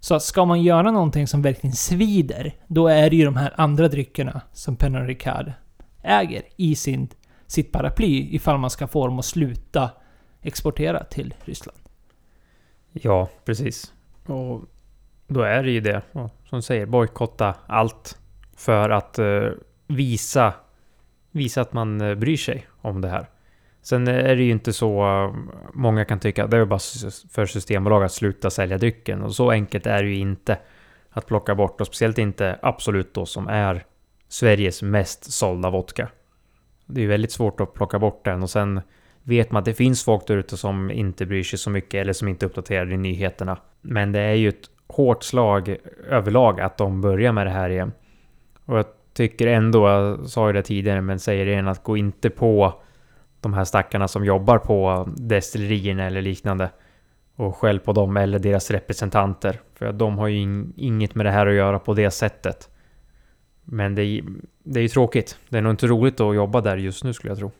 Så 0.00 0.20
ska 0.20 0.44
man 0.44 0.62
göra 0.62 0.90
någonting 0.90 1.26
som 1.26 1.42
verkligen 1.42 1.76
svider, 1.76 2.54
då 2.66 2.88
är 2.88 3.10
det 3.10 3.16
ju 3.16 3.24
de 3.24 3.36
här 3.36 3.54
andra 3.56 3.88
dryckerna 3.88 4.40
som 4.52 4.76
Pernod 4.76 5.06
Ricard 5.06 5.52
äger 6.02 6.42
i 6.56 6.74
sin, 6.74 7.08
sitt 7.46 7.72
paraply 7.72 8.28
ifall 8.30 8.58
man 8.58 8.70
ska 8.70 8.86
få 8.86 9.06
dem 9.06 9.18
att 9.18 9.24
sluta 9.24 9.90
exportera 10.42 11.04
till 11.04 11.34
Ryssland. 11.44 11.78
Ja, 12.92 13.28
precis. 13.44 13.92
Och 14.26 14.64
då 15.26 15.40
är 15.40 15.62
det 15.62 15.70
ju 15.70 15.80
det, 15.80 16.02
ja, 16.12 16.30
som 16.44 16.58
du 16.58 16.62
säger, 16.62 16.86
bojkotta 16.86 17.54
allt. 17.66 18.18
För 18.56 18.90
att 18.90 19.18
eh, 19.18 19.48
visa, 19.86 20.54
visa 21.30 21.60
att 21.60 21.72
man 21.72 22.00
eh, 22.00 22.14
bryr 22.14 22.36
sig 22.36 22.66
om 22.80 23.00
det 23.00 23.08
här. 23.08 23.26
Sen 23.82 24.08
eh, 24.08 24.30
är 24.30 24.36
det 24.36 24.42
ju 24.42 24.50
inte 24.50 24.72
så, 24.72 25.06
eh, 25.06 25.34
många 25.72 26.04
kan 26.04 26.20
tycka 26.20 26.44
att 26.44 26.50
det 26.50 26.56
är 26.56 26.64
bara 26.64 26.78
för 27.30 27.46
Systembolag 27.46 28.04
att 28.04 28.12
sluta 28.12 28.50
sälja 28.50 28.78
drycken. 28.78 29.22
Och 29.22 29.34
så 29.34 29.50
enkelt 29.50 29.86
är 29.86 30.02
det 30.02 30.08
ju 30.08 30.18
inte 30.18 30.58
att 31.10 31.26
plocka 31.26 31.54
bort. 31.54 31.80
Och 31.80 31.86
speciellt 31.86 32.18
inte 32.18 32.58
Absolut 32.62 33.14
då 33.14 33.26
som 33.26 33.48
är 33.48 33.84
Sveriges 34.28 34.82
mest 34.82 35.32
sålda 35.32 35.70
vodka. 35.70 36.08
Det 36.86 37.00
är 37.00 37.02
ju 37.02 37.08
väldigt 37.08 37.32
svårt 37.32 37.60
att 37.60 37.74
plocka 37.74 37.98
bort 37.98 38.24
den 38.24 38.42
och 38.42 38.50
sen 38.50 38.80
vet 39.22 39.50
man 39.50 39.60
att 39.60 39.64
det 39.64 39.74
finns 39.74 40.04
folk 40.04 40.26
där 40.26 40.36
ute 40.36 40.56
som 40.56 40.90
inte 40.90 41.26
bryr 41.26 41.42
sig 41.42 41.58
så 41.58 41.70
mycket 41.70 41.94
eller 41.94 42.12
som 42.12 42.28
inte 42.28 42.46
uppdaterar 42.46 42.92
i 42.92 42.96
nyheterna. 42.96 43.58
Men 43.80 44.12
det 44.12 44.20
är 44.20 44.34
ju 44.34 44.48
ett 44.48 44.70
hårt 44.88 45.24
slag 45.24 45.76
överlag 46.08 46.60
att 46.60 46.78
de 46.78 47.00
börjar 47.00 47.32
med 47.32 47.46
det 47.46 47.50
här 47.50 47.70
igen. 47.70 47.92
Och 48.64 48.78
jag 48.78 48.86
tycker 49.12 49.46
ändå, 49.46 49.88
jag 49.88 50.26
sa 50.26 50.46
ju 50.46 50.52
det 50.52 50.62
tidigare, 50.62 51.00
men 51.00 51.18
säger 51.18 51.46
det 51.46 51.52
igen 51.52 51.68
att 51.68 51.82
gå 51.82 51.96
inte 51.96 52.30
på 52.30 52.80
de 53.40 53.54
här 53.54 53.64
stackarna 53.64 54.08
som 54.08 54.24
jobbar 54.24 54.58
på 54.58 55.08
destillerierna 55.16 56.04
eller 56.04 56.22
liknande. 56.22 56.70
Och 57.36 57.56
skäll 57.56 57.80
på 57.80 57.92
dem 57.92 58.16
eller 58.16 58.38
deras 58.38 58.70
representanter. 58.70 59.60
För 59.74 59.92
de 59.92 60.18
har 60.18 60.28
ju 60.28 60.36
in, 60.36 60.72
inget 60.76 61.14
med 61.14 61.26
det 61.26 61.30
här 61.30 61.46
att 61.46 61.54
göra 61.54 61.78
på 61.78 61.94
det 61.94 62.10
sättet. 62.10 62.70
Men 63.64 63.94
det 63.94 64.02
är, 64.02 64.24
det 64.62 64.80
är 64.80 64.82
ju 64.82 64.88
tråkigt. 64.88 65.38
Det 65.48 65.58
är 65.58 65.62
nog 65.62 65.72
inte 65.72 65.86
roligt 65.86 66.20
att 66.20 66.34
jobba 66.34 66.60
där 66.60 66.76
just 66.76 67.04
nu 67.04 67.12
skulle 67.12 67.30
jag 67.30 67.38
tro. 67.38 67.50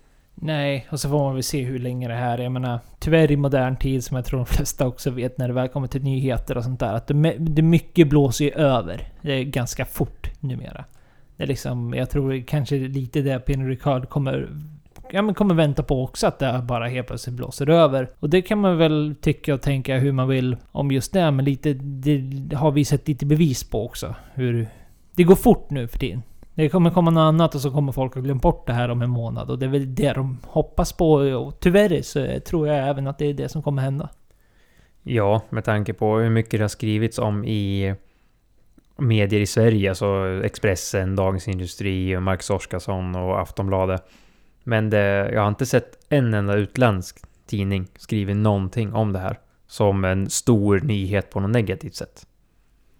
Nej, 0.40 0.87
och 0.90 1.01
så 1.01 1.09
får 1.09 1.18
man 1.18 1.35
väl 1.35 1.42
se 1.42 1.62
hur 1.62 1.79
länge 1.79 2.09
det 2.09 2.14
här 2.14 2.38
är. 2.38 2.42
Jag 2.42 2.53
menar, 2.53 2.81
tyvärr 2.99 3.31
i 3.31 3.37
modern 3.37 3.77
tid, 3.77 4.05
som 4.05 4.16
jag 4.16 4.25
tror 4.25 4.38
de 4.38 4.46
flesta 4.46 4.87
också 4.87 5.11
vet 5.11 5.38
när 5.38 5.49
det 5.49 5.55
väl 5.55 5.68
kommer 5.68 5.87
till 5.87 6.03
nyheter 6.03 6.57
och 6.57 6.64
sånt 6.64 6.81
där, 6.81 6.94
att 6.94 7.07
det, 7.07 7.35
det 7.38 7.62
mycket 7.62 8.09
blåser 8.09 8.44
ju 8.44 8.51
över. 8.51 9.09
Det 9.22 9.33
är 9.33 9.44
ganska 9.44 9.85
fort 9.85 10.31
numera. 10.40 10.85
Det 11.37 11.42
är 11.42 11.46
liksom, 11.46 11.94
jag 11.94 12.11
tror 12.11 12.46
kanske 12.46 12.77
lite 12.77 13.20
det 13.20 13.38
Pinot 13.38 13.68
Ricard 13.68 14.09
kommer 14.09 14.49
ja, 15.11 15.22
men 15.22 15.35
kommer 15.35 15.55
vänta 15.55 15.83
på 15.83 16.05
också 16.05 16.27
att 16.27 16.38
det 16.38 16.62
bara 16.64 16.88
helt 16.88 17.07
plötsligt 17.07 17.37
blåser 17.37 17.70
över. 17.70 18.11
Och 18.20 18.31
det 18.31 18.42
kan 18.42 18.59
man 18.59 18.79
väl 18.79 19.14
tycka 19.20 19.55
och 19.55 19.62
tänka 19.62 19.99
hur 19.99 20.12
man 20.12 20.29
vill 20.29 20.57
om 20.72 20.90
just 20.90 21.12
det, 21.12 21.31
men 21.31 21.44
lite, 21.44 21.72
det 21.72 22.57
har 22.57 22.70
vi 22.70 22.85
sett 22.85 23.09
lite 23.09 23.27
bevis 23.27 23.70
på 23.70 23.85
också. 23.85 24.14
Hur 24.35 24.68
det 25.14 25.25
går 25.25 25.37
fort 25.37 25.70
nu 25.70 25.88
för 25.88 25.99
tiden. 25.99 26.22
Det 26.57 26.69
kommer 26.69 26.90
komma 26.90 27.11
något 27.11 27.21
annat 27.21 27.55
och 27.55 27.61
så 27.61 27.71
kommer 27.71 27.92
folk 27.92 28.16
att 28.16 28.23
glömma 28.23 28.40
bort 28.40 28.66
det 28.66 28.73
här 28.73 28.88
om 28.88 29.03
en 29.03 29.11
månad. 29.11 29.51
Och 29.51 29.59
det 29.59 29.66
är 29.66 29.71
väl 29.71 29.95
det 29.95 30.12
de 30.12 30.38
hoppas 30.45 30.92
på. 30.92 31.12
Och 31.12 31.61
tyvärr 31.61 32.03
så 32.03 32.40
tror 32.40 32.69
jag 32.69 32.88
även 32.88 33.07
att 33.07 33.19
det 33.19 33.27
är 33.27 33.35
det 33.35 33.49
som 33.49 33.62
kommer 33.62 33.83
hända. 33.83 34.09
Ja, 35.03 35.42
med 35.51 35.64
tanke 35.64 35.92
på 35.92 36.19
hur 36.19 36.31
mycket 36.31 36.51
det 36.51 36.61
har 36.61 36.69
skrivits 36.69 37.19
om 37.19 37.45
i 37.45 37.95
medier 38.97 39.40
i 39.40 39.47
Sverige. 39.47 39.88
Alltså 39.88 40.40
Expressen, 40.45 41.16
Dagens 41.16 41.49
Industri, 41.49 42.21
Marcus 42.21 42.51
Oskarsson 42.51 43.16
och 43.16 43.40
Aftonbladet. 43.40 44.03
Men 44.64 44.90
det, 44.90 45.31
jag 45.33 45.40
har 45.40 45.49
inte 45.49 45.66
sett 45.66 45.99
en 46.09 46.35
enda 46.35 46.55
utländsk 46.55 47.19
tidning 47.47 47.87
skriva 47.97 48.35
någonting 48.35 48.95
om 48.95 49.12
det 49.12 49.19
här. 49.19 49.38
Som 49.66 50.05
en 50.05 50.31
stor 50.31 50.81
nyhet 50.81 51.31
på 51.31 51.40
något 51.40 51.51
negativt 51.51 51.95
sätt. 51.95 52.27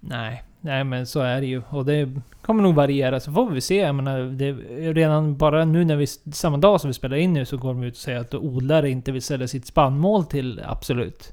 Nej, 0.01 0.43
nej 0.67 0.85
men 0.85 1.07
så 1.07 1.21
är 1.21 1.41
det 1.41 1.47
ju. 1.47 1.63
Och 1.69 1.85
det 1.85 2.11
kommer 2.43 2.63
nog 2.63 2.75
variera. 2.75 3.21
Så 3.21 3.33
får 3.33 3.51
vi 3.51 3.61
se. 3.61 3.77
Jag 3.77 3.95
menar, 3.95 4.21
det, 4.21 4.53
redan 4.93 5.37
bara 5.37 5.65
nu 5.65 5.85
när 5.85 5.97
vi... 5.97 6.07
Samma 6.33 6.57
dag 6.57 6.81
som 6.81 6.89
vi 6.89 6.95
spelar 6.95 7.17
in 7.17 7.33
nu 7.33 7.45
så 7.45 7.57
går 7.57 7.69
de 7.69 7.83
ut 7.83 7.95
och 7.95 8.01
säger 8.01 8.19
att 8.19 8.35
odlare 8.35 8.91
inte 8.91 9.13
vill 9.13 9.23
sälja 9.23 9.49
sitt 9.49 9.67
spannmål 9.67 10.25
till 10.25 10.63
Absolut. 10.67 11.33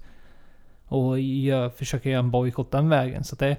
Och 0.86 1.19
jag 1.19 1.76
försöker 1.76 2.10
göra 2.10 2.19
en 2.19 2.32
bojkott 2.32 2.72
den 2.72 2.89
vägen. 2.89 3.24
Så 3.24 3.36
det... 3.36 3.58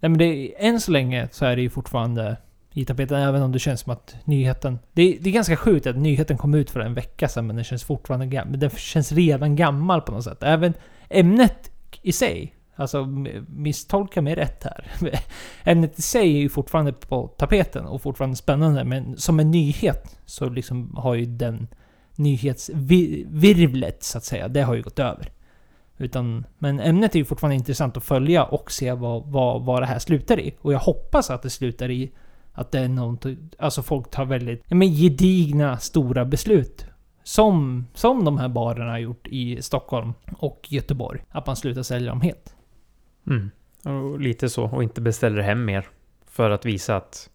Nej 0.00 0.08
men 0.08 0.18
det, 0.18 0.54
än 0.66 0.80
så 0.80 0.90
länge 0.90 1.28
så 1.32 1.44
är 1.44 1.56
det 1.56 1.62
ju 1.62 1.70
fortfarande 1.70 2.36
i 2.74 2.84
tapeten, 2.84 3.18
även 3.18 3.42
om 3.42 3.52
det 3.52 3.58
känns 3.58 3.80
som 3.80 3.92
att 3.92 4.16
nyheten... 4.24 4.78
Det, 4.92 5.18
det 5.20 5.30
är 5.30 5.34
ganska 5.34 5.56
sjukt 5.56 5.86
att 5.86 5.96
nyheten 5.96 6.38
kom 6.38 6.54
ut 6.54 6.70
för 6.70 6.80
en 6.80 6.94
vecka 6.94 7.28
sedan, 7.28 7.46
men 7.46 7.56
den 7.56 7.64
känns 7.64 7.84
fortfarande 7.84 8.26
gammal. 8.26 8.58
Den 8.58 8.70
känns 8.70 9.12
redan 9.12 9.56
gammal 9.56 10.00
på 10.00 10.12
något 10.12 10.24
sätt. 10.24 10.42
Även 10.42 10.74
ämnet 11.08 11.70
i 12.02 12.12
sig, 12.12 12.54
alltså 12.82 13.06
misstolka 13.48 14.22
mig 14.22 14.34
rätt 14.34 14.64
här. 14.64 14.92
ämnet 15.64 15.98
i 15.98 16.02
sig 16.02 16.36
är 16.36 16.40
ju 16.40 16.48
fortfarande 16.48 16.92
på 16.92 17.28
tapeten 17.28 17.86
och 17.86 18.02
fortfarande 18.02 18.36
spännande, 18.36 18.84
men 18.84 19.16
som 19.16 19.40
en 19.40 19.50
nyhet 19.50 20.18
så 20.26 20.48
liksom 20.48 20.96
har 20.96 21.14
ju 21.14 21.26
den 21.26 21.68
nyhetsvirvlet, 22.16 24.02
så 24.02 24.18
att 24.18 24.24
säga, 24.24 24.48
det 24.48 24.62
har 24.62 24.74
ju 24.74 24.82
gått 24.82 24.98
över. 24.98 25.30
Utan, 25.96 26.44
men 26.58 26.80
ämnet 26.80 27.14
är 27.14 27.18
ju 27.18 27.24
fortfarande 27.24 27.56
intressant 27.56 27.96
att 27.96 28.04
följa 28.04 28.44
och 28.44 28.72
se 28.72 28.92
vad, 28.92 29.26
vad, 29.26 29.64
vad 29.64 29.82
det 29.82 29.86
här 29.86 29.98
slutar 29.98 30.40
i. 30.40 30.54
Och 30.60 30.72
jag 30.72 30.78
hoppas 30.78 31.30
att 31.30 31.42
det 31.42 31.50
slutar 31.50 31.90
i 31.90 32.12
att 32.52 32.72
det 32.72 32.78
är 32.78 32.88
något, 32.88 33.26
alltså 33.58 33.82
folk 33.82 34.10
tar 34.10 34.24
väldigt, 34.24 34.70
men 34.70 34.88
gedigna, 34.88 35.78
stora 35.78 36.24
beslut. 36.24 36.86
Som, 37.24 37.86
som 37.94 38.24
de 38.24 38.38
här 38.38 38.48
barerna 38.48 38.90
har 38.90 38.98
gjort 38.98 39.26
i 39.28 39.62
Stockholm 39.62 40.14
och 40.38 40.66
Göteborg. 40.68 41.20
Att 41.30 41.46
man 41.46 41.56
slutar 41.56 41.82
sälja 41.82 42.10
dem 42.10 42.20
helt. 42.20 42.54
Mm. 43.26 43.50
Och 43.84 44.20
lite 44.20 44.48
så, 44.48 44.64
och 44.64 44.82
inte 44.82 45.00
beställer 45.00 45.42
hem 45.42 45.64
mer. 45.64 45.86
För 46.26 46.50
att 46.50 46.66
visa 46.66 46.96
att 46.96 47.30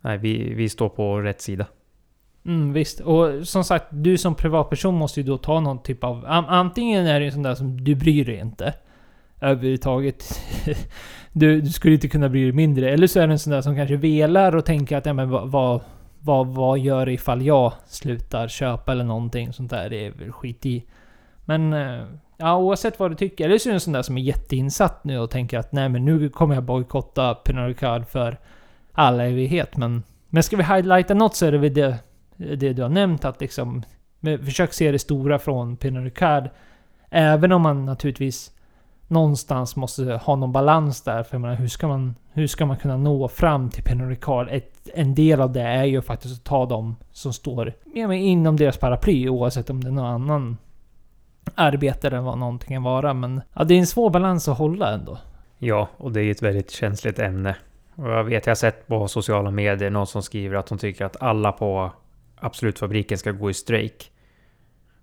nej, 0.00 0.18
vi, 0.18 0.54
vi 0.54 0.68
står 0.68 0.88
på 0.88 1.20
rätt 1.20 1.40
sida. 1.40 1.66
Mm, 2.46 2.72
visst. 2.72 3.00
Och 3.00 3.48
som 3.48 3.64
sagt, 3.64 3.86
du 3.90 4.18
som 4.18 4.34
privatperson 4.34 4.94
måste 4.94 5.20
ju 5.20 5.26
då 5.26 5.38
ta 5.38 5.60
någon 5.60 5.82
typ 5.82 6.04
av... 6.04 6.24
Antingen 6.26 7.06
är 7.06 7.20
det 7.20 7.24
ju 7.24 7.30
sån 7.30 7.42
där 7.42 7.54
som 7.54 7.84
du 7.84 7.94
bryr 7.94 8.24
dig 8.24 8.38
inte 8.38 8.74
överhuvudtaget. 9.40 10.40
du, 11.32 11.60
du 11.60 11.70
skulle 11.70 11.94
inte 11.94 12.08
kunna 12.08 12.28
bry 12.28 12.42
dig 12.42 12.52
mindre. 12.52 12.90
Eller 12.90 13.06
så 13.06 13.20
är 13.20 13.26
det 13.26 13.32
en 13.32 13.38
sån 13.38 13.52
där 13.52 13.60
som 13.60 13.76
kanske 13.76 13.96
velar 13.96 14.56
och 14.56 14.64
tänker 14.64 14.96
att 14.96 15.06
ja, 15.06 15.12
men 15.12 15.30
vad, 15.30 15.50
vad, 15.50 15.80
vad, 16.20 16.46
vad 16.46 16.78
gör 16.78 17.08
ifall 17.08 17.42
jag 17.42 17.72
slutar 17.86 18.48
köpa 18.48 18.92
eller 18.92 19.04
någonting 19.04 19.52
sånt 19.52 19.70
där. 19.70 19.90
Det 19.90 20.06
är 20.06 20.10
väl 20.10 20.32
skit 20.32 20.66
i. 20.66 20.84
Men 21.44 21.72
eh, 21.72 22.04
ja, 22.36 22.56
oavsett 22.56 22.98
vad 22.98 23.10
du 23.10 23.14
tycker. 23.14 23.44
Eller 23.44 23.58
så 23.58 23.68
är 23.68 23.70
det 23.70 23.76
en 23.76 23.80
sån 23.80 23.92
där 23.92 24.02
som 24.02 24.18
är 24.18 24.22
jätteinsatt 24.22 25.04
nu 25.04 25.18
och 25.18 25.30
tänker 25.30 25.58
att 25.58 25.72
nej 25.72 25.88
men 25.88 26.04
nu 26.04 26.28
kommer 26.28 26.54
jag 26.54 26.64
bojkotta 26.64 27.34
Pinot 27.34 27.68
Ricard 27.68 28.08
för 28.08 28.38
all 28.92 29.20
evighet. 29.20 29.76
Men, 29.76 30.02
men 30.28 30.42
ska 30.42 30.56
vi 30.56 30.62
highlighta 30.62 31.14
något 31.14 31.34
så 31.36 31.46
är 31.46 31.52
det 31.52 31.58
väl 31.58 31.74
det, 31.74 31.98
det 32.36 32.72
du 32.72 32.82
har 32.82 32.88
nämnt 32.88 33.24
att 33.24 33.40
liksom 33.40 33.82
försök 34.44 34.72
se 34.72 34.92
det 34.92 34.98
stora 34.98 35.38
från 35.38 35.76
Pinot 35.76 36.04
Ricard. 36.04 36.48
Även 37.10 37.52
om 37.52 37.62
man 37.62 37.84
naturligtvis 37.84 38.52
någonstans 39.08 39.76
måste 39.76 40.04
ha 40.04 40.36
någon 40.36 40.52
balans 40.52 41.02
där. 41.02 41.22
För 41.22 41.34
jag 41.34 41.40
menar, 41.40 41.54
hur 41.54 41.68
ska 41.68 41.88
man, 41.88 42.14
hur 42.32 42.46
ska 42.46 42.66
man 42.66 42.76
kunna 42.76 42.96
nå 42.96 43.28
fram 43.28 43.70
till 43.70 43.82
Pinot 43.82 44.08
Ricard? 44.08 44.48
Ett, 44.50 44.88
en 44.94 45.14
del 45.14 45.40
av 45.40 45.52
det 45.52 45.62
är 45.62 45.84
ju 45.84 46.02
faktiskt 46.02 46.38
att 46.38 46.44
ta 46.44 46.66
dem 46.66 46.96
som 47.12 47.32
står 47.32 47.72
ja, 47.94 48.08
men 48.08 48.18
inom 48.18 48.56
deras 48.56 48.76
paraply 48.76 49.28
oavsett 49.28 49.70
om 49.70 49.84
det 49.84 49.88
är 49.88 49.92
någon 49.92 50.06
annan 50.06 50.56
arbetare 51.54 52.16
än 52.16 52.24
vad 52.24 52.38
någonting 52.38 52.68
kan 52.68 52.82
vara. 52.82 53.14
Men 53.14 53.40
ja, 53.54 53.64
det 53.64 53.74
är 53.74 53.78
en 53.78 53.86
svår 53.86 54.10
balans 54.10 54.48
att 54.48 54.58
hålla 54.58 54.92
ändå. 54.92 55.18
Ja, 55.58 55.88
och 55.96 56.12
det 56.12 56.22
är 56.22 56.30
ett 56.30 56.42
väldigt 56.42 56.70
känsligt 56.70 57.18
ämne. 57.18 57.56
Och 57.94 58.10
jag 58.10 58.24
vet, 58.24 58.46
jag 58.46 58.50
har 58.50 58.56
sett 58.56 58.86
på 58.86 59.08
sociala 59.08 59.50
medier 59.50 59.90
någon 59.90 60.06
som 60.06 60.22
skriver 60.22 60.56
att 60.56 60.66
de 60.66 60.78
tycker 60.78 61.04
att 61.04 61.22
alla 61.22 61.52
på 61.52 61.92
Absolutfabriken 62.36 63.18
ska 63.18 63.32
gå 63.32 63.50
i 63.50 63.54
strejk. 63.54 64.12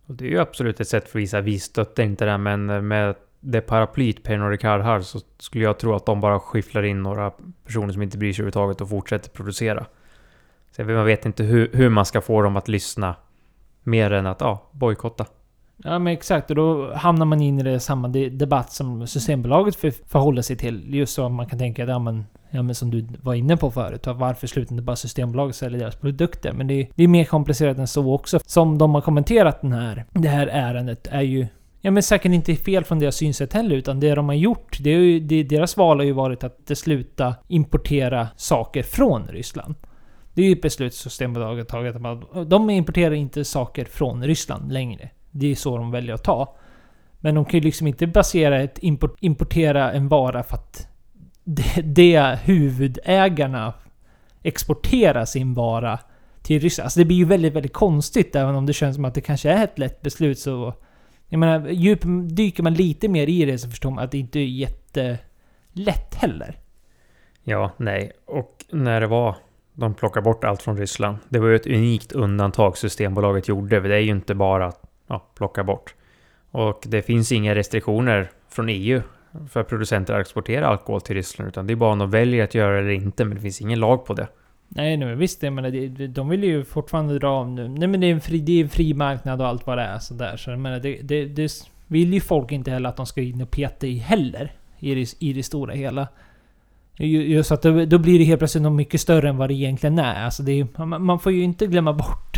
Och 0.06 0.16
det 0.16 0.26
är 0.26 0.30
ju 0.30 0.40
absolut 0.40 0.80
ett 0.80 0.88
sätt 0.88 1.10
för 1.10 1.20
att 1.20 1.24
visa 1.24 1.38
att 1.38 1.44
vi 1.44 1.60
stöttar 1.60 2.04
inte 2.04 2.26
det, 2.26 2.38
men 2.38 2.88
med 2.88 3.16
det 3.40 3.62
paraplyt 3.62 4.24
Pernod 4.24 4.52
Ricard 4.52 4.82
har 4.82 5.02
så 5.02 5.20
skulle 5.38 5.64
jag 5.64 5.80
tro 5.80 5.96
att 5.96 6.06
de 6.06 6.22
bara 6.22 6.40
skifflar 6.40 6.84
in 6.84 7.04
några 7.04 7.32
personer 7.66 7.94
som 7.94 8.02
inte 8.02 8.18
bryr 8.18 8.34
sig 8.34 8.44
överhuvudtaget 8.44 8.82
och 8.82 8.90
fortsätter 8.90 9.30
producera. 9.30 9.86
Så 10.72 10.84
man 10.84 11.06
vet 11.06 11.26
inte 11.26 11.44
hur, 11.44 11.70
hur 11.74 11.90
man 11.90 12.06
ska 12.06 12.22
få 12.22 12.42
dem 12.42 12.58
att 12.58 12.68
lyssna 12.68 13.16
mer 13.84 14.12
än 14.12 14.26
att 14.26 14.42
ja, 14.42 14.70
bojkotta. 14.72 15.26
Ja 15.84 16.00
men 16.00 16.14
exakt, 16.14 16.50
och 16.50 16.56
då 16.56 16.94
hamnar 16.94 17.26
man 17.26 17.42
in 17.42 17.60
i 17.60 17.64
det 17.64 17.80
samma 17.80 18.08
debatt 18.08 18.72
som 18.72 19.08
Systembolaget 19.08 19.76
för, 19.76 19.92
förhåller 19.92 20.42
sig 20.42 20.56
till. 20.56 20.96
Just 20.96 21.14
så 21.14 21.26
att 21.26 21.32
man 21.32 21.48
kan 21.48 21.60
tänka 21.60 21.84
att, 21.84 21.90
ja 21.90 22.00
men, 22.00 22.26
ja 22.50 22.62
men 22.62 22.76
som 22.76 22.92
du 22.92 23.08
var 23.22 23.34
inne 23.34 23.58
på 23.58 23.72
förut, 23.72 24.08
varför 24.08 24.48
slutar 24.48 24.72
inte 24.72 24.84
bara 24.84 24.96
Systembolaget 24.96 25.56
sälja 25.56 25.80
deras 25.80 25.96
produkter? 25.96 26.54
Men 26.54 26.68
det 26.68 26.74
är, 26.74 26.88
det 26.96 27.04
är 27.04 27.08
mer 27.08 27.26
komplicerat 27.26 27.78
än 27.78 27.88
så 27.88 28.14
också. 28.14 28.40
Som 28.46 28.78
de 28.78 28.96
har 28.96 29.02
kommenterat 29.02 29.62
den 29.62 29.74
här, 29.74 30.06
det 30.12 30.30
här 30.30 30.48
ärendet 30.48 31.08
är 31.12 31.22
ju 31.22 31.48
Ja 31.86 31.92
men 31.92 32.04
säkert 32.04 32.32
inte 32.32 32.56
fel 32.56 32.84
från 32.84 33.00
deras 33.00 33.16
synsätt 33.16 33.54
heller, 33.54 33.76
utan 33.76 34.00
det 34.00 34.16
de 34.16 34.28
har 34.28 34.36
gjort, 34.36 34.78
det 34.80 34.90
är 34.90 34.98
ju, 34.98 35.20
det, 35.20 35.44
deras 35.44 35.78
val 35.78 36.00
har 36.00 36.06
ju 36.06 36.12
varit 36.12 36.44
att 36.44 36.78
sluta 36.78 37.36
importera 37.48 38.28
saker 38.36 38.84
från 38.84 39.28
Ryssland. 39.28 39.76
Det 40.34 40.42
är 40.42 40.46
ju 40.46 40.52
ett 40.52 40.62
beslut 40.62 40.94
Systembolaget 40.94 41.68
tagit. 41.68 41.96
De 42.48 42.70
importerar 42.70 43.14
inte 43.14 43.46
saker 43.46 43.86
från 43.86 44.24
Ryssland 44.24 44.72
längre. 44.72 45.10
Det 45.34 45.52
är 45.52 45.56
så 45.56 45.78
de 45.78 45.92
väljer 45.92 46.14
att 46.14 46.24
ta. 46.24 46.56
Men 47.20 47.36
de 47.36 47.46
kan 47.46 47.60
ju 47.60 47.64
liksom 47.64 47.88
inte 47.88 48.08
basera 48.08 48.62
ett 48.62 48.78
import, 48.82 49.18
importera 49.20 49.92
en 49.92 50.08
vara 50.08 50.44
för 50.44 50.56
att 50.56 50.88
det, 51.44 51.82
det 51.82 52.40
huvudägarna 52.44 53.74
exporterar 54.44 55.26
sin 55.26 55.54
vara 55.54 56.00
till 56.42 56.62
Ryssland. 56.62 56.86
Alltså 56.86 57.00
det 57.00 57.06
blir 57.06 57.18
ju 57.18 57.26
väldigt, 57.26 57.54
väldigt 57.54 57.74
konstigt 57.74 58.36
även 58.36 58.56
om 58.56 58.66
det 58.66 58.74
känns 58.74 58.96
som 58.96 59.06
att 59.06 59.14
det 59.14 59.22
kanske 59.22 59.50
är 59.50 59.64
ett 59.64 59.80
lätt 59.80 60.02
beslut 60.02 60.40
så 60.40 60.74
jag 61.28 61.40
menar, 61.40 61.70
djup, 61.70 62.00
dyker 62.30 62.64
man 62.64 62.74
lite 62.74 63.08
mer 63.08 63.28
i 63.28 63.46
det 63.46 63.58
så 63.58 63.70
förstår 63.70 63.92
man 63.92 64.04
att 64.04 64.12
det 64.12 64.18
inte 64.18 64.40
är 64.40 64.46
jättelätt 64.46 66.16
heller. 66.16 66.60
Ja, 67.44 67.72
nej. 67.78 68.12
Och 68.26 68.66
när 68.72 69.02
det 69.02 69.08
var 69.08 69.36
de 69.74 69.94
plockade 69.94 70.24
bort 70.24 70.44
allt 70.44 70.62
från 70.62 70.78
Ryssland. 70.78 71.18
Det 71.30 71.40
var 71.40 71.48
ju 71.48 71.56
ett 71.56 71.68
unikt 71.68 72.12
undantag 72.12 72.78
Systembolaget 72.78 73.48
gjorde. 73.48 73.80
Det 73.80 73.96
är 73.96 74.00
ju 74.00 74.12
inte 74.12 74.36
bara 74.36 74.66
att 74.66 74.82
ja, 75.08 75.28
plocka 75.36 75.64
bort. 75.64 75.96
Och 76.52 76.84
det 76.88 77.02
finns 77.02 77.32
inga 77.32 77.56
restriktioner 77.56 78.30
från 78.50 78.70
EU 78.70 79.02
för 79.50 79.64
producenter 79.64 80.14
att 80.14 80.22
exportera 80.22 80.68
alkohol 80.68 81.02
till 81.02 81.16
Ryssland. 81.16 81.48
Utan 81.48 81.68
det 81.68 81.74
är 81.74 81.76
bara 81.76 81.92
om 81.92 82.00
de 82.00 82.12
väljer 82.12 82.44
att 82.44 82.56
göra 82.56 82.74
det 82.74 82.80
eller 82.80 82.90
inte. 82.90 83.26
Men 83.26 83.36
det 83.36 83.42
finns 83.42 83.62
ingen 83.62 83.80
lag 83.80 84.06
på 84.06 84.14
det. 84.14 84.28
Nej, 84.68 84.98
nej 84.98 85.16
visst, 85.16 85.44
Jag 85.44 85.54
menar, 85.54 86.08
de 86.08 86.30
vill 86.30 86.44
ju 86.44 86.64
fortfarande 86.64 87.20
dra 87.20 87.30
av 87.30 87.50
nu. 87.50 87.68
Nej 87.68 87.88
men 87.88 88.02
det 88.02 88.08
är 88.08 88.12
en 88.12 88.22
fri, 88.22 88.40
det 88.40 88.60
är 88.60 88.64
en 88.64 88.70
fri 88.70 88.94
marknad 88.94 89.42
och 89.42 89.48
allt 89.48 89.68
vad 89.68 89.78
det 89.78 89.84
är 89.84 90.00
sådär. 90.00 90.38
Så 90.38 90.50
jag 90.50 90.60
menar, 90.60 90.80
det, 90.80 91.02
det, 91.02 91.26
det 91.26 91.52
vill 91.88 92.14
ju 92.14 92.22
folk 92.22 92.52
inte 92.52 92.72
heller 92.72 92.90
att 92.90 92.98
de 92.98 93.06
ska 93.06 93.22
in 93.22 93.42
och 93.42 93.52
peta 93.52 93.88
i 93.88 93.98
heller. 93.98 94.52
I 94.80 94.96
det, 94.96 95.14
I 95.20 95.34
det 95.34 95.44
stora 95.44 95.74
hela. 95.74 96.08
Just 96.98 97.52
att 97.52 97.62
då, 97.62 97.86
då 97.86 97.98
blir 97.98 98.20
det 98.20 98.26
helt 98.26 98.40
plötsligt 98.40 98.62
något 98.62 98.74
mycket 98.74 99.02
större 99.02 99.30
än 99.30 99.38
vad 99.38 99.50
det 99.50 99.54
egentligen 99.54 100.00
är. 100.00 100.26
Alltså 100.26 100.44
det 100.44 100.52
är 100.60 100.86
man, 100.86 101.06
man 101.06 101.20
får 101.20 101.32
ju 101.32 101.44
inte 101.44 101.68
glömma 101.68 101.94
bort 101.94 102.33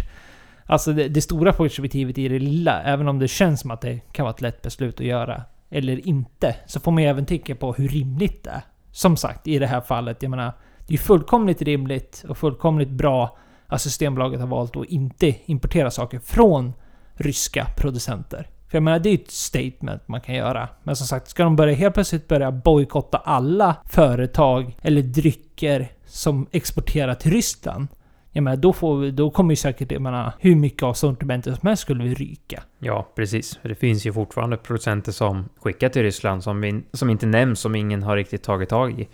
Alltså 0.66 0.93
det, 0.93 1.07
det 1.07 1.22
stora 1.22 1.53
perspektivet 1.53 2.18
i 2.18 2.28
det 2.28 2.39
lilla, 2.39 2.84
även 2.84 3.07
om 3.07 3.20
det 3.20 3.28
känns 3.28 3.61
som 3.61 3.72
att 3.72 3.82
det 3.82 3.99
kan 4.11 4.24
vara 4.24 4.34
ett 4.34 4.41
lätt 4.41 4.61
beslut 4.61 4.99
att 4.99 5.05
göra. 5.05 5.43
Eller 5.70 6.07
inte. 6.07 6.55
Så 6.66 6.80
får 6.80 6.91
man 6.91 7.03
ju 7.03 7.09
även 7.09 7.26
tänka 7.26 7.55
på 7.55 7.74
hur 7.74 7.88
rimligt 7.88 8.43
det 8.43 8.49
är. 8.49 8.61
Som 8.91 9.18
sagt, 9.18 9.47
i 9.47 9.59
det 9.59 9.68
här 9.68 9.82
fallet, 9.82 10.24
jag 10.24 10.30
menar, 10.30 10.53
det 10.88 10.93
är 10.93 10.97
fullkomligt 10.97 11.61
rimligt 11.61 12.26
och 12.30 12.38
fullkomligt 12.38 12.89
bra 12.89 13.38
att 13.68 13.82
Systembolaget 13.82 14.39
har 14.39 14.47
valt 14.47 14.76
att 14.76 14.86
inte 14.86 15.36
importera 15.45 15.91
saker 15.91 16.20
från 16.20 16.74
ryska 17.13 17.68
producenter. 17.78 18.49
För 18.68 18.78
jag 18.78 18.84
menar, 18.84 18.99
det 18.99 19.09
är 19.09 19.13
ett 19.13 19.32
statement 19.32 20.07
man 20.07 20.22
kan 20.22 20.36
göra. 20.36 20.70
Men 20.84 20.95
som 20.95 21.07
sagt, 21.07 21.28
ska 21.28 21.43
de 21.43 21.55
börja 21.55 21.76
helt 21.76 21.93
plötsligt 21.93 22.28
börja 22.28 22.51
bojkotta 22.51 23.18
alla 23.18 23.76
företag 23.86 24.78
eller 24.82 25.01
drycker 25.01 25.91
som 26.05 26.47
exporterar 26.51 27.16
till 27.16 27.32
Ryssland. 27.32 27.88
Jag 28.36 28.43
menar, 28.43 28.57
då, 28.57 28.73
får 28.73 28.97
vi, 28.97 29.11
då 29.11 29.31
kommer 29.31 29.51
ju 29.51 29.55
säkert, 29.55 29.91
jag 29.91 30.01
menar, 30.01 30.31
hur 30.39 30.55
mycket 30.55 30.83
av 30.83 30.93
sortimentet 30.93 31.59
som 31.59 31.67
helst 31.67 31.81
skulle 31.81 32.03
vi 32.03 32.13
ryka. 32.13 32.63
Ja, 32.79 33.07
precis. 33.15 33.57
För 33.57 33.69
Det 33.69 33.75
finns 33.75 34.05
ju 34.05 34.13
fortfarande 34.13 34.57
producenter 34.57 35.11
som 35.11 35.49
skickar 35.61 35.89
till 35.89 36.01
Ryssland 36.01 36.43
som, 36.43 36.61
vi, 36.61 36.81
som 36.93 37.09
inte 37.09 37.25
nämns, 37.25 37.59
som 37.59 37.75
ingen 37.75 38.03
har 38.03 38.15
riktigt 38.15 38.43
tagit 38.43 38.69
tag 38.69 38.99
i. 38.99 39.07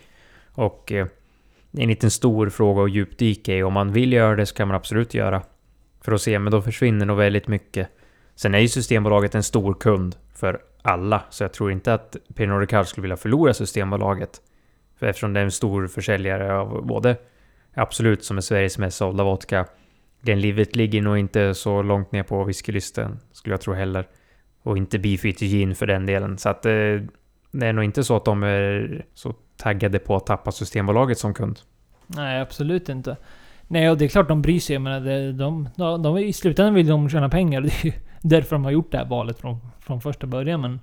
Och 0.53 0.91
eh, 0.91 1.07
det 1.71 1.81
är 1.81 1.83
en 1.83 1.89
liten 1.89 2.11
stor 2.11 2.49
fråga 2.49 2.83
att 2.83 2.91
djupdyka 2.91 3.55
i. 3.55 3.63
Om 3.63 3.73
man 3.73 3.93
vill 3.93 4.13
göra 4.13 4.35
det 4.35 4.45
så 4.45 4.55
kan 4.55 4.67
man 4.67 4.75
absolut 4.75 5.13
göra. 5.13 5.41
För 6.01 6.11
att 6.11 6.21
se, 6.21 6.39
men 6.39 6.51
då 6.51 6.61
försvinner 6.61 7.05
nog 7.05 7.17
väldigt 7.17 7.47
mycket. 7.47 7.87
Sen 8.35 8.55
är 8.55 8.59
ju 8.59 8.67
Systembolaget 8.67 9.35
en 9.35 9.43
stor 9.43 9.73
kund 9.73 10.15
för 10.35 10.59
alla, 10.81 11.23
så 11.29 11.43
jag 11.43 11.53
tror 11.53 11.71
inte 11.71 11.93
att 11.93 12.15
Pernod 12.35 12.59
Ricard 12.59 12.87
skulle 12.87 13.01
vilja 13.01 13.17
förlora 13.17 13.53
Systembolaget. 13.53 14.41
För 14.99 15.07
eftersom 15.07 15.33
det 15.33 15.39
är 15.39 15.43
en 15.43 15.51
stor 15.51 15.87
försäljare 15.87 16.55
av 16.57 16.85
både 16.85 17.17
Absolut 17.73 18.23
som 18.23 18.37
är 18.37 18.41
Sveriges 18.41 18.77
mest 18.77 18.97
sålda 18.97 19.23
vodka. 19.23 19.65
Den 20.21 20.41
livet 20.41 20.75
ligger 20.75 21.01
nog 21.01 21.17
inte 21.17 21.53
så 21.53 21.81
långt 21.81 22.11
ner 22.11 22.23
på 22.23 22.43
whiskylistan, 22.43 23.19
skulle 23.31 23.53
jag 23.53 23.61
tro 23.61 23.73
heller. 23.73 24.07
Och 24.63 24.77
inte 24.77 24.99
Beefy 24.99 25.31
Gin 25.31 25.75
för 25.75 25.87
den 25.87 26.05
delen. 26.05 26.37
Så 26.37 26.49
att 26.49 26.65
eh, 26.65 26.71
det 27.51 27.67
är 27.67 27.73
nog 27.73 27.83
inte 27.83 28.03
så 28.03 28.15
att 28.15 28.25
de 28.25 28.43
är 28.43 29.05
så 29.13 29.33
taggade 29.57 29.99
på 29.99 30.15
att 30.15 30.25
tappa 30.25 30.51
Systembolaget 30.51 31.17
som 31.17 31.33
kund. 31.33 31.59
Nej, 32.07 32.41
absolut 32.41 32.89
inte. 32.89 33.17
Nej, 33.67 33.89
och 33.89 33.97
det 33.97 34.05
är 34.05 34.09
klart 34.09 34.27
de 34.27 34.41
bryr 34.41 34.59
sig. 34.59 34.73
Jag 34.73 34.81
menar, 34.81 35.31
de, 35.31 35.69
de, 35.75 36.01
de, 36.01 36.17
I 36.17 36.33
slutändan 36.33 36.73
vill 36.73 36.87
de 36.87 37.09
tjäna 37.09 37.29
pengar. 37.29 37.61
Det 37.61 37.67
är 37.67 37.85
ju 37.85 37.93
därför 38.21 38.55
de 38.55 38.63
har 38.63 38.71
gjort 38.71 38.91
det 38.91 38.97
här 38.97 39.05
valet 39.05 39.39
från, 39.39 39.57
från 39.79 40.01
första 40.01 40.27
början. 40.27 40.61
Men, 40.61 40.79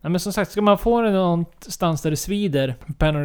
ja, 0.00 0.08
men 0.08 0.20
som 0.20 0.32
sagt, 0.32 0.50
ska 0.50 0.62
man 0.62 0.78
få 0.78 1.00
det 1.00 1.10
någonstans 1.10 2.02
där 2.02 2.10
det 2.10 2.16
svider, 2.16 2.74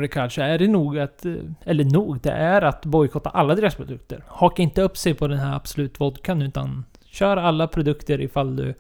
Ricard, 0.02 0.36
så 0.36 0.42
är 0.42 0.58
det 0.58 0.68
nog 0.68 1.00
att... 1.00 1.26
eh, 1.26 1.34
Eller 1.66 1.84
nog, 1.84 2.22
det 2.22 2.32
är 2.32 2.62
att 2.62 2.86
bojkotta 2.86 3.30
alla 3.30 3.56
deras 3.56 3.76
produkter. 3.76 4.24
Haka 4.28 4.62
inte 4.62 4.82
upp 4.82 4.98
sig 4.98 5.14
på 5.14 5.28
den 5.28 5.38
här 5.40 5.56
Absolut 5.56 6.00
Vodkan, 6.00 6.42
utan 6.42 6.86
kör 7.06 7.38
alla 7.38 7.68
produkter 7.68 8.22
ifall 8.22 8.56
du 8.56 8.74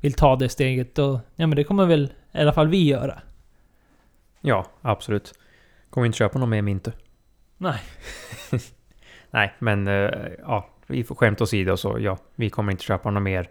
vill 0.00 0.12
ta 0.12 0.36
det 0.36 0.48
steget. 0.48 0.98
Och, 0.98 1.20
ja, 1.36 1.46
men 1.46 1.56
det 1.56 1.64
kommer 1.64 1.86
väl 1.86 2.12
i 2.32 2.38
alla 2.38 2.52
fall 2.52 2.68
vi 2.68 2.84
göra. 2.84 3.20
Ja, 4.40 4.66
absolut. 4.82 5.32
Kommer 5.90 6.06
inte 6.06 6.18
köpa 6.18 6.38
någon 6.38 6.48
mer 6.50 6.62
Mintu. 6.62 6.90
Nej. 7.58 7.80
Nej, 9.30 9.54
men 9.58 9.86
eh, 9.88 10.10
ja, 10.38 10.68
vi 10.86 11.04
får 11.04 11.14
skämt 11.14 11.40
åsido 11.40 11.76
så 11.76 11.96
ja, 12.00 12.18
vi 12.34 12.50
kommer 12.50 12.72
inte 12.72 12.84
köpa 12.84 13.10
någon 13.10 13.22
mer 13.22 13.50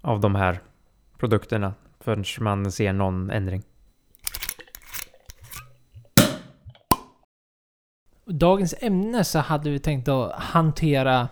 av 0.00 0.20
de 0.20 0.34
här 0.34 0.58
produkterna 1.18 1.74
förrän 2.08 2.24
man 2.44 2.72
ser 2.72 2.92
någon 2.92 3.30
ändring. 3.30 3.62
Dagens 8.24 8.74
ämne 8.80 9.24
så 9.24 9.38
hade 9.38 9.70
vi 9.70 9.78
tänkt 9.78 10.08
att 10.08 10.32
hantera 10.32 11.28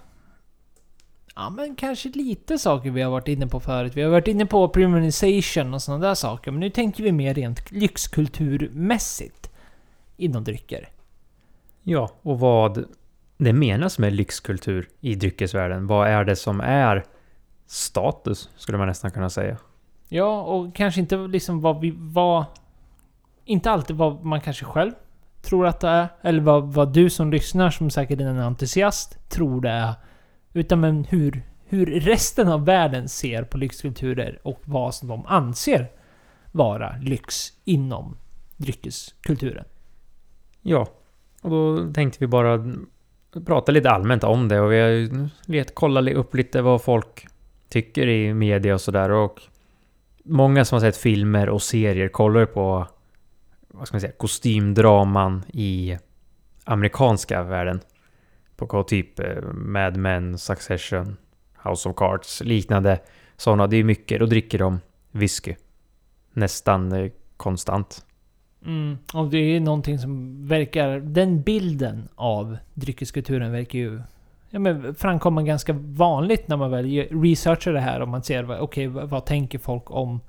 Ja 1.34 1.50
men 1.50 1.76
kanske 1.76 2.08
lite 2.08 2.58
saker 2.58 2.90
vi 2.90 3.02
har 3.02 3.10
varit 3.10 3.28
inne 3.28 3.46
på 3.46 3.60
förut. 3.60 3.92
Vi 3.96 4.02
har 4.02 4.10
varit 4.10 4.28
inne 4.28 4.46
på 4.46 4.68
premiumization 4.68 5.74
och 5.74 5.82
sådana 5.82 6.06
där 6.06 6.14
saker. 6.14 6.50
Men 6.50 6.60
nu 6.60 6.70
tänker 6.70 7.04
vi 7.04 7.12
mer 7.12 7.34
rent 7.34 7.70
lyxkulturmässigt. 7.70 9.50
Inom 10.16 10.44
drycker. 10.44 10.88
Ja, 11.82 12.10
och 12.22 12.40
vad 12.40 12.84
det 13.36 13.52
menas 13.52 13.98
med 13.98 14.12
lyxkultur 14.12 14.88
i 15.00 15.14
dryckesvärlden. 15.14 15.86
Vad 15.86 16.08
är 16.08 16.24
det 16.24 16.36
som 16.36 16.60
är 16.60 17.04
status, 17.66 18.50
skulle 18.56 18.78
man 18.78 18.88
nästan 18.88 19.10
kunna 19.10 19.30
säga. 19.30 19.56
Ja, 20.08 20.42
och 20.42 20.74
kanske 20.74 21.00
inte 21.00 21.16
liksom 21.16 21.60
vad 21.60 21.80
vi 21.80 21.94
var... 21.96 22.44
Inte 23.44 23.70
alltid 23.70 23.96
vad 23.96 24.24
man 24.24 24.40
kanske 24.40 24.64
själv 24.64 24.92
tror 25.42 25.66
att 25.66 25.80
det 25.80 25.88
är. 25.88 26.08
Eller 26.22 26.40
vad, 26.40 26.74
vad 26.74 26.92
du 26.92 27.10
som 27.10 27.30
lyssnar, 27.30 27.70
som 27.70 27.90
säkert 27.90 28.20
är 28.20 28.24
en 28.24 28.38
entusiast, 28.38 29.28
tror 29.28 29.60
det 29.60 29.70
är. 29.70 29.94
Utan 30.52 30.80
men 30.80 31.04
hur, 31.04 31.42
hur 31.64 31.86
resten 31.86 32.48
av 32.48 32.64
världen 32.64 33.08
ser 33.08 33.42
på 33.42 33.58
lyxkulturer 33.58 34.38
och 34.42 34.60
vad 34.64 34.94
som 34.94 35.08
de 35.08 35.26
anser 35.26 35.90
vara 36.52 36.96
lyx 37.02 37.52
inom 37.64 38.16
dryckeskulturen. 38.56 39.64
Ja, 40.62 40.86
och 41.42 41.50
då 41.50 41.92
tänkte 41.92 42.18
vi 42.20 42.26
bara 42.26 42.74
prata 43.46 43.72
lite 43.72 43.90
allmänt 43.90 44.24
om 44.24 44.48
det 44.48 44.60
och 44.60 44.72
vi 44.72 44.80
har 44.80 44.88
ju 44.88 45.64
kollat 45.64 46.08
upp 46.08 46.34
lite 46.34 46.62
vad 46.62 46.82
folk 46.82 47.26
tycker 47.68 48.08
i 48.08 48.34
media 48.34 48.74
och 48.74 48.80
sådär 48.80 49.10
och 49.10 49.40
många 50.26 50.64
som 50.64 50.76
har 50.76 50.80
sett 50.80 50.96
filmer 50.96 51.48
och 51.48 51.62
serier 51.62 52.08
kollar 52.08 52.40
ju 52.40 52.46
på 52.46 52.86
vad 53.68 53.86
ska 53.86 53.94
man 53.94 54.00
säga, 54.00 54.12
kostymdraman 54.12 55.44
i 55.52 55.98
amerikanska 56.64 57.42
världen. 57.42 57.80
På 58.56 58.82
typ 58.82 59.18
eh, 59.18 59.42
Mad 59.52 59.96
Men, 59.96 60.38
Succession, 60.38 61.16
House 61.64 61.88
of 61.88 61.96
Cards, 61.96 62.42
liknande 62.44 63.00
sådana. 63.36 63.66
Det 63.66 63.76
är 63.76 63.84
mycket, 63.84 64.20
då 64.20 64.26
dricker 64.26 64.58
de 64.58 64.80
whisky. 65.10 65.54
Nästan 66.32 66.92
eh, 66.92 67.10
konstant. 67.36 68.04
Mm, 68.66 68.98
och 69.14 69.30
det 69.30 69.38
är 69.38 69.60
någonting 69.60 69.98
som 69.98 70.46
verkar... 70.46 71.00
Den 71.00 71.42
bilden 71.42 72.08
av 72.14 72.56
dryckeskulturen 72.74 73.52
verkar 73.52 73.78
ju 73.78 74.00
ja, 74.56 74.60
men 74.60 74.94
framkommer 74.94 75.42
ganska 75.42 75.72
vanligt 75.72 76.48
när 76.48 76.56
man 76.56 76.70
väl 76.70 77.08
researchar 77.10 77.72
det 77.72 77.80
här 77.80 78.00
och 78.00 78.08
man 78.08 78.22
ser 78.22 78.60
okej, 78.60 78.86
vad, 78.86 79.08
vad 79.08 79.26
tänker 79.26 79.58
folk 79.58 79.90
om... 79.90 80.20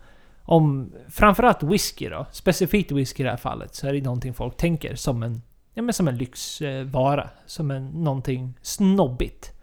Om 0.41 0.93
framförallt 1.09 1.63
whisky 1.63 2.09
då. 2.09 2.25
Specifikt 2.32 2.91
whisky 2.91 3.23
i 3.23 3.25
det 3.25 3.30
här 3.30 3.38
fallet. 3.38 3.75
Så 3.75 3.88
är 3.88 3.93
det 3.93 4.01
någonting 4.01 4.34
folk 4.34 4.57
tänker 4.57 4.95
som 4.95 5.23
en... 5.23 5.41
Ja 5.73 5.82
men 5.82 5.93
som 5.93 6.07
en 6.07 6.17
lyxvara. 6.17 7.30
Som 7.45 7.71
en, 7.71 7.88
någonting 7.88 8.53
snobbigt. 8.61 9.53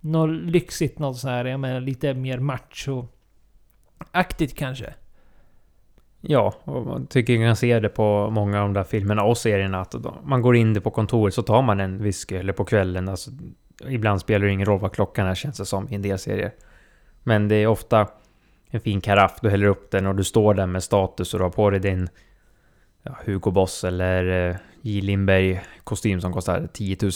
Något 0.00 0.30
lyxigt, 0.30 0.98
något 0.98 1.18
sånt 1.18 1.30
här, 1.30 1.44
jag 1.44 1.60
menar 1.60 1.80
lite 1.80 2.14
mer 2.14 2.38
macho-aktigt 2.38 4.56
kanske. 4.56 4.94
Ja, 6.20 6.54
och 6.64 6.86
man 6.86 7.06
tycker 7.06 7.38
man 7.38 7.56
ser 7.56 7.80
det 7.80 7.88
på 7.88 8.30
många 8.30 8.58
av 8.58 8.64
de 8.64 8.72
där 8.72 8.84
filmerna 8.84 9.22
och 9.22 9.38
serierna 9.38 9.80
att 9.80 9.94
man 10.24 10.42
går 10.42 10.56
in 10.56 10.74
det 10.74 10.80
på 10.80 10.90
kontoret 10.90 11.34
så 11.34 11.42
tar 11.42 11.62
man 11.62 11.80
en 11.80 12.02
whisky 12.02 12.36
eller 12.36 12.52
på 12.52 12.64
kvällen. 12.64 13.08
Alltså, 13.08 13.30
ibland 13.88 14.20
spelar 14.20 14.46
det 14.46 14.52
ingen 14.52 14.66
roll 14.66 14.80
vad 14.80 14.92
klockan 14.92 15.26
är 15.26 15.34
känns 15.34 15.58
det 15.58 15.64
som 15.64 15.88
i 15.88 15.94
en 15.94 16.02
del 16.02 16.18
serier. 16.18 16.52
Men 17.22 17.48
det 17.48 17.54
är 17.56 17.66
ofta 17.66 18.08
en 18.70 18.80
fin 18.80 19.00
karaff, 19.00 19.38
du 19.40 19.50
häller 19.50 19.66
upp 19.66 19.90
den 19.90 20.06
och 20.06 20.14
du 20.14 20.24
står 20.24 20.54
där 20.54 20.66
med 20.66 20.82
status 20.82 21.34
och 21.34 21.40
du 21.40 21.44
har 21.44 21.50
på 21.50 21.70
dig 21.70 21.80
din 21.80 22.08
ja, 23.02 23.16
Hugo 23.24 23.50
Boss 23.50 23.84
eller 23.84 24.48
eh, 24.50 24.56
J. 24.82 25.00
Lindberg 25.00 25.62
kostym 25.84 26.20
som 26.20 26.32
kostar 26.32 26.68
10 26.72 26.96
000. 27.02 27.12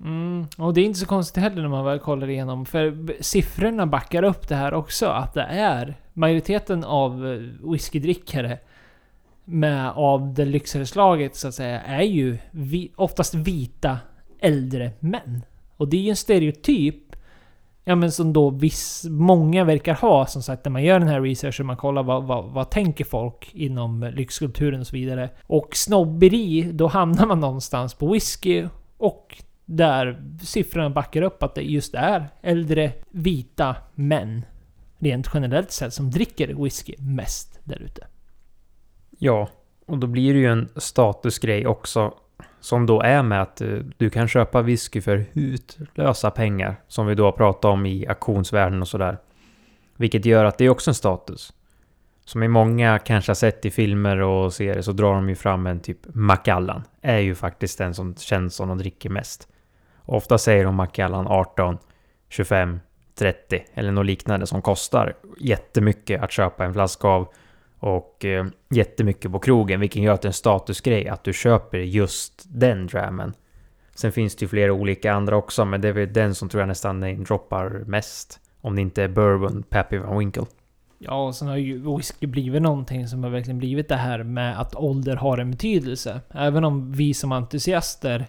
Mm, 0.00 0.46
och 0.58 0.74
det 0.74 0.80
är 0.80 0.84
inte 0.84 0.98
så 0.98 1.06
konstigt 1.06 1.42
heller 1.42 1.62
när 1.62 1.68
man 1.68 1.84
väl 1.84 1.98
kollar 1.98 2.28
igenom. 2.28 2.66
För 2.66 3.16
siffrorna 3.22 3.86
backar 3.86 4.22
upp 4.22 4.48
det 4.48 4.54
här 4.54 4.74
också. 4.74 5.06
Att 5.06 5.34
det 5.34 5.42
är 5.42 5.94
majoriteten 6.12 6.84
av 6.84 7.26
eh, 7.32 7.70
whiskydrickare 7.70 8.58
med 9.44 9.90
av 9.90 10.34
det 10.34 10.44
lyxigare 10.44 10.86
slaget 10.86 11.36
så 11.36 11.48
att 11.48 11.54
säga 11.54 11.80
är 11.80 12.02
ju 12.02 12.38
vi, 12.50 12.92
oftast 12.96 13.34
vita 13.34 13.98
äldre 14.40 14.92
män. 15.00 15.42
Och 15.76 15.88
det 15.88 15.96
är 15.96 16.00
ju 16.00 16.10
en 16.10 16.16
stereotyp 16.16 17.06
Ja 17.88 17.94
men 17.94 18.12
som 18.12 18.32
då 18.32 18.50
viss, 18.50 19.06
många 19.10 19.64
verkar 19.64 19.94
ha 19.94 20.26
som 20.26 20.42
sagt 20.42 20.64
när 20.64 20.72
man 20.72 20.84
gör 20.84 20.98
den 20.98 21.08
här 21.08 21.20
researchen, 21.20 21.66
man 21.66 21.76
kollar 21.76 22.02
vad, 22.02 22.24
vad, 22.24 22.44
vad 22.44 22.70
tänker 22.70 23.04
folk 23.04 23.50
inom 23.54 24.12
lyxkulturen 24.14 24.80
och 24.80 24.86
så 24.86 24.96
vidare. 24.96 25.30
Och 25.46 25.76
snobberi, 25.76 26.70
då 26.72 26.86
hamnar 26.86 27.26
man 27.26 27.40
någonstans 27.40 27.94
på 27.94 28.12
whisky 28.12 28.66
och 28.96 29.42
där 29.64 30.22
siffrorna 30.42 30.90
backar 30.90 31.22
upp 31.22 31.42
att 31.42 31.54
det 31.54 31.62
just 31.62 31.94
är 31.94 32.28
äldre 32.42 32.92
vita 33.10 33.76
män 33.94 34.44
rent 34.98 35.30
generellt 35.34 35.70
sett 35.70 35.94
som 35.94 36.10
dricker 36.10 36.54
whisky 36.62 36.94
mest 36.98 37.60
där 37.64 37.82
ute. 37.82 38.06
Ja, 39.18 39.48
och 39.86 39.98
då 39.98 40.06
blir 40.06 40.34
det 40.34 40.40
ju 40.40 40.46
en 40.46 40.68
statusgrej 40.76 41.66
också. 41.66 42.14
Som 42.60 42.86
då 42.86 43.00
är 43.00 43.22
med 43.22 43.42
att 43.42 43.60
eh, 43.60 43.78
du 43.96 44.10
kan 44.10 44.28
köpa 44.28 44.62
whisky 44.62 45.00
för 45.00 45.24
hutlösa 45.32 46.30
pengar. 46.30 46.76
Som 46.88 47.06
vi 47.06 47.14
då 47.14 47.24
har 47.24 47.32
pratat 47.32 47.64
om 47.64 47.86
i 47.86 48.06
auktionsvärlden 48.06 48.80
och 48.80 48.88
sådär. 48.88 49.18
Vilket 49.96 50.24
gör 50.24 50.44
att 50.44 50.58
det 50.58 50.64
är 50.64 50.70
också 50.70 50.90
en 50.90 50.94
status. 50.94 51.52
Som 52.24 52.42
i 52.42 52.48
många 52.48 52.98
kanske 52.98 53.30
har 53.30 53.34
sett 53.34 53.64
i 53.64 53.70
filmer 53.70 54.20
och 54.20 54.52
serier 54.52 54.82
så 54.82 54.92
drar 54.92 55.14
de 55.14 55.28
ju 55.28 55.34
fram 55.34 55.66
en 55.66 55.80
typ 55.80 55.98
Macallan. 56.14 56.82
Är 57.02 57.18
ju 57.18 57.34
faktiskt 57.34 57.78
den 57.78 57.94
som 57.94 58.14
känns 58.16 58.54
som 58.54 58.68
de 58.68 58.78
dricker 58.78 59.10
mest. 59.10 59.48
Ofta 60.04 60.38
säger 60.38 60.64
de 60.64 60.74
Macallan 60.74 61.26
18, 61.26 61.78
25, 62.28 62.80
30 63.18 63.64
eller 63.74 63.92
något 63.92 64.06
liknande 64.06 64.46
som 64.46 64.62
kostar 64.62 65.16
jättemycket 65.40 66.22
att 66.22 66.32
köpa 66.32 66.64
en 66.64 66.72
flaska 66.72 67.08
av 67.08 67.28
och 67.78 68.24
eh, 68.24 68.46
jättemycket 68.70 69.32
på 69.32 69.38
krogen, 69.38 69.80
vilket 69.80 70.02
gör 70.02 70.12
att 70.12 70.22
det 70.22 70.26
är 70.26 70.30
en 70.30 70.32
statusgrej 70.32 71.08
att 71.08 71.24
du 71.24 71.32
köper 71.32 71.78
just 71.78 72.44
den 72.46 72.86
drammen. 72.86 73.32
Sen 73.94 74.12
finns 74.12 74.36
det 74.36 74.44
ju 74.44 74.48
flera 74.48 74.72
olika 74.72 75.12
andra 75.12 75.36
också, 75.36 75.64
men 75.64 75.80
det 75.80 75.88
är 75.88 75.92
väl 75.92 76.12
den 76.12 76.34
som 76.34 76.48
tror 76.48 76.60
jag 76.60 76.68
nästan 76.68 77.24
droppar 77.24 77.84
mest. 77.86 78.40
Om 78.60 78.76
det 78.76 78.82
inte 78.82 79.02
är 79.02 79.08
Bourbon 79.08 79.62
Pappy 79.62 79.98
Van 79.98 80.18
Winkle. 80.18 80.44
Ja, 80.98 81.26
och 81.26 81.34
sen 81.34 81.48
har 81.48 81.56
ju 81.56 81.96
whisky 81.96 82.26
blivit 82.26 82.62
någonting 82.62 83.08
som 83.08 83.24
har 83.24 83.30
verkligen 83.30 83.58
blivit 83.58 83.88
det 83.88 83.96
här 83.96 84.22
med 84.22 84.60
att 84.60 84.74
ålder 84.74 85.16
har 85.16 85.38
en 85.38 85.50
betydelse. 85.50 86.20
Även 86.30 86.64
om 86.64 86.92
vi 86.92 87.14
som 87.14 87.32
entusiaster 87.32 88.26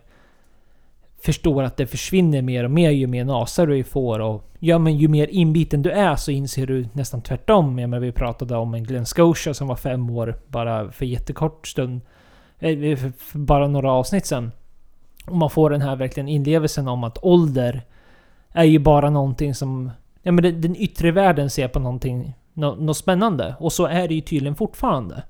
förstår 1.28 1.63
att 1.63 1.78
det 1.78 1.88
försvinner 1.88 2.41
mer 2.41 2.63
och 2.63 2.71
mer 2.71 2.89
ju 2.89 3.07
mer 3.07 3.25
nasar 3.25 3.67
du 3.67 3.84
får 3.84 4.19
och 4.19 4.43
ja 4.59 4.80
men 4.80 4.97
ju 4.97 5.07
mer 5.07 5.28
inbiten 5.28 5.82
du 5.82 5.91
är 5.91 6.15
så 6.15 6.32
inser 6.32 6.67
du 6.67 6.88
nästan 6.93 7.21
tvärtom. 7.21 7.80
Ja, 7.80 7.88
men 7.88 8.01
vi 8.01 8.11
pratade 8.11 8.55
om 8.55 8.73
en 8.73 8.84
Glen 8.84 9.05
Scotia 9.05 9.53
som 9.53 9.67
var 9.67 9.75
fem 9.75 10.09
år 10.09 10.36
bara 10.47 10.91
för 10.91 11.05
jättekort 11.05 11.67
stund. 11.67 12.01
Eh, 12.59 12.97
för 12.97 13.38
bara 13.38 13.67
några 13.67 13.91
avsnitt 13.91 14.25
sen. 14.25 14.51
Och 15.25 15.38
man 15.38 15.49
får 15.49 15.69
den 15.69 15.82
här 15.82 15.95
verkligen 15.95 16.28
inlevelsen 16.28 16.88
om 16.88 17.03
att 17.03 17.17
ålder 17.21 17.82
är 18.51 18.63
ju 18.63 18.80
bara 18.80 19.09
någonting 19.09 19.55
som... 19.55 19.91
Ja 20.21 20.32
men 20.32 20.61
den 20.61 20.75
yttre 20.75 21.11
världen 21.11 21.49
ser 21.49 21.67
på 21.67 21.80
någonting... 21.80 22.34
Något 22.53 22.97
spännande. 22.97 23.55
Och 23.59 23.73
så 23.73 23.86
är 23.86 24.07
det 24.07 24.15
ju 24.15 24.21
tydligen 24.21 24.55
fortfarande. 24.55 25.23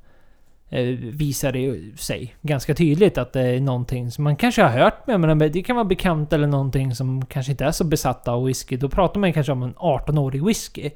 Eh, 0.70 0.84
visar 1.00 1.52
det 1.52 1.98
sig 1.98 2.36
ganska 2.42 2.74
tydligt 2.74 3.18
att 3.18 3.34
det 3.34 3.42
är 3.42 3.60
någonting 3.60 4.12
som 4.12 4.24
man 4.24 4.36
kanske 4.36 4.62
har 4.62 4.70
hört 4.70 5.08
med, 5.08 5.20
men 5.20 5.40
det 5.40 5.64
kan 5.64 5.76
vara 5.76 5.86
bekant 5.86 6.34
eller 6.34 6.48
någonting 6.48 6.96
som 6.96 7.26
kanske 7.26 7.52
inte 7.52 7.66
är 7.66 7.72
så 7.72 7.84
besatta 7.84 8.32
av 8.32 8.46
whisky. 8.46 8.78
Då 8.78 8.90
pratar 8.90 9.20
man 9.20 9.34
kanske 9.34 9.52
om 9.52 9.64
en 9.64 9.76
18-årig 9.76 10.46
whisky. 10.46 10.90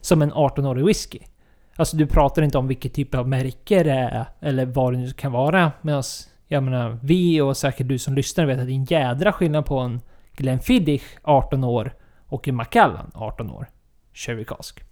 Som 0.00 0.22
en 0.22 0.32
18-årig 0.32 0.86
whisky. 0.86 1.18
Alltså 1.76 1.96
du 1.96 2.06
pratar 2.06 2.42
inte 2.42 2.58
om 2.58 2.68
vilket 2.68 2.94
typ 2.94 3.14
av 3.14 3.28
märke 3.28 3.82
det 3.82 3.90
är, 3.90 4.24
eller 4.40 4.66
vad 4.66 4.92
det 4.92 4.98
nu 4.98 5.10
kan 5.10 5.32
vara. 5.32 5.72
Medan, 5.82 6.02
jag 6.48 6.62
menar, 6.62 6.98
vi 7.02 7.40
och 7.40 7.56
säkert 7.56 7.88
du 7.88 7.98
som 7.98 8.14
lyssnar 8.14 8.46
vet 8.46 8.58
att 8.58 8.66
det 8.66 8.72
är 8.72 8.74
en 8.74 8.84
jädra 8.84 9.32
skillnad 9.32 9.66
på 9.66 9.78
en 9.78 10.00
Glenfiddich 10.36 11.02
18 11.22 11.64
år 11.64 11.94
och 12.26 12.48
en 12.48 12.54
Macallan 12.54 13.10
18 13.14 13.50
år. 13.50 13.66
Sherry 14.14 14.44
Cask. 14.44 14.84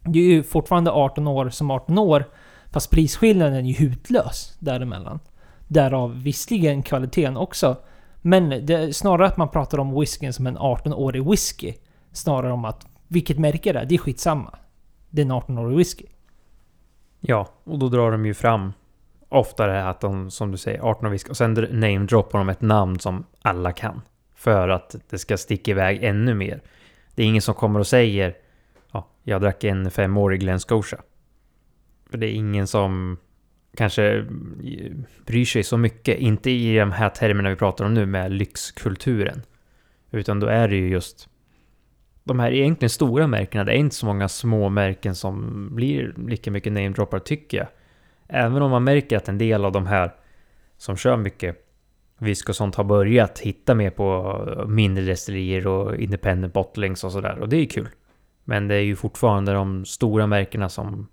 Det 0.00 0.18
är 0.18 0.24
ju 0.24 0.42
fortfarande 0.42 0.90
18 0.90 1.28
år 1.28 1.50
som 1.50 1.70
18 1.70 1.98
år. 1.98 2.24
Fast 2.72 2.90
prisskillnaden 2.90 3.54
är 3.54 3.68
ju 3.68 3.74
hutlös 3.74 4.56
däremellan. 4.58 5.20
Därav 5.68 6.22
visserligen 6.22 6.82
kvaliteten 6.82 7.36
också. 7.36 7.76
Men 8.22 8.66
det 8.66 8.74
är 8.74 8.92
snarare 8.92 9.26
att 9.26 9.36
man 9.36 9.48
pratar 9.48 9.78
om 9.78 10.00
whiskyn 10.00 10.32
som 10.32 10.46
en 10.46 10.58
18-årig 10.58 11.30
whisky. 11.30 11.74
Snarare 12.12 12.52
om 12.52 12.64
att 12.64 12.86
vilket 13.08 13.38
märke 13.38 13.72
det 13.72 13.78
är, 13.78 13.84
det 13.84 13.94
är 13.94 13.98
skitsamma. 13.98 14.58
Det 15.10 15.22
är 15.22 15.26
en 15.26 15.32
18-årig 15.32 15.76
whisky. 15.76 16.04
Ja, 17.20 17.48
och 17.64 17.78
då 17.78 17.88
drar 17.88 18.12
de 18.12 18.26
ju 18.26 18.34
fram 18.34 18.72
oftare 19.28 19.88
att 19.88 20.00
de, 20.00 20.30
som 20.30 20.50
du 20.50 20.58
säger, 20.58 20.80
18 20.80 21.10
whisky. 21.10 21.30
Och 21.30 21.36
sen 21.36 21.54
namedroppar 21.70 22.38
de 22.38 22.48
ett 22.48 22.60
namn 22.60 22.98
som 22.98 23.24
alla 23.42 23.72
kan. 23.72 24.02
För 24.34 24.68
att 24.68 24.96
det 25.10 25.18
ska 25.18 25.36
sticka 25.36 25.70
iväg 25.70 26.02
ännu 26.02 26.34
mer. 26.34 26.62
Det 27.14 27.22
är 27.22 27.26
ingen 27.26 27.42
som 27.42 27.54
kommer 27.54 27.80
och 27.80 27.86
säger 27.86 28.34
ja, 28.92 29.06
jag 29.22 29.40
drack 29.40 29.64
en 29.64 29.90
femårig 29.90 30.40
Glen 30.40 30.60
Scotia. 30.60 30.98
För 32.10 32.18
det 32.18 32.26
är 32.26 32.32
ingen 32.32 32.66
som 32.66 33.16
kanske 33.76 34.18
eh, 34.18 34.92
bryr 35.26 35.44
sig 35.44 35.62
så 35.62 35.76
mycket. 35.76 36.18
Inte 36.18 36.50
i 36.50 36.76
de 36.76 36.92
här 36.92 37.08
termerna 37.08 37.50
vi 37.50 37.56
pratar 37.56 37.84
om 37.84 37.94
nu 37.94 38.06
med 38.06 38.32
lyxkulturen. 38.32 39.42
Utan 40.10 40.40
då 40.40 40.46
är 40.46 40.68
det 40.68 40.76
ju 40.76 40.88
just 40.88 41.28
de 42.24 42.38
här 42.38 42.52
egentligen 42.52 42.90
stora 42.90 43.26
märkena. 43.26 43.64
Det 43.64 43.72
är 43.72 43.76
inte 43.76 43.96
så 43.96 44.06
många 44.06 44.28
små 44.28 44.68
märken 44.68 45.14
som 45.14 45.68
blir 45.74 46.14
lika 46.28 46.50
mycket 46.50 46.72
namedroppar 46.72 47.18
tycker 47.18 47.58
jag. 47.58 47.66
Även 48.28 48.62
om 48.62 48.70
man 48.70 48.84
märker 48.84 49.16
att 49.16 49.28
en 49.28 49.38
del 49.38 49.64
av 49.64 49.72
de 49.72 49.86
här 49.86 50.14
som 50.76 50.96
kör 50.96 51.16
mycket 51.16 51.66
Visk 52.22 52.48
och 52.48 52.56
sånt 52.56 52.74
har 52.74 52.84
börjat 52.84 53.38
hitta 53.38 53.74
mer 53.74 53.90
på 53.90 54.64
mindre 54.68 55.04
destillerier 55.04 55.66
och 55.66 55.96
independent 55.96 56.54
bottlings 56.54 57.04
och 57.04 57.12
sådär. 57.12 57.38
Och 57.38 57.48
det 57.48 57.56
är 57.56 57.66
kul. 57.66 57.88
Men 58.44 58.68
det 58.68 58.74
är 58.74 58.82
ju 58.82 58.96
fortfarande 58.96 59.52
de 59.52 59.84
stora 59.84 60.26
märkena 60.26 60.68
som 60.68 61.08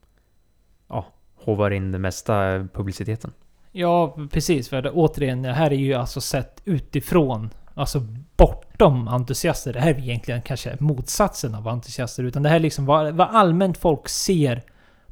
ja, 0.88 1.06
hovar 1.36 1.72
in 1.72 1.92
den 1.92 2.02
mesta 2.02 2.68
publiciteten. 2.74 3.34
Ja, 3.72 4.18
precis. 4.32 4.70
För 4.70 4.82
det, 4.82 4.92
återigen, 4.92 5.42
det 5.42 5.54
här 5.54 5.72
är 5.74 5.78
ju 5.78 5.94
alltså 5.94 6.22
sett 6.22 6.62
utifrån. 6.66 7.50
Alltså 7.74 8.00
bortom 8.38 9.08
entusiaster. 9.08 9.74
Det 9.74 9.80
här 9.80 9.94
är 9.94 10.00
egentligen 10.00 10.42
kanske 10.42 10.78
motsatsen 10.80 11.56
av 11.56 11.68
entusiaster. 11.68 12.24
Utan 12.24 12.44
det 12.44 12.50
här 12.50 12.56
är 12.56 12.60
liksom 12.60 12.86
vad, 12.86 13.16
vad 13.16 13.28
allmänt 13.28 13.78
folk 13.78 14.10
ser 14.10 14.64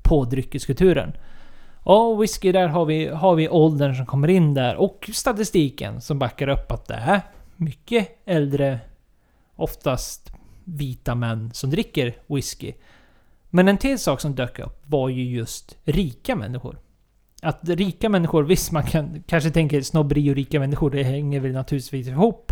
på 0.02 0.26
dryckeskulturen. 0.26 1.14
Och 1.84 2.22
whisky, 2.22 2.52
där 2.52 2.68
har 2.68 2.86
vi, 2.86 3.08
har 3.08 3.36
vi 3.36 3.50
åldern 3.50 3.96
som 3.96 4.06
kommer 4.06 4.28
in 4.28 4.54
där. 4.54 4.76
Och 4.76 5.10
statistiken 5.14 6.02
som 6.02 6.20
backar 6.20 6.48
upp 6.48 6.72
att 6.72 6.88
det 6.88 6.94
är 6.94 7.22
mycket 7.56 8.08
äldre, 8.26 8.80
oftast 9.56 10.32
vita 10.64 11.16
män 11.16 11.52
som 11.54 11.70
dricker 11.70 12.16
whisky. 12.28 12.74
Men 13.56 13.68
en 13.68 13.78
till 13.78 14.00
sak 14.00 14.22
som 14.22 14.36
dök 14.36 14.60
upp 14.60 14.84
var 14.86 15.10
ju 15.10 15.24
just 15.24 15.78
rika 15.84 16.36
människor. 16.36 16.78
Att 17.42 17.70
rika 17.70 18.10
människor, 18.10 18.44
visst 18.44 18.72
man 18.72 18.84
kan 18.84 19.24
kanske 19.28 19.50
tänka 19.50 19.82
snobberi 19.82 20.32
och 20.32 20.36
rika 20.36 20.60
människor, 20.60 20.90
det 20.90 21.04
hänger 21.04 21.40
väl 21.40 21.52
naturligtvis 21.52 22.08
ihop. 22.08 22.52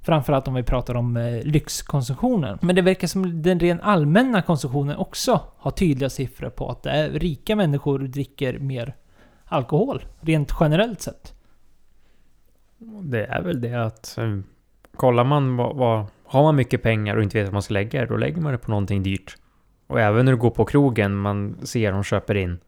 Framförallt 0.00 0.48
om 0.48 0.54
vi 0.54 0.62
pratar 0.62 0.94
om 0.94 1.16
eh, 1.16 1.42
lyxkonsumtionen. 1.44 2.58
Men 2.62 2.76
det 2.76 2.82
verkar 2.82 3.08
som 3.08 3.42
den 3.42 3.60
ren 3.60 3.80
allmänna 3.80 4.42
konsumtionen 4.42 4.96
också 4.96 5.40
har 5.56 5.70
tydliga 5.70 6.10
siffror 6.10 6.50
på 6.50 6.70
att 6.70 6.82
det 6.82 6.90
är 6.90 7.10
rika 7.10 7.56
människor 7.56 7.98
dricker 7.98 8.58
mer 8.58 8.94
alkohol, 9.44 10.04
rent 10.20 10.52
generellt 10.60 11.00
sett. 11.00 11.34
Det 13.02 13.24
är 13.24 13.42
väl 13.42 13.60
det 13.60 13.84
att 13.86 14.18
eh, 14.18 14.38
kollar 14.96 15.24
man 15.24 15.56
vad, 15.56 15.76
vad 15.76 16.06
har 16.24 16.42
man 16.42 16.56
mycket 16.56 16.82
pengar 16.82 17.16
och 17.16 17.22
inte 17.22 17.38
vet 17.38 17.46
vad 17.46 17.52
man 17.52 17.62
ska 17.62 17.74
lägga 17.74 18.00
det, 18.00 18.06
då 18.06 18.16
lägger 18.16 18.40
man 18.40 18.52
det 18.52 18.58
på 18.58 18.70
någonting 18.70 19.02
dyrt. 19.02 19.36
Och 19.94 20.00
även 20.00 20.24
när 20.24 20.32
du 20.32 20.38
går 20.38 20.50
på 20.50 20.64
krogen, 20.64 21.14
man 21.14 21.56
ser 21.62 21.92
de 21.92 22.04
köper 22.04 22.34
in 22.34 22.58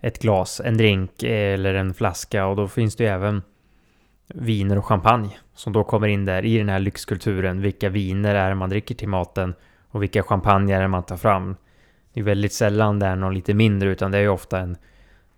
ett 0.00 0.18
glas, 0.18 0.60
en 0.64 0.76
drink 0.76 1.22
eh, 1.22 1.54
eller 1.54 1.74
en 1.74 1.94
flaska 1.94 2.46
och 2.46 2.56
då 2.56 2.68
finns 2.68 2.96
det 2.96 3.04
ju 3.04 3.10
även 3.10 3.42
viner 4.28 4.78
och 4.78 4.86
champagne 4.86 5.36
som 5.54 5.72
då 5.72 5.84
kommer 5.84 6.08
in 6.08 6.24
där 6.24 6.44
i 6.44 6.58
den 6.58 6.68
här 6.68 6.78
lyxkulturen. 6.78 7.60
Vilka 7.60 7.88
viner 7.88 8.34
är 8.34 8.48
det 8.48 8.54
man 8.54 8.70
dricker 8.70 8.94
till 8.94 9.08
maten 9.08 9.54
och 9.90 10.02
vilka 10.02 10.22
champagne 10.22 10.76
är 10.76 10.80
det 10.80 10.88
man 10.88 11.02
tar 11.02 11.16
fram? 11.16 11.56
Det 12.12 12.20
är 12.20 12.24
väldigt 12.24 12.52
sällan 12.52 12.98
det 12.98 13.06
är 13.06 13.16
någon 13.16 13.34
lite 13.34 13.54
mindre 13.54 13.88
utan 13.90 14.10
det 14.10 14.18
är 14.18 14.22
ju 14.22 14.28
ofta 14.28 14.58
en 14.58 14.76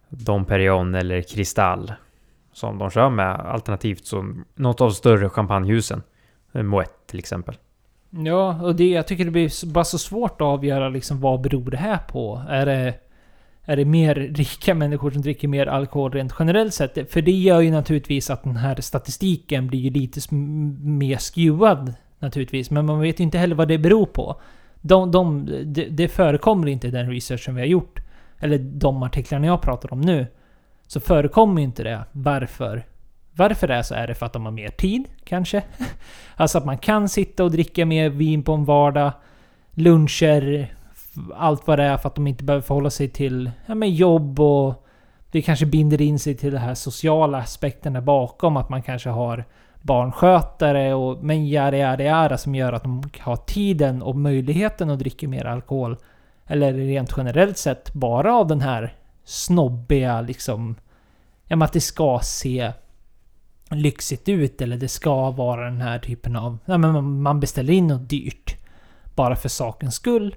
Dom 0.08 0.44
Perignon 0.44 0.94
eller 0.94 1.22
Kristall 1.22 1.92
som 2.52 2.78
de 2.78 2.90
kör 2.90 3.10
med 3.10 3.30
alternativt 3.30 4.06
som 4.06 4.44
något 4.54 4.80
av 4.80 4.90
större 4.90 5.28
champagnehusen. 5.28 6.02
Moët 6.52 7.06
till 7.06 7.18
exempel. 7.18 7.56
Ja, 8.16 8.62
och 8.62 8.76
det, 8.76 8.88
jag 8.88 9.06
tycker 9.06 9.24
det 9.24 9.30
blir 9.30 9.72
bara 9.72 9.84
så 9.84 9.98
svårt 9.98 10.40
att 10.40 10.46
avgöra 10.46 10.88
liksom 10.88 11.20
vad 11.20 11.40
beror 11.40 11.70
det 11.70 11.76
här 11.76 11.98
på? 11.98 12.42
Är 12.48 12.66
det, 12.66 12.94
är 13.64 13.76
det 13.76 13.84
mer 13.84 14.14
rika 14.14 14.74
människor 14.74 15.10
som 15.10 15.22
dricker 15.22 15.48
mer 15.48 15.66
alkohol 15.66 16.12
rent 16.12 16.34
generellt 16.38 16.74
sett? 16.74 17.12
För 17.12 17.22
det 17.22 17.32
gör 17.32 17.60
ju 17.60 17.70
naturligtvis 17.70 18.30
att 18.30 18.42
den 18.42 18.56
här 18.56 18.80
statistiken 18.80 19.66
blir 19.66 19.80
ju 19.80 19.90
lite 19.90 20.34
mer 20.34 21.16
skewad 21.16 21.94
naturligtvis. 22.18 22.70
Men 22.70 22.86
man 22.86 23.00
vet 23.00 23.20
ju 23.20 23.24
inte 23.24 23.38
heller 23.38 23.54
vad 23.54 23.68
det 23.68 23.78
beror 23.78 24.06
på. 24.06 24.40
De, 24.80 25.10
de, 25.10 25.48
det, 25.90 26.08
förekommer 26.08 26.68
inte 26.68 26.86
i 26.88 26.90
den 26.90 27.10
researchen 27.10 27.54
vi 27.54 27.60
har 27.60 27.68
gjort. 27.68 28.00
Eller 28.40 28.58
de 28.58 29.02
artiklarna 29.02 29.46
jag 29.46 29.62
pratar 29.62 29.92
om 29.92 30.00
nu. 30.00 30.26
Så 30.86 31.00
förekommer 31.00 31.62
inte 31.62 31.82
det. 31.82 32.04
Varför? 32.12 32.84
Varför 33.36 33.68
det 33.68 33.74
är 33.74 33.82
så 33.82 33.94
är 33.94 34.06
det 34.06 34.14
för 34.14 34.26
att 34.26 34.32
de 34.32 34.44
har 34.44 34.52
mer 34.52 34.68
tid, 34.68 35.08
kanske. 35.24 35.62
Alltså 36.36 36.58
att 36.58 36.64
man 36.64 36.78
kan 36.78 37.08
sitta 37.08 37.44
och 37.44 37.50
dricka 37.50 37.86
mer 37.86 38.08
vin 38.08 38.42
på 38.42 38.52
en 38.52 38.64
vardag. 38.64 39.12
Luncher, 39.70 40.74
allt 41.34 41.66
vad 41.66 41.78
det 41.78 41.84
är 41.84 41.96
för 41.96 42.08
att 42.08 42.14
de 42.14 42.26
inte 42.26 42.44
behöver 42.44 42.62
förhålla 42.62 42.90
sig 42.90 43.08
till 43.08 43.50
ja, 43.66 43.74
men 43.74 43.94
jobb 43.94 44.40
och 44.40 44.86
det 45.30 45.42
kanske 45.42 45.66
binder 45.66 46.00
in 46.00 46.18
sig 46.18 46.34
till 46.34 46.52
den 46.52 46.60
här 46.60 46.74
sociala 46.74 47.38
aspekten 47.38 47.92
där 47.92 48.00
bakom. 48.00 48.56
Att 48.56 48.68
man 48.68 48.82
kanske 48.82 49.10
har 49.10 49.44
barnskötare 49.82 50.94
och 50.94 51.24
men 51.24 51.46
yada 51.46 51.76
yada 51.76 52.04
yada 52.04 52.38
som 52.38 52.54
gör 52.54 52.72
att 52.72 52.82
de 52.82 53.02
har 53.20 53.36
tiden 53.36 54.02
och 54.02 54.16
möjligheten 54.16 54.90
att 54.90 54.98
dricka 54.98 55.28
mer 55.28 55.44
alkohol. 55.44 55.96
Eller 56.46 56.72
rent 56.72 57.14
generellt 57.16 57.58
sett 57.58 57.92
bara 57.92 58.34
av 58.34 58.46
den 58.46 58.60
här 58.60 58.94
snobbiga 59.24 60.20
liksom... 60.20 60.74
Ja 61.46 61.56
men 61.56 61.66
att 61.66 61.72
det 61.72 61.80
ska 61.80 62.20
se 62.22 62.72
Liksom 63.74 63.82
lyxigt 63.82 64.28
ut 64.28 64.60
eller 64.60 64.76
det 64.76 64.88
ska 64.88 65.30
vara 65.30 65.64
den 65.64 65.80
här 65.80 65.98
typen 65.98 66.36
av... 66.36 66.58
Ja, 66.64 66.78
men 66.78 67.22
man 67.22 67.40
beställer 67.40 67.72
in 67.72 67.86
något 67.86 68.08
dyrt. 68.08 68.56
Bara 69.14 69.36
för 69.36 69.48
sakens 69.48 69.94
skull. 69.94 70.34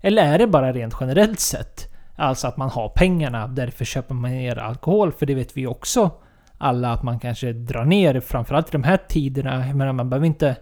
Eller 0.00 0.22
är 0.22 0.38
det 0.38 0.46
bara 0.46 0.72
rent 0.72 0.94
generellt 1.00 1.40
sett 1.40 1.94
Alltså 2.16 2.46
att 2.46 2.56
man 2.56 2.70
har 2.70 2.88
pengarna, 2.88 3.46
därför 3.46 3.84
köper 3.84 4.14
man 4.14 4.30
mer 4.30 4.58
alkohol. 4.58 5.12
För 5.12 5.26
det 5.26 5.34
vet 5.34 5.56
vi 5.56 5.66
också 5.66 6.10
alla 6.58 6.92
att 6.92 7.02
man 7.02 7.20
kanske 7.20 7.52
drar 7.52 7.84
ner, 7.84 8.20
framförallt 8.20 8.68
i 8.68 8.72
de 8.72 8.84
här 8.84 8.98
tiderna. 9.08 9.66
Jag 9.66 9.76
menar, 9.76 9.92
man 9.92 10.10
behöver 10.10 10.26
inte 10.26 10.56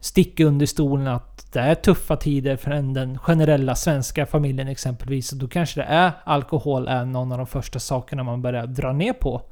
sticka 0.00 0.44
under 0.44 0.66
stolen 0.66 1.06
att 1.06 1.52
det 1.52 1.60
är 1.60 1.74
tuffa 1.74 2.16
tider 2.16 2.56
för 2.56 2.70
den 2.70 3.18
generella 3.18 3.74
svenska 3.74 4.26
familjen 4.26 4.68
exempelvis. 4.68 5.32
Och 5.32 5.38
då 5.38 5.48
kanske 5.48 5.80
det 5.80 5.86
är 5.86 6.12
alkohol 6.24 6.88
är 6.88 7.04
någon 7.04 7.32
av 7.32 7.38
de 7.38 7.46
första 7.46 7.78
sakerna 7.78 8.22
man 8.22 8.42
börjar 8.42 8.66
dra 8.66 8.92
ner 8.92 9.12
på 9.12 9.42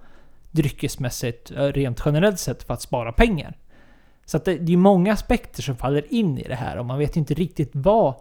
dryckesmässigt, 0.55 1.51
eh, 1.51 1.63
rent 1.63 2.03
generellt 2.05 2.39
sett, 2.39 2.63
för 2.63 2.75
att 2.75 2.83
spara 2.83 3.13
pengar. 3.13 3.57
Så 4.25 4.37
att 4.37 4.45
det, 4.45 4.59
det 4.59 4.73
är 4.73 4.77
många 4.77 5.13
aspekter 5.13 5.63
som 5.63 5.77
faller 5.77 6.15
in 6.15 6.39
i 6.39 6.49
det 6.49 6.55
här 6.55 6.79
och 6.79 6.87
man 6.87 6.99
vet 6.99 7.17
ju 7.17 7.19
inte 7.19 7.35
riktigt 7.35 7.71
vad, 7.73 8.15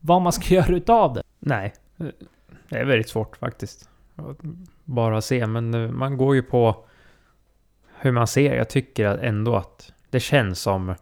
vad 0.00 0.22
man 0.22 0.32
ska 0.32 0.54
göra 0.54 0.76
utav 0.76 1.14
det. 1.14 1.22
Nej, 1.38 1.72
det 2.68 2.78
är 2.78 2.84
väldigt 2.84 3.08
svårt 3.08 3.36
faktiskt. 3.36 3.88
Bara 4.84 5.20
se, 5.20 5.46
men 5.46 5.74
eh, 5.74 5.90
man 5.90 6.16
går 6.16 6.34
ju 6.34 6.42
på 6.42 6.84
hur 7.98 8.12
man 8.12 8.26
ser. 8.26 8.54
Jag 8.54 8.68
tycker 8.68 9.18
ändå 9.18 9.56
att 9.56 9.92
det 10.10 10.20
känns 10.20 10.60
som 10.60 10.94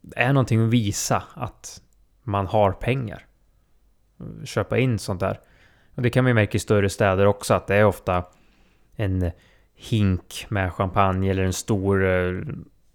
det 0.00 0.18
är 0.18 0.32
någonting 0.32 0.64
att 0.64 0.70
visa 0.70 1.22
att 1.34 1.82
man 2.22 2.46
har 2.46 2.72
pengar. 2.72 3.26
Köpa 4.44 4.78
in 4.78 4.98
sånt 4.98 5.20
där. 5.20 5.40
Och 5.94 6.02
det 6.02 6.10
kan 6.10 6.24
man 6.24 6.30
ju 6.30 6.34
märka 6.34 6.56
i 6.56 6.60
större 6.60 6.88
städer 6.90 7.26
också 7.26 7.54
att 7.54 7.66
det 7.66 7.76
är 7.76 7.84
ofta 7.84 8.24
en 8.96 9.30
hink 9.90 10.46
med 10.48 10.72
champagne 10.72 11.30
eller 11.30 11.44
en 11.44 11.52
stor 11.52 12.04
eh, 12.04 12.42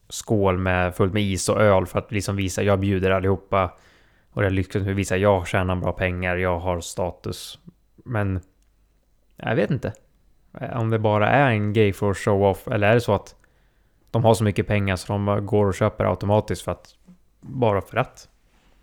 skål 0.09 0.57
med 0.57 0.95
fullt 0.95 1.13
med 1.13 1.23
is 1.23 1.49
och 1.49 1.61
öl 1.61 1.85
för 1.85 1.99
att 1.99 2.11
liksom 2.11 2.35
visa 2.35 2.63
jag 2.63 2.79
bjuder 2.79 3.11
allihopa. 3.11 3.73
Och 4.29 4.41
det 4.41 4.49
lyckas 4.49 4.81
med 4.81 4.91
att 4.91 4.97
visa 4.97 5.17
jag 5.17 5.47
tjänar 5.47 5.75
bra 5.75 5.91
pengar, 5.91 6.37
jag 6.37 6.59
har 6.59 6.81
status. 6.81 7.59
Men 7.95 8.39
jag 9.35 9.55
vet 9.55 9.71
inte. 9.71 9.93
Eh, 10.61 10.79
om 10.79 10.89
det 10.89 10.99
bara 10.99 11.29
är 11.29 11.51
en 11.51 11.73
grej 11.73 11.93
för 11.93 12.11
att 12.11 12.17
show 12.17 12.43
off 12.43 12.67
eller 12.67 12.89
är 12.89 12.93
det 12.93 13.01
så 13.01 13.13
att 13.13 13.35
de 14.11 14.23
har 14.23 14.33
så 14.33 14.43
mycket 14.43 14.67
pengar 14.67 14.95
så 14.95 15.13
de 15.13 15.45
går 15.45 15.65
och 15.65 15.75
köper 15.75 16.05
automatiskt 16.05 16.61
för 16.61 16.71
att 16.71 16.95
bara 17.41 17.81
för 17.81 17.97
att. 17.97 18.29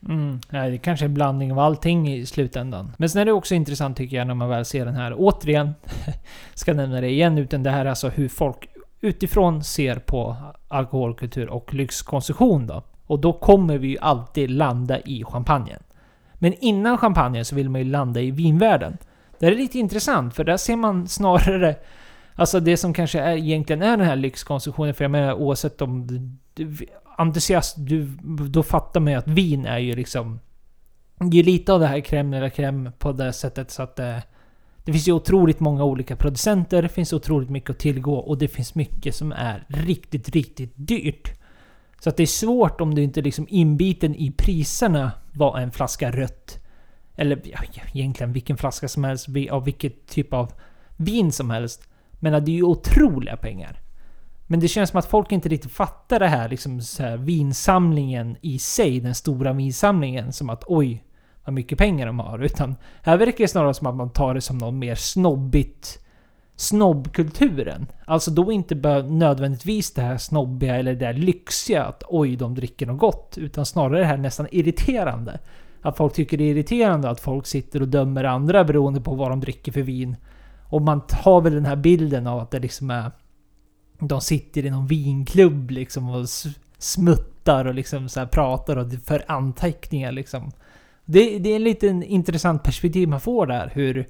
Mm, 0.09 0.41
nej, 0.51 0.71
det 0.71 0.79
kanske 0.79 1.05
är 1.05 1.09
en 1.09 1.15
blandning 1.15 1.53
av 1.53 1.59
allting 1.59 2.13
i 2.13 2.27
slutändan. 2.27 2.93
Men 2.99 3.09
sen 3.09 3.21
är 3.21 3.25
det 3.25 3.33
också 3.33 3.55
intressant 3.55 3.97
tycker 3.97 4.17
jag 4.17 4.27
när 4.27 4.35
man 4.35 4.49
väl 4.49 4.65
ser 4.65 4.85
den 4.85 4.95
här, 4.95 5.15
återigen, 5.17 5.75
ska 6.55 6.73
nämna 6.73 7.01
det 7.01 7.11
igen, 7.11 7.39
utan 7.39 7.63
det 7.63 7.71
här 7.71 7.85
är 7.85 7.91
alltså 7.91 8.09
hur 8.09 8.29
folk 8.29 8.69
utifrån 9.01 9.65
ser 9.65 9.97
på 9.97 10.37
alkoholkultur 10.69 11.49
och 11.49 11.75
lyxkonsumtion 11.75 12.67
då. 12.67 12.83
Och 13.07 13.19
då 13.21 13.33
kommer 13.33 13.79
vi 13.79 13.89
ju 13.89 13.99
alltid 13.99 14.51
landa 14.51 15.01
i 15.01 15.25
champagnen. 15.25 15.83
Men 16.35 16.53
innan 16.53 16.99
champagnen 16.99 17.45
så 17.45 17.55
vill 17.55 17.71
man 17.71 17.81
ju 17.81 17.91
landa 17.91 18.21
i 18.21 18.31
vinvärlden. 18.31 18.99
Det 19.39 19.47
är 19.47 19.55
lite 19.55 19.79
intressant, 19.79 20.35
för 20.35 20.45
där 20.45 20.57
ser 20.57 20.77
man 20.77 21.09
snarare 21.09 21.77
Alltså 22.37 22.61
det 22.61 22.77
som 22.77 22.95
kanske 22.95 23.21
är, 23.21 23.37
egentligen 23.37 23.83
är 23.83 23.97
den 23.97 24.07
här 24.07 24.17
lyxkonsumtionen, 24.17 24.95
för 24.95 25.05
jag 25.05 25.11
menar 25.11 25.33
oavsett 25.33 25.83
om 25.83 26.09
entusiast, 27.19 27.77
du, 27.79 28.05
då 28.49 28.63
fattar 28.63 29.01
man 29.01 29.13
ju 29.13 29.19
att 29.19 29.29
vin 29.29 29.67
är 29.67 29.79
ju 29.79 29.97
liksom... 29.97 30.41
Det 31.19 31.39
är 31.39 31.45
lite 31.45 31.73
av 31.73 31.81
det 31.81 31.87
här 31.87 32.01
crème 32.01 32.37
eller 32.37 32.49
crème 32.49 32.93
på 32.99 33.13
det 33.13 33.33
sättet 33.33 33.71
så 33.71 33.83
att 33.83 33.97
det... 33.97 34.23
Det 34.85 34.93
finns 34.93 35.09
ju 35.09 35.13
otroligt 35.13 35.61
många 35.61 35.85
olika 35.85 36.17
producenter, 36.17 36.83
det 36.83 36.89
finns 36.89 37.13
otroligt 37.13 37.51
mycket 37.51 37.71
att 37.71 37.79
tillgå 37.79 38.15
och 38.15 38.39
det 38.39 38.49
finns 38.49 38.75
mycket 38.75 39.15
som 39.15 39.33
är 39.33 39.65
riktigt, 39.69 40.29
riktigt 40.29 40.73
dyrt. 40.75 41.41
Så 42.01 42.09
att 42.09 42.17
det 42.17 42.23
är 42.23 42.27
svårt 42.27 42.81
om 42.81 42.95
du 42.95 43.03
inte 43.03 43.23
liksom 43.23 43.47
inbiten 43.51 44.15
i 44.15 44.31
priserna 44.31 45.13
vad 45.33 45.63
en 45.63 45.73
flaska 45.73 46.11
rött 46.11 46.59
eller 47.17 47.41
ja, 47.45 47.59
egentligen 47.93 48.33
vilken 48.33 48.57
flaska 48.57 48.89
som 48.89 49.05
helst 49.05 49.29
av 49.51 49.65
vilket 49.65 50.07
typ 50.07 50.33
av 50.33 50.53
vin 50.97 51.33
som 51.33 51.51
helst. 51.51 51.89
Men 52.11 52.45
det 52.45 52.51
är 52.51 52.55
ju 52.55 52.63
otroliga 52.63 53.37
pengar. 53.37 53.84
Men 54.47 54.61
det 54.61 54.69
känns 54.69 54.91
som 54.91 54.99
att 54.99 55.07
folk 55.07 55.33
inte 55.33 55.49
riktigt 55.49 55.73
fattar 55.73 56.21
det 56.21 56.29
här, 56.29 56.49
liksom 56.49 56.81
så 56.81 57.03
här, 57.03 57.17
vinsamlingen 57.17 58.37
i 58.41 58.59
sig, 58.59 59.01
den 59.01 59.15
stora 59.15 59.53
vinsamlingen. 59.53 60.33
Som 60.33 60.51
att 60.51 60.65
oj, 60.67 61.05
vad 61.45 61.55
mycket 61.55 61.79
pengar 61.79 62.07
de 62.07 62.19
har. 62.19 62.39
Utan 62.39 62.77
här 63.03 63.17
verkar 63.17 63.45
det 63.45 63.49
snarare 63.49 63.75
som 63.75 63.87
att 63.87 63.95
man 63.95 64.11
tar 64.11 64.35
det 64.35 64.41
som 64.41 64.59
något 64.59 64.75
mer 64.75 64.95
snobbigt. 64.95 66.01
Snobbkulturen. 66.57 67.87
Alltså 68.05 68.31
då 68.31 68.53
inte 68.53 68.75
nödvändigtvis 69.03 69.95
det 69.95 70.03
här 70.03 70.19
snobbiga 70.19 70.77
eller 70.77 70.95
det 70.95 71.07
här 71.07 71.13
lyxiga 71.13 71.85
att 71.85 72.03
oj, 72.09 72.37
de 72.37 72.55
dricker 72.55 72.87
något 72.87 73.01
gott. 73.01 73.39
Utan 73.39 73.67
snarare 73.67 73.99
det 73.99 74.05
här 74.05 74.17
nästan 74.17 74.47
irriterande. 74.51 75.39
Att 75.83 75.97
folk 75.97 76.15
tycker 76.15 76.39
det 76.39 76.45
är 76.45 76.51
irriterande 76.51 77.11
att 77.11 77.21
folk 77.21 77.47
sitter 77.47 77.83
och 77.83 77.89
dömer 77.89 78.25
andra 78.25 78.65
beroende 78.65 79.01
på 79.01 79.15
vad 79.15 79.31
de 79.31 79.41
dricker 79.41 79.73
för 79.73 79.83
vin. 79.83 80.17
Och 80.69 80.83
man 80.83 81.03
har 81.25 81.41
väl 81.41 81.55
den 81.55 81.67
här 81.67 81.77
bilden 81.77 82.27
av 82.27 82.39
att 82.39 82.51
det 82.51 82.59
liksom 82.59 82.91
är 82.91 83.11
de 83.99 84.21
sitter 84.21 84.67
i 84.67 84.71
någon 84.71 84.87
vinklubb 84.87 85.71
liksom 85.71 86.11
och 86.11 86.29
smuttar 86.79 87.65
och 87.65 87.75
liksom 87.75 88.09
så 88.09 88.27
pratar 88.27 88.77
och 88.77 88.93
för 88.93 89.25
anteckningar 89.29 90.13
liksom. 90.13 90.53
Det, 91.05 91.39
det 91.39 91.51
är 91.51 91.57
en 91.57 91.65
liten 91.65 92.03
intressant 92.03 92.63
perspektiv 92.63 93.09
man 93.09 93.21
får 93.21 93.47
där, 93.47 93.71
hur 93.75 94.09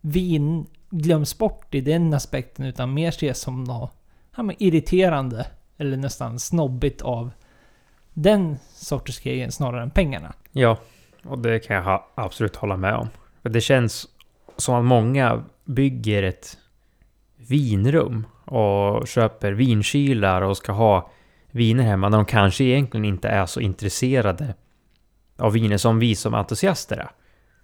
vin 0.00 0.66
glöms 0.90 1.38
bort 1.38 1.74
i 1.74 1.80
den 1.80 2.14
aspekten 2.14 2.64
utan 2.64 2.94
mer 2.94 3.08
ses 3.08 3.40
som 3.40 3.64
något 3.64 3.92
ja, 4.36 4.50
irriterande 4.58 5.46
eller 5.76 5.96
nästan 5.96 6.38
snobbigt 6.38 7.02
av 7.02 7.30
den 8.14 8.58
sortens 8.74 9.18
grejen 9.20 9.52
snarare 9.52 9.82
än 9.82 9.90
pengarna. 9.90 10.32
Ja, 10.52 10.78
och 11.24 11.38
det 11.38 11.58
kan 11.58 11.76
jag 11.76 12.04
absolut 12.14 12.56
hålla 12.56 12.76
med 12.76 12.94
om. 12.94 13.08
För 13.42 13.48
det 13.48 13.60
känns 13.60 14.06
som 14.56 14.74
att 14.74 14.84
många 14.84 15.44
bygger 15.64 16.22
ett 16.22 16.58
vinrum 17.36 18.26
och 18.48 19.08
köper 19.08 19.52
vinkylar 19.52 20.42
och 20.42 20.56
ska 20.56 20.72
ha 20.72 21.10
viner 21.50 21.84
hemma 21.84 22.08
när 22.08 22.18
de 22.18 22.24
kanske 22.26 22.64
egentligen 22.64 23.04
inte 23.04 23.28
är 23.28 23.46
så 23.46 23.60
intresserade 23.60 24.54
av 25.38 25.52
viner 25.52 25.76
som 25.76 25.98
vi 25.98 26.14
som 26.14 26.34
entusiaster 26.34 26.96
är. 26.96 27.10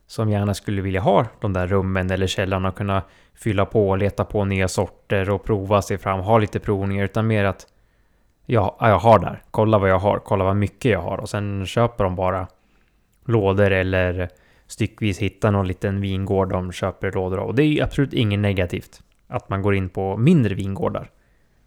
Som 0.06 0.30
gärna 0.30 0.54
skulle 0.54 0.82
vilja 0.82 1.00
ha 1.00 1.26
de 1.40 1.52
där 1.52 1.66
rummen 1.66 2.10
eller 2.10 2.26
källarna 2.26 2.68
och 2.68 2.76
kunna 2.76 3.02
fylla 3.34 3.66
på 3.66 3.90
och 3.90 3.98
leta 3.98 4.24
på 4.24 4.44
nya 4.44 4.68
sorter 4.68 5.30
och 5.30 5.44
prova 5.44 5.82
sig 5.82 5.98
fram, 5.98 6.20
ha 6.20 6.38
lite 6.38 6.60
provningar 6.60 7.04
utan 7.04 7.26
mer 7.26 7.44
att 7.44 7.66
ja, 8.46 8.76
jag 8.80 8.98
har 8.98 9.18
där, 9.18 9.42
kolla 9.50 9.78
vad 9.78 9.90
jag 9.90 9.98
har, 9.98 10.18
kolla 10.18 10.44
vad 10.44 10.56
mycket 10.56 10.90
jag 10.90 11.02
har 11.02 11.18
och 11.18 11.28
sen 11.28 11.66
köper 11.66 12.04
de 12.04 12.16
bara 12.16 12.46
lådor 13.24 13.70
eller 13.70 14.28
styckvis 14.66 15.18
hittar 15.18 15.50
någon 15.50 15.66
liten 15.66 16.00
vingård 16.00 16.48
de 16.48 16.72
köper 16.72 17.12
lådor 17.12 17.38
av. 17.38 17.46
Och 17.46 17.54
det 17.54 17.62
är 17.62 17.82
absolut 17.84 18.12
inget 18.12 18.40
negativt 18.40 19.02
att 19.26 19.48
man 19.48 19.62
går 19.62 19.74
in 19.74 19.88
på 19.88 20.16
mindre 20.16 20.54
vingårdar 20.54 21.10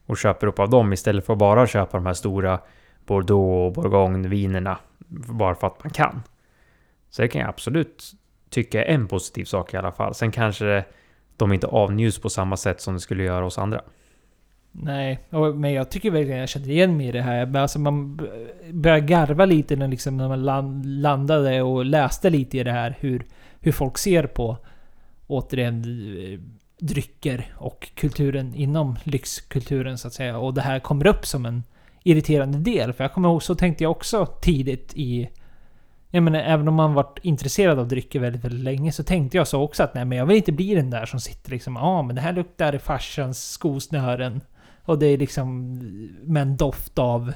och 0.06 0.18
köper 0.18 0.48
upp 0.48 0.60
av 0.60 0.70
dem 0.70 0.94
istället 0.94 1.26
för 1.26 1.34
att 1.34 1.40
bara 1.40 1.68
köpa 1.68 1.98
de 1.98 2.06
här 2.06 2.14
stora 2.14 2.60
Bordeaux 3.06 3.78
och 3.78 3.84
Bourgogne-vinerna 3.84 4.78
bara 5.08 5.56
för 5.56 5.68
att 5.68 5.84
man 5.84 5.92
kan. 5.92 6.22
Så 7.10 7.22
det 7.22 7.28
kan 7.28 7.42
jag 7.42 7.50
absolut 7.50 8.04
tycka 8.50 8.86
är 8.86 8.94
en 8.94 9.08
positiv 9.08 9.46
sak 9.46 9.74
i 9.74 9.78
alla 9.78 9.92
fall. 9.92 10.14
Sen 10.14 10.32
kanske 10.32 10.86
de 11.38 11.54
inte 11.54 11.68
avnjuts 11.68 12.20
på 12.20 12.30
samma 12.30 12.58
sätt 12.58 12.82
som 12.82 12.94
det 12.94 13.00
skulle 13.00 13.24
göra 13.24 13.44
hos 13.44 13.58
andra. 13.58 13.82
Nej, 14.72 15.20
men 15.56 15.74
jag 15.74 15.92
tycker 15.92 16.12
verkligen 16.12 16.40
jag 16.40 16.50
känner 16.50 16.70
igen 16.70 16.98
mig 16.98 17.08
i 17.08 17.12
det 17.12 17.22
här. 17.22 17.58
Alltså 17.58 17.80
man 17.80 18.20
börjar 18.72 19.00
garva 19.00 19.46
lite 19.46 19.76
när, 19.76 19.88
liksom, 19.88 20.18
när 20.18 20.28
man 20.28 20.82
landade 21.02 21.62
och 21.62 21.86
läste 21.86 22.30
lite 22.30 22.58
i 22.58 22.64
det 22.64 22.72
här. 22.72 22.98
Hur, 23.00 23.26
hur 23.60 23.72
folk 23.72 23.98
ser 23.98 24.28
på, 24.28 24.58
återigen, 25.28 25.84
eh, 26.18 26.40
drycker 26.80 27.54
och 27.58 27.90
kulturen 27.96 28.56
inom 28.56 28.98
lyxkulturen 29.04 29.98
så 29.98 30.08
att 30.08 30.14
säga. 30.14 30.38
Och 30.38 30.54
det 30.54 30.62
här 30.62 30.80
kommer 30.80 31.08
upp 31.08 31.26
som 31.26 31.46
en 31.46 31.64
irriterande 32.04 32.58
del. 32.58 32.94
För 32.94 33.04
jag 33.04 33.14
kommer 33.14 33.30
ihåg, 33.30 33.44
så 33.44 33.56
tänkte 33.56 33.84
jag 33.84 33.92
också 33.92 34.26
tidigt 34.26 34.94
i... 34.96 35.30
Jag 36.10 36.24
menar, 36.24 36.40
även 36.40 36.68
om 36.68 36.74
man 36.74 36.94
varit 36.94 37.20
intresserad 37.22 37.80
av 37.80 37.88
drycker 37.88 38.20
väldigt, 38.20 38.44
väldigt 38.44 38.64
länge 38.64 38.92
så 38.92 39.04
tänkte 39.04 39.38
jag 39.38 39.48
så 39.48 39.62
också 39.62 39.84
att 39.84 39.94
nej 39.94 40.06
men 40.06 40.18
jag 40.18 40.26
vill 40.26 40.38
inte 40.38 40.52
bli 40.52 40.76
den 40.76 40.90
där 40.90 41.06
som 41.06 41.20
sitter 41.20 41.52
liksom 41.52 41.76
ja 41.76 41.82
ah, 41.82 42.02
men 42.02 42.16
det 42.16 42.22
här 42.22 42.34
luktar 42.34 42.78
farsans 42.78 43.52
skosnören. 43.52 44.42
Och 44.84 45.00
det 45.00 45.06
är 45.06 45.18
liksom 45.18 45.74
med 46.24 46.42
en 46.42 46.58
doft 46.58 47.00
av 47.00 47.34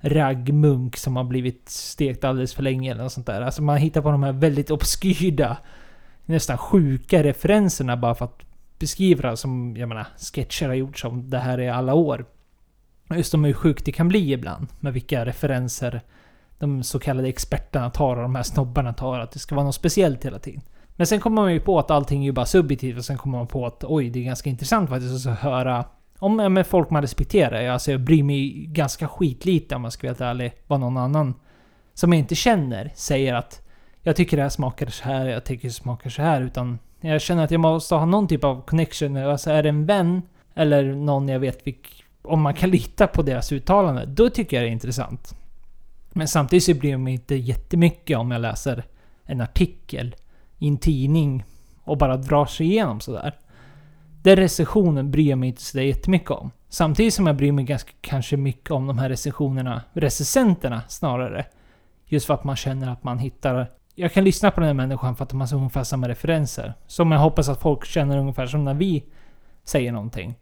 raggmunk 0.00 0.96
som 0.96 1.16
har 1.16 1.24
blivit 1.24 1.68
stekt 1.68 2.24
alldeles 2.24 2.54
för 2.54 2.62
länge 2.62 2.90
eller 2.90 3.02
något 3.02 3.12
sånt 3.12 3.26
där. 3.26 3.40
Alltså 3.40 3.62
man 3.62 3.76
hittar 3.76 4.02
på 4.02 4.10
de 4.10 4.22
här 4.22 4.32
väldigt 4.32 4.70
obskyra, 4.70 5.56
nästan 6.24 6.58
sjuka 6.58 7.22
referenserna 7.22 7.96
bara 7.96 8.14
för 8.14 8.24
att 8.24 8.45
beskriva 8.78 9.36
som, 9.36 9.76
jag 9.76 9.88
menar, 9.88 10.06
sketcher 10.34 10.66
har 10.66 10.74
gjorts 10.74 11.04
om 11.04 11.30
det 11.30 11.38
här 11.38 11.60
i 11.60 11.68
alla 11.68 11.94
år. 11.94 12.26
Just 13.14 13.34
om 13.34 13.44
hur 13.44 13.52
sjukt 13.52 13.84
det 13.84 13.92
kan 13.92 14.08
bli 14.08 14.32
ibland. 14.32 14.66
Med 14.80 14.92
vilka 14.92 15.24
referenser 15.26 16.00
de 16.58 16.82
så 16.82 16.98
kallade 16.98 17.28
experterna 17.28 17.90
tar 17.90 18.16
och 18.16 18.22
de 18.22 18.34
här 18.34 18.42
snobbarna 18.42 18.92
tar. 18.92 19.20
Att 19.20 19.32
det 19.32 19.38
ska 19.38 19.54
vara 19.54 19.66
något 19.66 19.74
speciellt 19.74 20.24
hela 20.24 20.38
tiden. 20.38 20.62
Men 20.96 21.06
sen 21.06 21.20
kommer 21.20 21.42
man 21.42 21.52
ju 21.52 21.60
på 21.60 21.78
att 21.78 21.90
allting 21.90 22.20
är 22.20 22.24
ju 22.24 22.32
bara 22.32 22.46
subjektivt 22.46 22.98
och 22.98 23.04
sen 23.04 23.18
kommer 23.18 23.38
man 23.38 23.46
på 23.46 23.66
att 23.66 23.84
oj, 23.84 24.10
det 24.10 24.18
är 24.18 24.24
ganska 24.24 24.50
intressant 24.50 24.90
faktiskt 24.90 25.26
att 25.26 25.38
höra 25.38 25.84
om 26.18 26.36
med 26.36 26.66
folk 26.66 26.90
man 26.90 27.02
respekterar. 27.02 27.68
Alltså 27.68 27.90
jag 27.90 28.00
bryr 28.00 28.22
mig 28.22 28.66
ganska 28.66 29.08
skitlite 29.08 29.76
om 29.76 29.82
man 29.82 29.90
ska 29.90 30.06
vara 30.06 30.10
helt 30.10 30.20
ärlig. 30.20 30.52
Vad 30.66 30.80
någon 30.80 30.96
annan 30.96 31.34
som 31.94 32.12
jag 32.12 32.18
inte 32.18 32.34
känner 32.34 32.92
säger 32.94 33.34
att 33.34 33.62
jag 34.02 34.16
tycker 34.16 34.36
det 34.36 34.42
här 34.42 34.50
smakar 34.50 34.86
så 34.86 35.04
här, 35.04 35.26
jag 35.26 35.44
tycker 35.44 35.68
det 35.68 35.74
smakar 35.74 36.10
så 36.10 36.22
här. 36.22 36.40
Utan 36.40 36.78
jag 37.06 37.20
känner 37.20 37.44
att 37.44 37.50
jag 37.50 37.60
måste 37.60 37.94
ha 37.94 38.06
någon 38.06 38.28
typ 38.28 38.44
av 38.44 38.62
connection. 38.62 39.16
Alltså 39.16 39.50
är 39.50 39.62
det 39.62 39.68
en 39.68 39.86
vän 39.86 40.22
eller 40.54 40.84
någon 40.84 41.28
jag 41.28 41.40
vet 41.40 41.66
vilk, 41.66 42.04
om 42.22 42.40
man 42.40 42.54
kan 42.54 42.70
lita 42.70 43.06
på 43.06 43.22
deras 43.22 43.52
uttalande. 43.52 44.06
Då 44.06 44.30
tycker 44.30 44.56
jag 44.56 44.64
det 44.64 44.68
är 44.68 44.72
intressant. 44.72 45.34
Men 46.12 46.28
samtidigt 46.28 46.64
så 46.64 46.74
bryr 46.74 46.90
jag 46.90 47.00
mig 47.00 47.12
inte 47.12 47.34
jättemycket 47.34 48.18
om 48.18 48.30
jag 48.30 48.40
läser 48.40 48.84
en 49.24 49.40
artikel 49.40 50.16
i 50.58 50.68
en 50.68 50.78
tidning 50.78 51.44
och 51.84 51.98
bara 51.98 52.16
drar 52.16 52.46
sig 52.46 52.66
igenom 52.66 53.00
sådär. 53.00 53.34
Den 54.22 54.36
recensionen 54.36 55.10
bryr 55.10 55.30
jag 55.30 55.38
mig 55.38 55.48
inte 55.48 55.62
så 55.62 55.80
jättemycket 55.80 56.30
om. 56.30 56.50
Samtidigt 56.68 57.14
som 57.14 57.26
jag 57.26 57.36
bryr 57.36 57.52
mig 57.52 57.64
ganska 57.64 57.92
kanske 58.00 58.36
mycket 58.36 58.70
om 58.70 58.86
de 58.86 58.98
här 58.98 59.08
recensionerna, 59.08 59.82
recensenterna 59.92 60.82
snarare. 60.88 61.46
Just 62.06 62.26
för 62.26 62.34
att 62.34 62.44
man 62.44 62.56
känner 62.56 62.92
att 62.92 63.04
man 63.04 63.18
hittar... 63.18 63.70
Jag 63.98 64.12
kan 64.12 64.24
lyssna 64.24 64.50
på 64.50 64.60
den 64.60 64.66
här 64.66 64.74
människan 64.74 65.16
för 65.16 65.22
att 65.22 65.30
de 65.30 65.40
har 65.40 65.54
ungefär 65.54 65.84
samma 65.84 66.08
referenser. 66.08 66.74
Som 66.86 67.12
jag 67.12 67.18
hoppas 67.18 67.48
att 67.48 67.60
folk 67.60 67.84
känner 67.84 68.18
ungefär 68.18 68.46
som 68.46 68.64
när 68.64 68.74
vi 68.74 69.04
säger 69.64 69.92
någonting. 69.92 70.34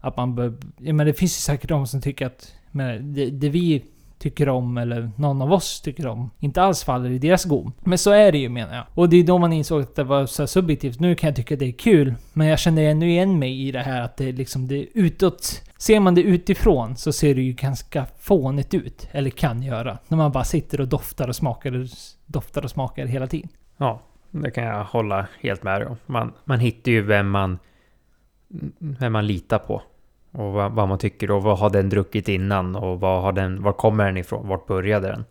Att 0.00 0.16
man 0.16 0.34
bör... 0.34 0.54
Ja, 0.78 0.92
men 0.92 1.06
det 1.06 1.14
finns 1.14 1.38
ju 1.38 1.40
säkert 1.40 1.68
de 1.68 1.86
som 1.86 2.00
tycker 2.00 2.26
att... 2.26 2.54
Men 2.70 3.14
det, 3.14 3.30
det 3.30 3.48
vi 3.48 3.84
tycker 4.24 4.48
om, 4.48 4.78
eller 4.78 5.10
någon 5.16 5.42
av 5.42 5.52
oss 5.52 5.80
tycker 5.80 6.06
om, 6.06 6.30
inte 6.40 6.62
alls 6.62 6.84
faller 6.84 7.10
i 7.10 7.18
deras 7.18 7.44
gom. 7.44 7.72
Men 7.80 7.98
så 7.98 8.10
är 8.10 8.32
det 8.32 8.38
ju 8.38 8.48
menar 8.48 8.74
jag. 8.74 8.84
Och 8.94 9.08
det 9.08 9.16
är 9.16 9.24
då 9.24 9.38
man 9.38 9.52
insåg 9.52 9.82
att 9.82 9.94
det 9.94 10.04
var 10.04 10.26
så 10.26 10.46
subjektivt. 10.46 11.00
Nu 11.00 11.14
kan 11.14 11.28
jag 11.28 11.36
tycka 11.36 11.56
det 11.56 11.68
är 11.68 11.72
kul, 11.72 12.14
men 12.32 12.46
jag 12.46 12.58
känner 12.58 12.82
ännu 12.82 13.10
igen 13.10 13.38
mig 13.38 13.68
i 13.68 13.72
det 13.72 13.80
här 13.80 14.00
att 14.00 14.16
det 14.16 14.28
är 14.28 14.32
liksom 14.32 14.68
det 14.68 14.76
är 14.76 14.86
utåt. 14.94 15.62
Ser 15.78 16.00
man 16.00 16.14
det 16.14 16.22
utifrån 16.22 16.96
så 16.96 17.12
ser 17.12 17.34
det 17.34 17.42
ju 17.42 17.52
ganska 17.52 18.06
fånigt 18.18 18.74
ut. 18.74 19.08
Eller 19.10 19.30
kan 19.30 19.62
göra. 19.62 19.98
När 20.08 20.18
man 20.18 20.32
bara 20.32 20.44
sitter 20.44 20.80
och 20.80 20.88
doftar 20.88 21.28
och 21.28 21.36
smakar 21.36 21.72
och 21.80 21.86
doftar 22.26 22.64
och 22.64 22.70
smakar 22.70 23.06
hela 23.06 23.26
tiden. 23.26 23.48
Ja, 23.76 24.00
det 24.30 24.50
kan 24.50 24.64
jag 24.64 24.84
hålla 24.84 25.26
helt 25.40 25.62
med 25.62 25.86
om. 25.86 25.96
Man, 26.06 26.32
man 26.44 26.60
hittar 26.60 26.92
ju 26.92 27.02
vem 27.02 27.30
man, 27.30 27.58
vem 28.78 29.12
man 29.12 29.26
litar 29.26 29.58
på. 29.58 29.82
Och 30.34 30.52
vad, 30.52 30.72
vad, 30.72 30.88
man 30.88 30.98
tycker 30.98 31.30
och 31.30 31.42
vad 31.42 31.58
har 31.58 31.70
den 31.70 31.88
druckit 31.88 32.28
innan 32.28 32.76
och 32.76 33.00
vad 33.00 33.22
har 33.22 33.32
den, 33.32 33.62
var 33.62 33.72
kommer 33.72 34.06
den 34.06 34.16
ifrån? 34.16 34.48
Vart 34.48 34.66
började 34.66 35.08
den? 35.08 35.24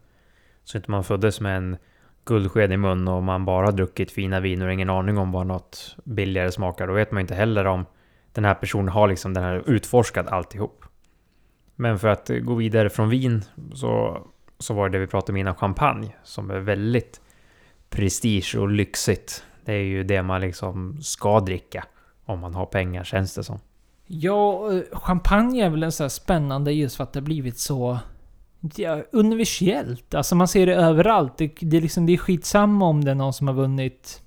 Så 0.63 0.77
inte 0.77 0.91
man 0.91 1.03
föddes 1.03 1.41
med 1.41 1.57
en 1.57 1.77
guldsked 2.25 2.71
i 2.71 2.77
mun 2.77 3.07
och 3.07 3.23
man 3.23 3.45
bara 3.45 3.65
har 3.65 3.71
druckit 3.71 4.11
fina 4.11 4.39
viner 4.39 4.67
och 4.67 4.73
ingen 4.73 4.89
aning 4.89 5.17
om 5.17 5.31
vad 5.31 5.47
något 5.47 5.97
billigare 6.03 6.51
smakar. 6.51 6.87
Då 6.87 6.93
vet 6.93 7.11
man 7.11 7.21
inte 7.21 7.35
heller 7.35 7.65
om 7.65 7.85
den 8.31 8.45
här 8.45 8.53
personen 8.53 8.89
har 8.89 9.07
liksom 9.07 9.33
den 9.33 9.43
här 9.43 9.63
utforskat 9.65 10.27
alltihop. 10.27 10.85
Men 11.75 11.99
för 11.99 12.07
att 12.07 12.31
gå 12.41 12.53
vidare 12.53 12.89
från 12.89 13.09
vin 13.09 13.43
så, 13.73 14.21
så 14.59 14.73
var 14.73 14.89
det 14.89 14.97
det 14.97 14.99
vi 14.99 15.07
pratade 15.07 15.31
om 15.31 15.37
innan, 15.37 15.55
champagne, 15.55 16.15
som 16.23 16.51
är 16.51 16.59
väldigt 16.59 17.21
prestige 17.89 18.55
och 18.59 18.69
lyxigt. 18.69 19.43
Det 19.65 19.73
är 19.73 19.83
ju 19.83 20.03
det 20.03 20.23
man 20.23 20.41
liksom 20.41 21.01
ska 21.01 21.39
dricka 21.39 21.85
om 22.25 22.39
man 22.39 22.55
har 22.55 22.65
pengar 22.65 23.03
känns 23.03 23.35
det 23.35 23.43
som. 23.43 23.59
Ja, 24.15 24.73
eh, 24.73 24.99
champagne 24.99 25.65
är 25.65 25.69
väl 25.69 25.83
en 25.83 25.91
sån 25.91 26.03
här 26.03 26.09
spännande 26.09 26.71
just 26.71 26.95
för 26.95 27.03
att 27.03 27.13
det 27.13 27.19
har 27.19 27.25
blivit 27.25 27.59
så... 27.59 27.99
Ja, 28.75 29.03
universellt. 29.11 30.13
Alltså 30.13 30.35
man 30.35 30.47
ser 30.47 30.65
det 30.65 30.75
överallt. 30.75 31.37
Det, 31.37 31.51
det, 31.61 31.77
är 31.77 31.81
liksom, 31.81 32.05
det 32.05 32.13
är 32.13 32.17
skitsamma 32.17 32.85
om 32.85 33.05
det 33.05 33.11
är 33.11 33.15
någon 33.15 33.33
som 33.33 33.47
har 33.47 33.53
vunnit... 33.53 34.21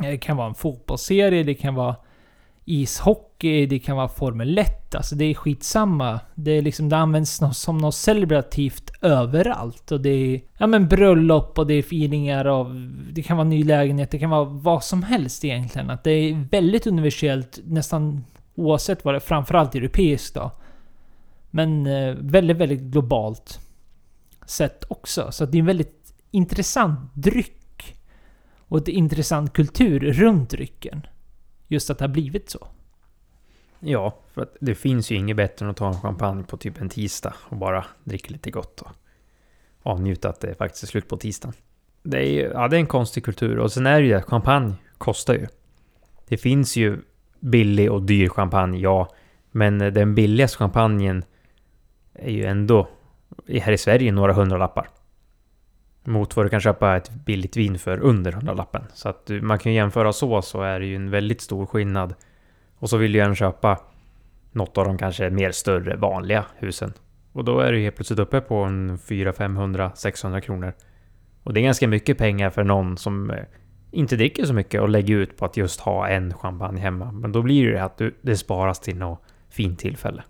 Eh, 0.00 0.10
det 0.10 0.18
kan 0.18 0.36
vara 0.36 0.48
en 0.48 0.54
fotbollsserie, 0.54 1.42
det 1.42 1.54
kan 1.54 1.74
vara 1.74 1.96
ishockey, 2.64 3.66
det 3.66 3.78
kan 3.78 3.96
vara 3.96 4.08
Formel 4.08 4.58
1. 4.58 4.94
Alltså 4.94 5.14
det 5.14 5.24
är 5.24 5.34
skitsamma. 5.34 6.20
Det, 6.34 6.50
är 6.50 6.62
liksom, 6.62 6.88
det 6.88 6.96
används 6.96 7.40
som 7.52 7.78
något 7.78 7.94
celebrativt 7.94 8.90
överallt. 9.02 9.92
Och 9.92 10.00
det 10.00 10.10
är 10.10 10.40
ja, 10.58 10.66
men 10.66 10.88
bröllop 10.88 11.58
och 11.58 11.66
det 11.66 11.74
är 11.74 11.82
feelingar 11.82 12.44
av... 12.44 12.92
Det 13.12 13.22
kan 13.22 13.36
vara 13.36 13.48
ny 13.48 13.64
lägenhet, 13.64 14.10
det 14.10 14.18
kan 14.18 14.30
vara 14.30 14.44
vad 14.44 14.84
som 14.84 15.02
helst 15.02 15.44
egentligen. 15.44 15.90
Att 15.90 16.04
det 16.04 16.10
är 16.10 16.48
väldigt 16.50 16.86
universellt, 16.86 17.60
nästan 17.64 18.24
Oavsett 18.58 19.04
vad 19.04 19.14
det 19.14 19.18
är, 19.18 19.20
framförallt 19.20 19.74
europeiskt 19.74 20.34
då. 20.34 20.50
Men 21.50 21.86
eh, 21.86 22.14
väldigt, 22.20 22.56
väldigt 22.56 22.80
globalt 22.80 23.60
sett 24.46 24.84
också. 24.88 25.32
Så 25.32 25.46
det 25.46 25.58
är 25.58 25.60
en 25.60 25.66
väldigt 25.66 26.14
intressant 26.30 27.14
dryck. 27.14 27.96
Och 28.56 28.78
ett 28.78 28.88
intressant 28.88 29.52
kultur 29.52 30.00
runt 30.00 30.50
drycken. 30.50 31.06
Just 31.68 31.90
att 31.90 31.98
det 31.98 32.04
har 32.04 32.12
blivit 32.12 32.50
så. 32.50 32.68
Ja, 33.80 34.18
för 34.32 34.42
att 34.42 34.56
det 34.60 34.74
finns 34.74 35.10
ju 35.10 35.16
inget 35.16 35.36
bättre 35.36 35.64
än 35.64 35.70
att 35.70 35.76
ta 35.76 35.88
en 35.88 36.00
champagne 36.00 36.42
på 36.42 36.56
typ 36.56 36.80
en 36.80 36.88
tisdag 36.88 37.34
och 37.48 37.56
bara 37.56 37.84
dricka 38.04 38.32
lite 38.32 38.50
gott 38.50 38.80
och 38.80 38.90
avnjuta 39.82 40.28
att 40.28 40.40
det 40.40 40.54
faktiskt 40.54 40.82
är 40.82 40.86
slut 40.86 41.08
på 41.08 41.16
tisdagen. 41.16 41.54
Det 42.02 42.26
är, 42.26 42.50
ja, 42.50 42.68
det 42.68 42.76
är 42.76 42.80
en 42.80 42.86
konstig 42.86 43.24
kultur 43.24 43.58
och 43.58 43.72
sen 43.72 43.86
är 43.86 44.00
det 44.00 44.06
ju 44.06 44.14
det, 44.14 44.22
champagne 44.22 44.74
kostar 44.98 45.34
ju. 45.34 45.46
Det 46.28 46.36
finns 46.36 46.76
ju 46.76 47.02
billig 47.40 47.92
och 47.92 48.02
dyr 48.02 48.28
champagne, 48.28 48.78
ja. 48.78 49.08
Men 49.50 49.80
eh, 49.80 49.92
den 49.92 50.14
billigaste 50.14 50.58
champagnen 50.58 51.24
är 52.14 52.32
ju 52.32 52.44
ändå 52.44 52.88
här 53.48 53.72
i 53.72 53.78
Sverige 53.78 54.12
några 54.12 54.32
hundralappar. 54.32 54.88
Mot 56.04 56.36
vad 56.36 56.46
du 56.46 56.50
kan 56.50 56.60
köpa 56.60 56.96
ett 56.96 57.10
billigt 57.10 57.56
vin 57.56 57.78
för 57.78 57.98
under 57.98 58.32
hundralappen. 58.32 58.84
Så 58.94 59.08
att 59.08 59.30
eh, 59.30 59.40
man 59.40 59.58
kan 59.58 59.72
jämföra 59.72 60.12
så, 60.12 60.42
så 60.42 60.62
är 60.62 60.80
det 60.80 60.86
ju 60.86 60.96
en 60.96 61.10
väldigt 61.10 61.40
stor 61.40 61.66
skillnad. 61.66 62.14
Och 62.78 62.90
så 62.90 62.96
vill 62.96 63.12
du 63.12 63.20
en 63.20 63.34
köpa 63.34 63.78
något 64.52 64.78
av 64.78 64.84
de 64.84 64.98
kanske 64.98 65.30
mer 65.30 65.50
större 65.50 65.96
vanliga 65.96 66.44
husen. 66.56 66.92
Och 67.32 67.44
då 67.44 67.60
är 67.60 67.72
du 67.72 67.80
helt 67.80 67.96
plötsligt 67.96 68.18
uppe 68.18 68.40
på 68.40 68.56
en 68.56 68.98
400, 68.98 69.32
500, 69.32 69.92
600 69.94 70.40
kronor. 70.40 70.72
Och 71.42 71.54
det 71.54 71.60
är 71.60 71.64
ganska 71.64 71.88
mycket 71.88 72.18
pengar 72.18 72.50
för 72.50 72.64
någon 72.64 72.98
som 72.98 73.30
eh, 73.30 73.44
inte 73.90 74.16
dricker 74.16 74.44
så 74.44 74.54
mycket 74.54 74.80
och 74.80 74.88
lägger 74.88 75.16
ut 75.16 75.36
på 75.36 75.44
att 75.44 75.56
just 75.56 75.80
ha 75.80 76.08
en 76.08 76.34
champagne 76.34 76.80
hemma. 76.80 77.12
Men 77.12 77.32
då 77.32 77.42
blir 77.42 77.72
det 77.72 77.84
att 77.84 77.98
du, 77.98 78.14
det 78.22 78.36
sparas 78.36 78.80
till 78.80 78.96
något 78.96 79.22
fint 79.48 79.78
tillfälle. 79.78 80.22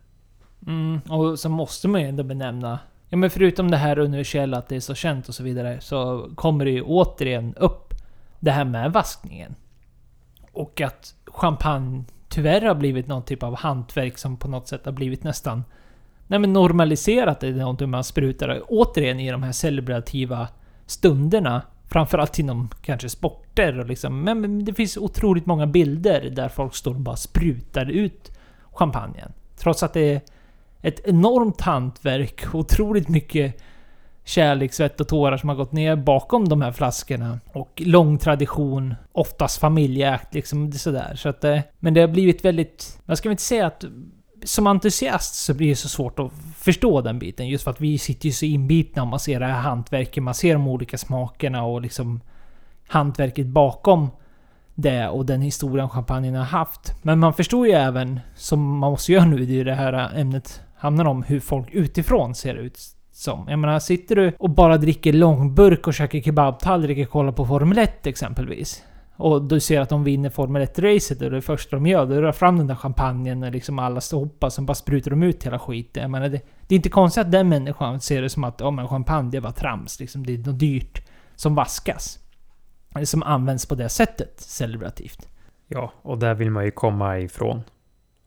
Mm, 0.67 1.01
och 1.01 1.39
så 1.39 1.49
måste 1.49 1.89
man 1.89 2.01
ju 2.01 2.09
ändå 2.09 2.23
benämna 2.23 2.79
Ja 3.09 3.17
men 3.17 3.31
förutom 3.31 3.71
det 3.71 3.77
här 3.77 3.99
universella 3.99 4.59
att 4.59 4.69
det 4.69 4.77
är 4.77 4.81
så 4.81 4.95
känt 4.95 5.29
och 5.29 5.35
så 5.35 5.43
vidare 5.43 5.81
så 5.81 6.31
kommer 6.35 6.65
det 6.65 6.71
ju 6.71 6.83
återigen 6.83 7.55
upp 7.55 7.95
det 8.41 8.51
här 8.51 8.65
med 8.65 8.93
vaskningen. 8.93 9.55
Och 10.53 10.81
att 10.81 11.15
champagne 11.27 12.05
tyvärr 12.29 12.61
har 12.61 12.75
blivit 12.75 13.07
någon 13.07 13.23
typ 13.23 13.43
av 13.43 13.57
hantverk 13.57 14.19
som 14.19 14.37
på 14.37 14.49
något 14.49 14.69
sätt 14.69 14.85
har 14.85 14.93
blivit 14.93 15.25
nästan 15.25 15.65
nej 16.27 16.39
men 16.39 16.53
normaliserat. 16.53 17.41
Det 17.41 17.49
är 17.49 17.53
någonting 17.53 17.91
man 17.91 18.05
sprutar 18.05 18.63
återigen 18.69 19.21
i 19.21 19.31
de 19.31 19.43
här 19.43 19.53
celebrativa 19.53 20.49
stunderna 20.87 21.63
Framförallt 21.89 22.39
inom 22.39 22.69
kanske 22.83 23.09
sporter 23.09 23.79
och 23.79 23.87
liksom. 23.87 24.21
Men 24.21 24.65
det 24.65 24.75
finns 24.75 24.97
otroligt 24.97 25.47
många 25.47 25.67
bilder 25.67 26.31
där 26.31 26.49
folk 26.49 26.75
står 26.75 26.95
och 26.95 27.01
bara 27.01 27.17
sprutar 27.17 27.91
ut 27.91 28.33
champagnen. 28.73 29.33
Trots 29.57 29.83
att 29.83 29.93
det 29.93 30.15
är 30.15 30.21
ett 30.83 31.01
enormt 31.07 31.61
hantverk, 31.61 32.45
otroligt 32.55 33.09
mycket 33.09 33.63
kärlek, 34.25 34.73
svett 34.73 35.01
och 35.01 35.09
tårar 35.09 35.37
som 35.37 35.49
har 35.49 35.57
gått 35.57 35.73
ner 35.73 35.97
bakom 35.97 36.49
de 36.49 36.63
här 36.63 36.73
flaskorna. 36.73 37.41
Och 37.53 37.83
lång 37.85 38.19
tradition, 38.19 38.95
oftast 39.13 39.61
familjeägt 39.61 40.35
liksom 40.35 40.73
sådär. 40.73 41.15
Så 41.17 41.29
att, 41.29 41.45
eh, 41.45 41.61
men 41.79 41.95
det 41.95 42.01
har 42.01 42.09
blivit 42.09 42.45
väldigt... 42.45 43.01
Man 43.05 43.17
ska 43.17 43.29
väl 43.29 43.33
inte 43.33 43.43
säga 43.43 43.67
att 43.67 43.85
som 44.45 44.67
entusiast 44.67 45.35
så 45.35 45.55
blir 45.55 45.69
det 45.69 45.77
så 45.77 45.89
svårt 45.89 46.19
att 46.19 46.33
förstå 46.57 47.01
den 47.01 47.19
biten. 47.19 47.49
Just 47.49 47.65
för 47.65 47.71
att 47.71 47.81
vi 47.81 47.99
sitter 47.99 48.27
ju 48.27 48.33
så 48.33 48.45
inbitna 48.45 49.03
och 49.03 49.09
man 49.09 49.21
ser 49.21 49.41
det 49.41 49.47
här 49.47 49.61
hantverket. 49.61 50.23
Man 50.23 50.35
ser 50.35 50.53
de 50.53 50.69
olika 50.69 50.99
smakerna 50.99 51.65
och 51.65 51.83
liksom 51.83 52.21
hantverket 52.89 53.47
bakom 53.47 54.11
det 54.75 55.09
och 55.09 55.27
den 55.27 55.43
historien 55.43 55.89
champagnen 55.89 56.35
har 56.35 56.45
haft. 56.45 56.95
Men 57.03 57.19
man 57.19 57.35
förstår 57.35 57.67
ju 57.67 57.73
även, 57.73 58.21
som 58.37 58.79
man 58.79 58.91
måste 58.91 59.13
göra 59.13 59.25
nu, 59.25 59.37
det 59.37 59.53
är 59.53 59.57
ju 59.57 59.65
det 59.65 59.75
här 59.75 60.19
ämnet 60.19 60.61
handlar 60.77 61.05
om, 61.05 61.23
hur 61.23 61.41
folk 61.41 61.69
utifrån 61.73 62.35
ser 62.35 62.55
ut 62.55 62.79
som. 63.13 63.47
Jag 63.49 63.59
menar, 63.59 63.79
sitter 63.79 64.17
du 64.17 64.33
och 64.39 64.51
bara 64.51 64.77
dricker 64.77 65.13
långburk 65.13 65.87
och 65.87 65.95
käkar 65.95 66.21
kebabtallrik 66.21 67.07
och 67.07 67.13
kollar 67.13 67.33
på 67.33 67.47
Formel 67.47 67.79
1 67.79 68.07
exempelvis. 68.07 68.83
Och 69.19 69.43
du 69.43 69.61
ser 69.61 69.81
att 69.81 69.89
de 69.89 70.05
vinner 70.05 70.31
Formel 70.31 70.63
1-racet 70.63 71.23
och 71.25 71.31
det 71.31 71.43
första 71.43 71.77
de 71.77 71.87
gör, 71.87 72.07
de 72.07 72.17
drar 72.17 72.33
fram 72.33 72.59
den 72.59 72.67
där 72.67 72.75
champagnen 72.75 73.43
och 73.43 73.53
liksom 73.53 73.79
alla 73.79 74.01
står 74.01 74.19
hoppa, 74.19 74.51
sen 74.51 74.67
bara 74.67 74.75
sprutar 74.75 75.11
de 75.11 75.23
ut 75.23 75.47
hela 75.47 75.59
skiten. 75.59 76.03
Jag 76.03 76.11
menar, 76.11 76.29
det, 76.29 76.41
det 76.67 76.75
är 76.75 76.77
inte 76.77 76.89
konstigt 76.89 77.21
att 77.21 77.33
den 77.33 77.49
människan 77.49 78.01
ser 78.01 78.23
det 78.23 78.29
som 78.29 78.45
att 78.45 78.63
oh, 78.63 78.71
men 78.71 78.89
champagne, 78.89 79.31
det 79.31 79.41
var 79.41 79.51
trams. 79.51 80.01
Liksom, 80.01 80.27
det 80.27 80.35
är 80.35 80.39
något 80.39 80.59
dyrt 80.59 81.07
som 81.37 81.55
vaskas. 81.55 82.19
Eller 82.95 83.07
som 83.07 83.23
används 83.23 83.67
på 83.67 83.75
det 83.75 83.89
sättet, 83.89 84.41
celebrativt. 84.41 85.29
Ja, 85.69 85.93
och 86.03 86.19
där 86.19 86.35
vill 86.35 86.51
man 86.51 86.65
ju 86.65 86.71
komma 86.71 87.19
ifrån. 87.19 87.63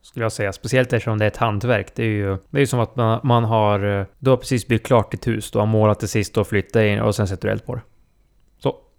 Skulle 0.01 0.25
jag 0.25 0.31
säga. 0.31 0.53
Speciellt 0.53 0.93
eftersom 0.93 1.17
det 1.17 1.25
är 1.25 1.27
ett 1.27 1.37
hantverk. 1.37 1.95
Det 1.95 2.03
är 2.03 2.07
ju 2.07 2.37
det 2.49 2.57
är 2.57 2.59
ju 2.59 2.67
som 2.67 2.79
att 2.79 2.95
man, 2.95 3.19
man 3.23 3.43
har... 3.43 3.99
Eh, 3.99 4.05
du 4.19 4.29
har 4.29 4.37
precis 4.37 4.67
byggt 4.67 4.87
klart 4.87 5.11
ditt 5.11 5.27
hus. 5.27 5.51
Du 5.51 5.59
har 5.59 5.65
målat 5.65 5.99
det 5.99 6.07
sist 6.07 6.37
och 6.37 6.47
flyttat 6.47 6.81
in 6.81 6.99
och 6.99 7.15
sen 7.15 7.27
sätter 7.27 7.47
du 7.47 7.51
eld 7.51 7.65
på 7.65 7.75
det. 7.75 7.81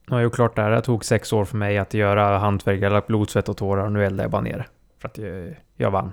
Nu 0.07 0.15
har 0.15 0.19
jag 0.19 0.25
gjort 0.25 0.35
klart 0.35 0.57
det 0.57 0.63
här. 0.63 0.71
Det 0.71 0.83
tog 0.83 1.05
sex 1.05 1.33
år 1.33 1.45
för 1.45 1.57
mig 1.57 1.79
att 1.79 1.95
göra 1.95 2.39
hantverk. 2.39 2.81
Jag 2.81 2.91
har 2.91 2.95
lagt 2.95 3.07
blod, 3.07 3.31
svett 3.31 3.49
och 3.49 3.57
tårar 3.57 3.85
och 3.85 3.93
nu 3.93 4.05
eldar 4.05 4.25
jag 4.25 4.31
bara 4.31 4.43
ner 4.43 4.59
det. 4.59 4.67
För 4.99 5.09
att 5.09 5.19
jag, 5.19 5.57
jag 5.77 5.91
vann. 5.91 6.13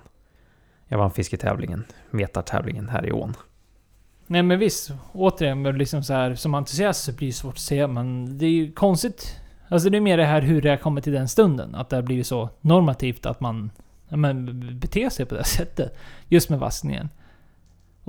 Jag 0.88 0.98
vann 0.98 1.12
fisketävlingen, 1.12 1.86
metartävlingen 2.10 2.90
här 2.90 3.06
i 3.06 3.12
ån. 3.12 3.34
Nej 4.28 4.44
men 4.44 4.60
visst, 4.60 4.92
återigen, 5.14 5.62
men 5.62 5.78
liksom 5.78 6.04
så 6.04 6.14
här, 6.14 6.36
som 6.36 6.54
entusiast 6.56 7.04
så 7.04 7.12
blir 7.14 7.28
det 7.28 7.34
svårt 7.34 7.54
att 7.54 7.60
se, 7.60 7.88
men 7.88 8.38
det 8.38 8.46
är 8.46 8.50
ju 8.50 8.72
konstigt. 8.72 9.40
Alltså 9.70 9.90
det 9.90 9.98
är 9.98 10.02
mer 10.02 10.18
det 10.18 10.26
här 10.26 10.42
hur 10.42 10.62
det 10.62 10.70
har 10.70 10.78
kommit 10.78 11.04
till 11.04 11.14
den 11.14 11.28
stunden. 11.28 11.76
Att 11.76 11.90
det 11.90 11.96
har 11.96 12.04
blivit 12.04 12.28
så 12.28 12.50
normativt 12.62 13.26
att 13.26 13.40
man 13.40 13.72
ja, 14.10 14.18
men, 14.18 14.80
beter 14.80 15.10
sig 15.10 15.26
på 15.26 15.36
det 15.36 15.44
sättet. 15.58 15.98
Just 16.28 16.50
med 16.50 16.60
vaskningen. 16.60 17.10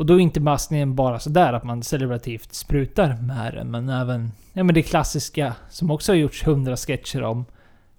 Och 0.00 0.06
då 0.06 0.14
är 0.14 0.18
inte 0.18 0.40
vaskningen 0.40 0.94
bara 0.94 1.18
sådär 1.18 1.52
att 1.52 1.64
man 1.64 1.82
celebrativt 1.82 2.54
sprutar 2.54 3.16
med 3.22 3.54
den, 3.54 3.70
men 3.70 3.88
även 3.88 4.32
ja, 4.52 4.64
men 4.64 4.74
det 4.74 4.82
klassiska 4.82 5.54
som 5.68 5.90
också 5.90 6.12
har 6.12 6.16
gjorts 6.16 6.46
hundra 6.46 6.76
sketcher 6.76 7.22
om. 7.22 7.44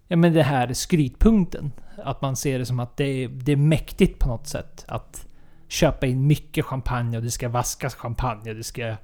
Ja 0.08 0.18
men 0.18 0.34
det 0.34 0.44
här 0.44 0.74
skrytpunkten. 0.74 1.72
Att 2.04 2.22
man 2.22 2.36
ser 2.36 2.60
det 2.60 2.66
som 2.66 2.80
att 2.80 2.98
det 2.98 3.04
är, 3.04 3.28
det 3.28 3.52
är 3.52 3.56
mäktigt 3.56 4.20
på 4.20 4.28
något 4.28 4.48
sätt. 4.48 4.86
Att 4.88 5.28
köpa 5.68 6.06
in 6.06 6.28
mycket 6.28 6.66
champagne 6.66 7.18
och 7.18 7.24
det 7.24 7.32
ska 7.32 7.50
vaskas 7.50 7.96
champagne 7.96 8.50
och 8.50 8.56
det 8.56 8.64
ska... 8.64 8.96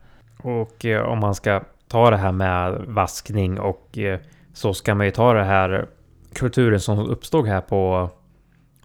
Och 0.43 0.85
eh, 0.85 1.01
om 1.01 1.19
man 1.19 1.35
ska 1.35 1.63
ta 1.87 2.09
det 2.09 2.17
här 2.17 2.31
med 2.31 2.71
vaskning 2.87 3.59
och 3.59 3.97
eh, 3.97 4.19
så 4.53 4.73
ska 4.73 4.95
man 4.95 5.05
ju 5.05 5.11
ta 5.11 5.33
det 5.33 5.43
här 5.43 5.87
kulturen 6.33 6.79
som 6.79 6.99
uppstod 6.99 7.47
här 7.47 7.61
på 7.61 8.09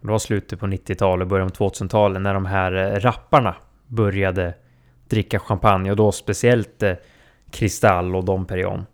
det 0.01 0.11
var 0.11 0.19
slutet 0.19 0.59
på 0.59 0.65
90-talet, 0.65 1.27
början 1.27 1.49
på 1.49 1.69
2000-talet 1.69 2.21
när 2.21 2.33
de 2.33 2.45
här 2.45 2.73
eh, 2.73 2.99
rapparna 2.99 3.55
började 3.87 4.53
dricka 5.13 5.39
champagne 5.39 5.91
och 5.91 5.97
då 5.97 6.11
speciellt 6.11 6.83
eh, 6.83 6.93
Kristall 7.51 8.15
och 8.15 8.25
Dom 8.25 8.45
Perignon. 8.45 8.85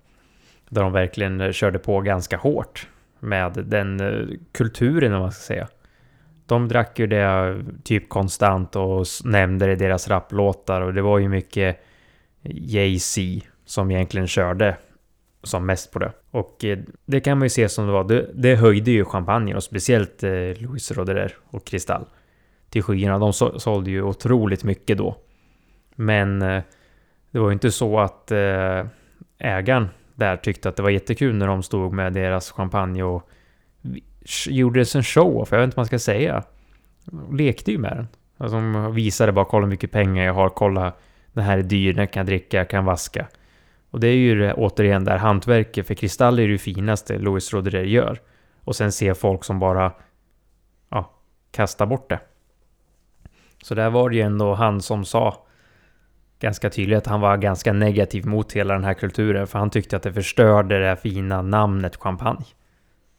Där 0.69 0.81
de 0.81 0.91
verkligen 0.91 1.41
eh, 1.41 1.51
körde 1.51 1.79
på 1.79 2.01
ganska 2.01 2.37
hårt 2.37 2.87
med 3.19 3.53
den 3.53 3.99
eh, 3.99 4.27
kulturen 4.51 5.13
om 5.13 5.21
man 5.21 5.31
ska 5.31 5.41
säga. 5.41 5.67
De 6.45 6.67
drack 6.67 6.99
ju 6.99 7.07
det 7.07 7.55
typ 7.83 8.09
konstant 8.09 8.75
och 8.75 9.05
nämnde 9.23 9.65
det 9.65 9.71
i 9.71 9.75
deras 9.75 10.07
rapplåtar 10.07 10.81
och 10.81 10.93
det 10.93 11.01
var 11.01 11.19
ju 11.19 11.29
mycket 11.29 11.83
Jay-Z 12.43 13.21
som 13.65 13.91
egentligen 13.91 14.27
körde 14.27 14.77
som 15.43 15.65
mest 15.65 15.91
på 15.91 15.99
det. 15.99 16.11
Och 16.31 16.65
det 17.05 17.19
kan 17.19 17.37
man 17.37 17.45
ju 17.45 17.49
se 17.49 17.69
som 17.69 17.85
det 17.85 17.91
var. 17.91 18.03
Det, 18.03 18.29
det 18.33 18.55
höjde 18.55 18.91
ju 18.91 19.05
champagnen 19.05 19.55
och 19.55 19.63
speciellt 19.63 20.21
Louis 20.57 20.91
Roderer 20.91 21.37
och 21.49 21.65
Kristall 21.65 22.05
till 22.69 22.83
skyarna. 22.83 23.19
De 23.19 23.33
så, 23.33 23.59
sålde 23.59 23.91
ju 23.91 24.01
otroligt 24.01 24.63
mycket 24.63 24.97
då. 24.97 25.15
Men 25.95 26.41
eh, 26.41 26.63
det 27.31 27.39
var 27.39 27.47
ju 27.49 27.53
inte 27.53 27.71
så 27.71 27.99
att 27.99 28.31
eh, 28.31 28.85
ägaren 29.37 29.89
där 30.15 30.37
tyckte 30.37 30.69
att 30.69 30.75
det 30.75 30.83
var 30.83 30.89
jättekul 30.89 31.35
när 31.35 31.47
de 31.47 31.63
stod 31.63 31.93
med 31.93 32.13
deras 32.13 32.51
champagne 32.51 33.03
och 33.03 33.29
gjorde 34.47 34.79
en 34.79 35.03
show 35.03 35.45
för 35.45 35.55
jag 35.55 35.61
vet 35.61 35.67
inte 35.67 35.75
vad 35.75 35.81
man 35.81 35.85
ska 35.85 35.99
säga. 35.99 36.43
De 37.05 37.37
lekte 37.37 37.71
ju 37.71 37.77
med 37.77 37.97
den. 37.97 38.07
Alltså 38.37 38.55
de 38.55 38.93
visade 38.95 39.31
bara 39.31 39.45
kolla 39.45 39.65
hur 39.65 39.71
mycket 39.71 39.91
pengar 39.91 40.25
jag 40.25 40.33
har, 40.33 40.49
kolla 40.49 40.93
den 41.33 41.43
här 41.43 41.57
är 41.57 41.63
dyr, 41.63 41.93
den 41.93 42.07
kan 42.07 42.21
jag 42.21 42.27
dricka, 42.27 42.57
jag 42.57 42.69
kan 42.69 42.85
vaska. 42.85 43.27
Och 43.91 43.99
det 43.99 44.07
är 44.07 44.15
ju 44.15 44.39
det, 44.39 44.53
återigen 44.53 45.03
där 45.03 45.17
hantverket, 45.17 45.87
för 45.87 45.93
kristaller 45.93 46.43
är 46.43 46.47
det 46.47 46.57
finaste 46.57 47.17
Louis 47.17 47.53
Roderer 47.53 47.83
gör. 47.83 48.19
Och 48.63 48.75
sen 48.75 48.91
se 48.91 49.13
folk 49.13 49.43
som 49.43 49.59
bara 49.59 49.91
ja, 50.89 51.11
kastar 51.51 51.85
bort 51.85 52.09
det. 52.09 52.19
Så 53.63 53.75
där 53.75 53.89
var 53.89 54.09
det 54.09 54.15
ju 54.15 54.21
ändå 54.21 54.53
han 54.53 54.81
som 54.81 55.05
sa 55.05 55.45
ganska 56.39 56.69
tydligt 56.69 56.97
att 56.97 57.07
han 57.07 57.21
var 57.21 57.37
ganska 57.37 57.73
negativ 57.73 58.25
mot 58.25 58.51
hela 58.51 58.73
den 58.73 58.83
här 58.83 58.93
kulturen. 58.93 59.47
För 59.47 59.59
han 59.59 59.69
tyckte 59.69 59.95
att 59.95 60.03
det 60.03 60.13
förstörde 60.13 60.79
det 60.79 60.85
här 60.85 60.95
fina 60.95 61.41
namnet 61.41 61.95
champagne. 61.95 62.45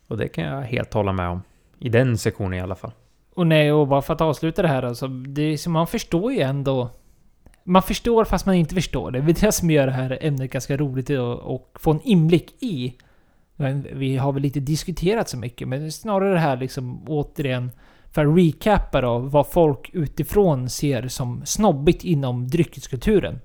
Och 0.07 0.17
det 0.17 0.29
kan 0.29 0.45
jag 0.45 0.63
helt 0.63 0.95
hålla 0.95 1.13
med 1.13 1.29
om. 1.29 1.43
I 1.79 1.89
den 1.89 2.19
sektionen 2.19 2.59
i 2.59 2.61
alla 2.61 2.75
fall. 2.75 2.93
Och 3.35 3.47
nej, 3.47 3.73
och 3.73 3.89
bara 3.89 4.03
för 4.03 4.15
att 4.15 4.21
avsluta 4.21 4.63
det 4.63 4.69
här 4.69 4.83
alltså. 4.83 5.09
Det 5.09 5.43
är, 5.43 5.69
man 5.69 5.87
förstår 5.87 6.33
ju 6.33 6.41
ändå 6.41 6.91
man 7.65 7.83
förstår 7.83 8.25
fast 8.25 8.47
man 8.47 8.55
inte 8.55 8.75
förstår. 8.75 9.11
Det 9.11 9.19
är 9.19 9.47
det 9.47 9.53
som 9.53 9.71
gör 9.71 9.87
det 9.87 9.93
här 9.93 10.19
ämnet 10.21 10.51
ganska 10.51 10.77
roligt 10.77 11.11
och 11.43 11.77
få 11.81 11.91
en 11.91 12.01
inblick 12.01 12.63
i. 12.63 12.95
Men 13.57 13.87
Vi 13.93 14.17
har 14.17 14.33
väl 14.33 14.45
inte 14.45 14.61
diskuterat 14.61 15.29
så 15.29 15.37
mycket, 15.37 15.69
men 15.69 15.93
snarare 15.93 16.33
det 16.33 16.39
här 16.39 16.57
liksom 16.57 17.05
återigen 17.09 17.71
för 18.11 18.27
att 18.27 18.39
recappa 18.39 19.01
då 19.01 19.19
vad 19.19 19.47
folk 19.47 19.91
utifrån 19.93 20.69
ser 20.69 21.09
som 21.09 21.43
snobbigt 21.47 22.05
inom 22.05 22.49
dryckeskulturen. 22.49 23.41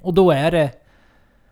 Och 0.00 0.14
då 0.14 0.30
är 0.30 0.50
det 0.50 0.70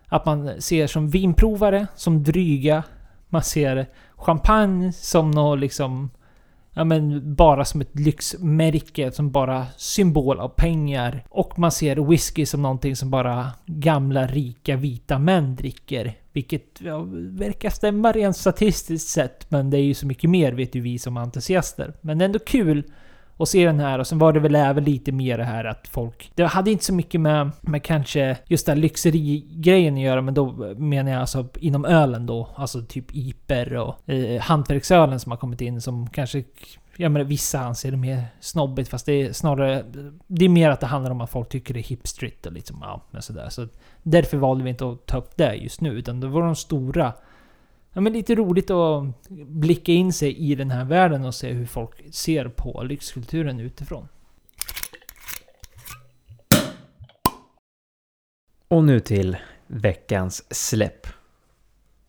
att 0.05 0.25
man 0.25 0.61
ser 0.61 0.87
som 0.87 1.09
vinprovare, 1.09 1.87
som 1.95 2.23
dryga. 2.23 2.83
Man 3.29 3.43
ser 3.43 3.85
champagne 4.15 4.93
som 4.93 5.31
något 5.31 5.59
liksom 5.59 6.09
ja 6.73 6.83
men 6.83 7.35
bara 7.35 7.65
som 7.65 7.81
ett 7.81 7.99
lyxmärke, 7.99 9.11
som 9.11 9.31
bara 9.31 9.65
symbol 9.77 10.39
av 10.39 10.49
pengar. 10.49 11.23
Och 11.29 11.59
man 11.59 11.71
ser 11.71 11.95
whisky 11.95 12.45
som 12.45 12.61
någonting 12.61 12.95
som 12.95 13.09
bara 13.11 13.51
gamla 13.65 14.27
rika 14.27 14.75
vita 14.75 15.19
män 15.19 15.55
dricker. 15.55 16.13
Vilket 16.33 16.81
ja, 16.81 17.05
verkar 17.11 17.69
stämma 17.69 18.11
rent 18.11 18.37
statistiskt 18.37 19.09
sett, 19.09 19.51
men 19.51 19.69
det 19.69 19.77
är 19.77 19.83
ju 19.83 19.93
så 19.93 20.07
mycket 20.07 20.29
mer 20.29 20.51
vet 20.51 20.75
ju 20.75 20.81
vi 20.81 20.99
som 20.99 21.17
entusiaster. 21.17 21.93
Men 22.01 22.17
det 22.17 22.23
är 22.23 22.25
ändå 22.25 22.39
kul 22.39 22.83
att 23.39 23.49
se 23.49 23.65
den 23.65 23.79
här 23.79 23.99
och 23.99 24.07
sen 24.07 24.19
var 24.19 24.33
det 24.33 24.39
väl 24.39 24.55
även 24.55 24.83
lite 24.83 25.11
mer 25.11 25.37
det 25.37 25.43
här 25.43 25.65
att 25.65 25.87
folk... 25.87 26.31
Det 26.35 26.43
hade 26.43 26.71
inte 26.71 26.85
så 26.85 26.93
mycket 26.93 27.21
med, 27.21 27.51
med 27.61 27.83
kanske 27.83 28.37
just 28.45 28.65
den 28.65 28.81
lyxeri-grejen 28.81 29.93
att 29.93 30.01
göra 30.01 30.21
men 30.21 30.33
då 30.33 30.51
menar 30.77 31.11
jag 31.11 31.21
alltså 31.21 31.47
inom 31.59 31.85
ölen 31.85 32.25
då. 32.25 32.49
Alltså 32.55 32.81
typ 32.81 33.15
Iper 33.15 33.75
och 33.75 34.09
eh, 34.09 34.41
hantverksölen 34.41 35.19
som 35.19 35.31
har 35.31 35.37
kommit 35.37 35.61
in 35.61 35.81
som 35.81 36.09
kanske... 36.09 36.43
Ja 37.01 37.09
men 37.09 37.27
vissa 37.27 37.59
anser 37.59 37.91
det 37.91 37.97
mer 37.97 38.25
snobbigt 38.39 38.89
fast 38.89 39.05
det 39.05 39.13
är 39.13 39.33
snarare... 39.33 39.85
Det 40.27 40.45
är 40.45 40.49
mer 40.49 40.69
att 40.69 40.79
det 40.79 40.85
handlar 40.85 41.11
om 41.11 41.21
att 41.21 41.29
folk 41.29 41.49
tycker 41.49 41.73
det 41.73 41.79
är 41.79 41.83
hipstrit 41.83 42.45
och 42.45 42.53
liksom 42.53 42.77
ja, 42.81 43.01
men 43.11 43.21
sådär. 43.21 43.49
Så 43.49 43.67
därför 44.03 44.37
valde 44.37 44.63
vi 44.63 44.69
inte 44.69 44.89
att 44.89 45.05
ta 45.05 45.17
upp 45.17 45.37
det 45.37 45.55
just 45.55 45.81
nu 45.81 45.89
utan 45.89 46.19
det 46.19 46.27
var 46.27 46.41
de 46.41 46.55
stora 46.55 47.13
ja, 47.93 48.01
men 48.01 48.13
lite 48.13 48.35
roligt 48.35 48.69
att 48.69 49.03
blicka 49.47 49.91
in 49.91 50.13
sig 50.13 50.37
i 50.37 50.55
den 50.55 50.71
här 50.71 50.85
världen 50.85 51.25
och 51.25 51.35
se 51.35 51.51
hur 51.51 51.65
folk 51.65 52.13
ser 52.13 52.47
på 52.47 52.83
lyxkulturen 52.83 53.59
utifrån. 53.59 54.07
Och 58.67 58.83
nu 58.83 58.99
till 58.99 59.37
veckans 59.67 60.55
släpp. 60.55 61.07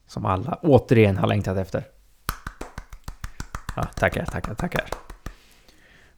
Som 0.07 0.27
alla 0.27 0.59
återigen 0.63 1.17
har 1.17 1.29
längtat 1.29 1.57
efter. 1.57 2.00
Ja, 3.81 3.87
tackar, 3.87 4.25
tackar, 4.25 4.55
tackar. 4.55 4.89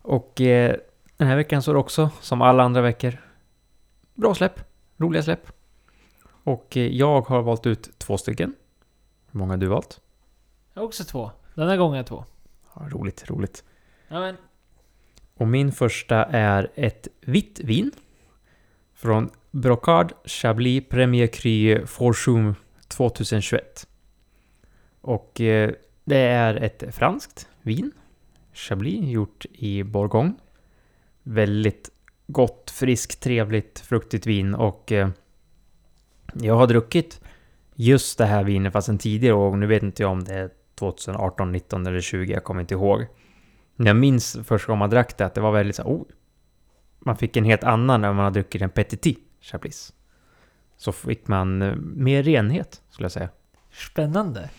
Och 0.02 0.40
eh, 0.40 0.76
den 1.16 1.28
här 1.28 1.36
veckan 1.36 1.62
så 1.62 1.70
är 1.70 1.74
det 1.74 1.80
också, 1.80 2.10
som 2.20 2.42
alla 2.42 2.62
andra 2.62 2.80
veckor, 2.80 3.16
bra 4.14 4.34
släpp. 4.34 4.60
Roliga 4.96 5.22
släpp. 5.22 5.52
Och 6.22 6.76
eh, 6.76 6.86
jag 6.86 7.20
har 7.20 7.42
valt 7.42 7.66
ut 7.66 7.98
två 7.98 8.18
stycken. 8.18 8.54
Hur 9.30 9.38
många 9.38 9.52
har 9.52 9.56
du 9.56 9.66
valt? 9.66 10.00
Jag 10.74 10.82
har 10.82 10.86
också 10.86 11.04
två. 11.04 11.30
Den 11.54 11.68
här 11.68 11.76
gången 11.76 12.00
är 12.00 12.04
två. 12.04 12.24
Ja, 12.74 12.88
roligt, 12.90 13.30
roligt. 13.30 13.64
Amen. 14.08 14.36
Och 15.34 15.48
min 15.48 15.72
första 15.72 16.24
är 16.24 16.70
ett 16.74 17.08
vitt 17.20 17.60
vin. 17.60 17.90
Från 18.94 19.30
Brocard 19.50 20.12
Chablis 20.24 20.88
Premier 20.88 21.26
Cru 21.26 21.86
Forchum 21.86 22.54
2021. 22.88 23.88
Och 25.00 25.40
eh, 25.40 25.70
det 26.04 26.18
är 26.18 26.54
ett 26.54 26.94
franskt 26.94 27.48
vin. 27.62 27.92
Chablis 28.52 29.04
gjort 29.04 29.46
i 29.52 29.82
Bourgogne. 29.82 30.32
Väldigt 31.22 31.90
gott, 32.26 32.70
friskt, 32.70 33.22
trevligt, 33.22 33.78
fruktigt 33.78 34.26
vin 34.26 34.54
och 34.54 34.92
eh, 34.92 35.08
jag 36.34 36.54
har 36.54 36.66
druckit 36.66 37.20
just 37.74 38.18
det 38.18 38.26
här 38.26 38.44
vinet 38.44 38.72
fast 38.72 38.88
en 38.88 38.98
tidigare 38.98 39.34
år. 39.34 39.56
Nu 39.56 39.66
vet 39.66 39.82
inte 39.82 40.02
jag 40.02 40.12
om 40.12 40.24
det 40.24 40.34
är 40.34 40.50
2018, 40.74 41.52
19 41.52 41.86
eller 41.86 42.00
20, 42.00 42.32
jag 42.32 42.44
kommer 42.44 42.60
inte 42.60 42.74
ihåg. 42.74 43.06
Men 43.76 43.86
jag 43.86 43.96
minns 43.96 44.38
första 44.44 44.66
gången 44.66 44.78
man 44.78 44.90
drack 44.90 45.18
det 45.18 45.26
att 45.26 45.34
det 45.34 45.40
var 45.40 45.52
väldigt 45.52 45.76
så 45.76 45.82
oh, 45.82 46.04
Man 46.98 47.16
fick 47.16 47.36
en 47.36 47.44
helt 47.44 47.64
annan 47.64 48.00
när 48.00 48.12
man 48.12 48.24
har 48.24 48.30
druckit 48.30 48.62
en 48.62 48.70
Petit 48.70 49.18
Chablis. 49.40 49.92
Så 50.76 50.92
fick 50.92 51.28
man 51.28 51.62
eh, 51.62 51.74
mer 51.76 52.22
renhet, 52.22 52.82
skulle 52.90 53.04
jag 53.04 53.12
säga. 53.12 53.28
Spännande. 53.70 54.50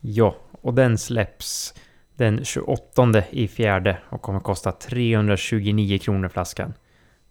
Ja, 0.00 0.36
och 0.60 0.74
den 0.74 0.98
släpps 0.98 1.74
den 2.16 2.44
28 2.44 3.22
i 3.30 3.48
fjärde 3.48 3.98
och 4.08 4.22
kommer 4.22 4.40
kosta 4.40 4.72
329 4.72 5.98
kronor 5.98 6.28
flaskan. 6.28 6.72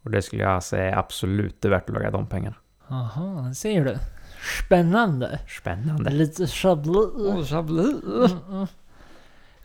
Och 0.03 0.11
det 0.11 0.21
skulle 0.21 0.43
jag 0.43 0.63
säga 0.63 0.91
är 0.91 0.97
absolut 0.97 1.65
värt 1.65 1.89
att 1.89 1.95
lägga 1.95 2.11
de 2.11 2.27
pengarna. 2.27 2.55
Aha, 2.88 3.53
ser 3.53 3.86
du. 3.86 3.97
Spännande. 4.65 5.39
Spännande. 5.47 6.09
Lite 6.11 6.47
chablis. 6.47 6.95
Oh, 6.95 7.43
chablis. 7.43 8.03
Mm, 8.03 8.67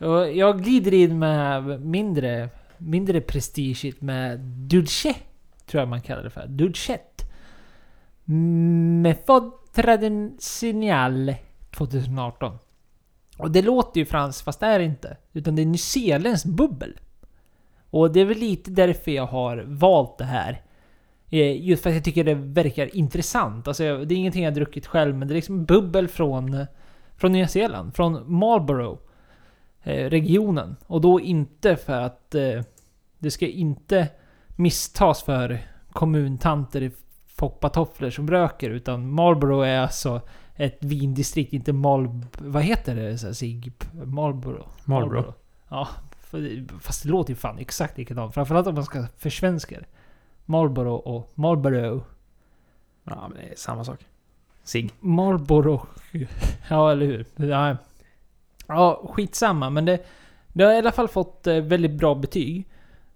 mm. 0.01 0.39
jag 0.39 0.63
glider 0.63 0.95
in 0.95 1.19
med 1.19 1.81
mindre, 1.81 2.49
mindre 2.79 3.21
prestige 3.21 3.93
med 3.99 4.41
Dulce. 4.41 5.15
Tror 5.67 5.81
jag 5.81 5.89
man 5.89 6.01
kallar 6.01 6.23
det 6.23 6.31
för. 6.31 6.47
Dulcet. 6.47 7.31
Method 9.03 9.53
Traditionale 9.73 11.37
2018. 11.71 12.59
Och 13.41 13.51
det 13.51 13.63
låter 13.63 14.01
ju 14.01 14.07
franskt 14.07 14.45
fast 14.45 14.61
det 14.61 14.67
är 14.67 14.79
det 14.79 14.85
inte. 14.85 15.17
Utan 15.33 15.57
det 15.57 15.63
är 15.63 15.67
nyzeeländskt 15.67 16.49
bubbel. 16.49 17.01
Och 17.91 18.13
det 18.13 18.21
är 18.21 18.25
väl 18.25 18.39
lite 18.39 18.71
därför 18.71 19.11
jag 19.11 19.27
har 19.27 19.65
valt 19.67 20.19
det 20.19 20.25
här. 20.25 20.63
Eh, 21.29 21.67
just 21.67 21.83
för 21.83 21.91
att 21.91 21.97
jag 21.97 22.05
tycker 22.05 22.25
det 22.25 22.35
verkar 22.35 22.97
intressant. 22.97 23.69
Alltså, 23.69 23.83
det 24.05 24.15
är 24.15 24.19
ingenting 24.19 24.43
jag 24.43 24.51
har 24.51 24.55
druckit 24.55 24.87
själv, 24.87 25.17
men 25.17 25.29
det 25.29 25.35
är 25.35 25.37
liksom 25.37 25.65
bubbel 25.65 26.09
från, 26.09 26.67
från 27.17 27.33
Nya 27.33 27.49
Zeeland. 27.49 27.95
Från 27.95 28.33
Marlborough. 28.33 28.99
Eh, 29.83 30.11
regionen. 30.11 30.77
Och 30.87 31.01
då 31.01 31.21
inte 31.21 31.77
för 31.77 32.01
att 32.01 32.35
eh, 32.35 32.61
det 33.19 33.31
ska 33.31 33.47
inte 33.47 34.09
misstas 34.57 35.23
för 35.23 35.59
kommuntanter 35.93 36.83
i 36.83 36.91
foppatofflor 37.27 38.11
som 38.11 38.31
röker. 38.31 38.71
Utan 38.71 39.11
Marlborough 39.11 39.69
är 39.69 39.81
alltså 39.81 40.21
ett 40.61 40.85
vindistrikt, 40.85 41.53
inte 41.53 41.73
Mal... 41.73 42.21
Vad 42.39 42.63
heter 42.63 42.95
det? 42.95 43.19
Sig? 43.19 43.73
Marlborough? 43.93 44.69
Marlborough. 44.85 45.33
Ja, 45.69 45.89
för- 46.21 46.81
fast 46.81 47.03
det 47.03 47.09
låter 47.09 47.31
ju 47.31 47.37
fan 47.37 47.59
exakt 47.59 47.99
likadant. 47.99 48.35
Framförallt 48.35 48.67
om 48.67 48.75
man 48.75 48.85
ska 48.85 49.07
försvenska 49.19 49.79
det. 49.79 49.87
Marlboro 50.47 50.95
och 50.95 51.33
Marlboro. 51.35 52.05
Ja, 53.05 53.29
men 53.29 53.39
det 53.39 53.53
är 53.53 53.57
samma 53.57 53.85
sak. 53.85 54.01
Sig. 54.65 54.91
Marlboro. 55.01 55.87
Ja, 56.69 56.93
eller 56.93 57.07
hur? 57.07 57.27
Ja, 57.37 57.77
ja 58.67 59.03
skitsamma. 59.15 59.71
Men 59.71 59.85
det, 59.85 60.07
det 60.49 60.65
har 60.65 60.73
i 60.73 60.79
alla 60.79 60.93
fall 60.93 61.09
fått 61.09 61.47
eh, 61.47 61.57
väldigt 61.57 61.93
bra 61.93 62.15
betyg. 62.15 62.69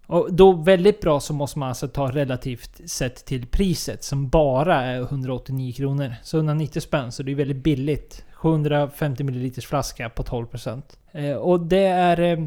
Och 0.07 0.33
då 0.33 0.51
väldigt 0.51 1.01
bra 1.01 1.19
så 1.19 1.33
måste 1.33 1.59
man 1.59 1.69
alltså 1.69 1.87
ta 1.87 2.11
relativt 2.11 2.89
sett 2.89 3.25
till 3.25 3.47
priset 3.47 4.03
som 4.03 4.29
bara 4.29 4.81
är 4.81 5.01
189 5.01 5.73
kronor. 5.73 6.15
Så 6.23 6.37
190 6.37 6.81
spänn, 6.81 7.11
så 7.11 7.23
det 7.23 7.31
är 7.31 7.35
väldigt 7.35 7.63
billigt. 7.63 8.25
750 8.33 9.23
ml 9.23 9.51
flaska 9.61 10.09
på 10.09 10.23
12%. 10.23 10.81
Eh, 11.11 11.35
och 11.35 11.59
det 11.59 11.85
är 11.85 12.19
eh, 12.19 12.45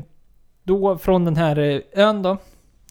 då 0.62 0.98
från 0.98 1.24
den 1.24 1.36
här 1.36 1.58
eh, 1.58 1.80
ön 1.92 2.22
då. 2.22 2.36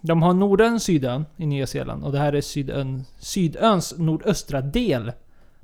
De 0.02 0.22
har 0.22 0.34
Nordön, 0.34 0.80
Sydön 0.80 1.26
i 1.38 1.46
Nya 1.46 1.68
Zeeland 1.68 2.04
och 2.04 2.12
det 2.12 2.20
här 2.20 2.34
är 2.34 2.42
Sydön, 2.42 3.04
Sydöns 3.20 3.98
nordöstra 3.98 4.62
del. 4.62 5.12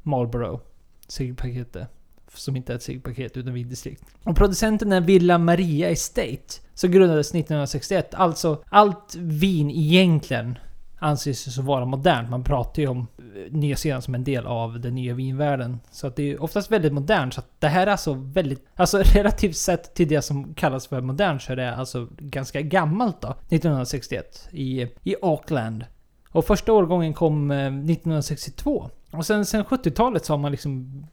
Marlborough. 0.01 0.61
Ciggpaketet. 1.07 1.89
Som 2.35 2.55
inte 2.55 2.73
är 2.73 2.75
ett 2.75 2.83
ciggpaket 2.83 3.37
utan 3.37 3.53
vindistrikt. 3.53 4.03
Och 4.23 4.35
producenten 4.35 4.91
är 4.91 5.01
Villa 5.01 5.37
Maria 5.37 5.89
Estate. 5.89 6.61
Som 6.73 6.91
grundades 6.91 7.27
1961. 7.27 8.13
Alltså, 8.13 8.63
allt 8.69 9.15
vin 9.15 9.71
egentligen 9.71 10.57
anses 11.03 11.47
ju 11.47 11.51
så 11.51 11.61
vara 11.61 11.85
modernt. 11.85 12.29
Man 12.29 12.43
pratar 12.43 12.81
ju 12.81 12.87
om 12.87 13.07
eh, 13.17 13.51
Nya 13.51 13.75
Zeeland 13.75 14.03
som 14.03 14.15
en 14.15 14.23
del 14.23 14.45
av 14.45 14.79
den 14.79 14.95
nya 14.95 15.13
vinvärlden. 15.13 15.79
Så 15.91 16.07
att 16.07 16.15
det 16.15 16.31
är 16.31 16.43
oftast 16.43 16.71
väldigt 16.71 16.93
modernt. 16.93 17.33
Så 17.33 17.39
att 17.39 17.47
det 17.59 17.67
här 17.67 17.87
är 17.87 17.91
alltså 17.91 18.13
väldigt... 18.13 18.65
Alltså 18.75 18.97
relativt 19.03 19.57
sett 19.57 19.93
till 19.93 20.07
det 20.07 20.21
som 20.21 20.53
kallas 20.53 20.87
för 20.87 21.01
modernt 21.01 21.41
så 21.41 21.51
är 21.51 21.55
det 21.55 21.75
alltså 21.75 22.07
ganska 22.17 22.61
gammalt 22.61 23.21
då. 23.21 23.27
1961 23.27 24.47
i, 24.51 24.81
i 25.03 25.15
Auckland. 25.21 25.85
Och 26.29 26.45
första 26.45 26.73
årgången 26.73 27.13
kom 27.13 27.51
eh, 27.51 27.57
1962. 27.57 28.89
Och 29.11 29.25
sen, 29.25 29.45
sen 29.45 29.63
70-talet 29.63 30.25
så 30.25 30.33
har 30.33 30.37
man 30.37 30.51
liksom 30.51 31.03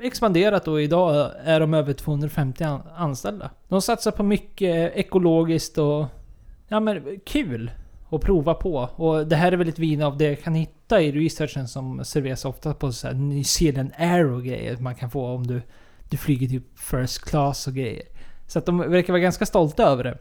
expanderat 0.00 0.68
och 0.68 0.82
idag 0.82 1.30
är 1.44 1.60
de 1.60 1.74
över 1.74 1.92
250 1.92 2.64
anställda. 2.96 3.50
De 3.68 3.82
satsar 3.82 4.10
på 4.10 4.22
mycket 4.22 4.96
ekologiskt 4.96 5.78
och... 5.78 6.06
Ja 6.68 6.80
men 6.80 7.20
kul! 7.26 7.70
Att 8.10 8.20
prova 8.20 8.54
på. 8.54 8.76
Och 8.96 9.26
det 9.26 9.36
här 9.36 9.52
är 9.52 9.56
väl 9.56 9.68
ett 9.68 9.78
vin 9.78 10.02
av 10.02 10.18
det 10.18 10.24
jag 10.24 10.42
kan 10.42 10.54
hitta 10.54 11.00
i 11.00 11.12
researchen 11.12 11.68
som 11.68 12.04
serveras 12.04 12.44
ofta 12.44 12.74
på 12.74 12.92
så 12.92 13.06
här 13.06 13.14
New 13.14 13.42
Zealand 13.42 13.92
Air 13.96 14.32
och 14.32 14.44
grejer. 14.44 14.76
Man 14.76 14.94
kan 14.94 15.10
få 15.10 15.26
om 15.26 15.46
du, 15.46 15.62
du 16.10 16.16
flyger 16.16 16.48
typ 16.48 16.78
first 16.78 17.24
class 17.24 17.66
och 17.66 17.74
grejer. 17.74 18.02
Så 18.46 18.58
att 18.58 18.66
de 18.66 18.78
verkar 18.78 19.12
vara 19.12 19.20
ganska 19.20 19.46
stolta 19.46 19.82
över 19.82 20.04
det. 20.04 20.18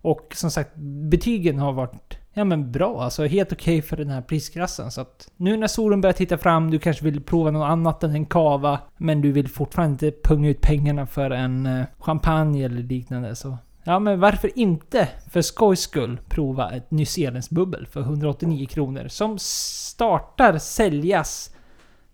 Och 0.00 0.32
som 0.36 0.50
sagt, 0.50 0.70
betygen 1.10 1.58
har 1.58 1.72
varit 1.72 2.18
ja, 2.36 2.44
men 2.44 2.72
bra. 2.72 3.02
Alltså 3.02 3.24
helt 3.24 3.52
okej 3.52 3.82
för 3.82 3.96
den 3.96 4.10
här 4.10 4.22
prisklassen. 4.22 4.90
Så 4.90 5.00
att 5.00 5.30
nu 5.36 5.56
när 5.56 5.66
solen 5.66 6.00
börjar 6.00 6.12
titta 6.12 6.38
fram, 6.38 6.70
du 6.70 6.78
kanske 6.78 7.04
vill 7.04 7.20
prova 7.20 7.50
något 7.50 7.66
annat 7.66 8.02
än 8.02 8.14
en 8.14 8.26
kava. 8.26 8.80
Men 8.96 9.20
du 9.20 9.32
vill 9.32 9.48
fortfarande 9.48 10.06
inte 10.06 10.28
punga 10.28 10.48
ut 10.48 10.60
pengarna 10.60 11.06
för 11.06 11.30
en 11.30 11.66
eh, 11.66 11.84
champagne 11.98 12.64
eller 12.64 12.82
liknande. 12.82 13.36
Så 13.36 13.58
ja, 13.84 13.98
men 13.98 14.20
varför 14.20 14.58
inte 14.58 15.08
för 15.30 15.42
skojs 15.42 15.80
skull 15.80 16.18
prova 16.28 16.70
ett 16.70 16.90
nyzeeländskt 16.90 17.52
bubbel 17.52 17.86
för 17.86 18.00
189 18.00 18.66
kronor. 18.66 19.08
Som 19.08 19.38
startar 19.38 20.58
säljas 20.58 21.54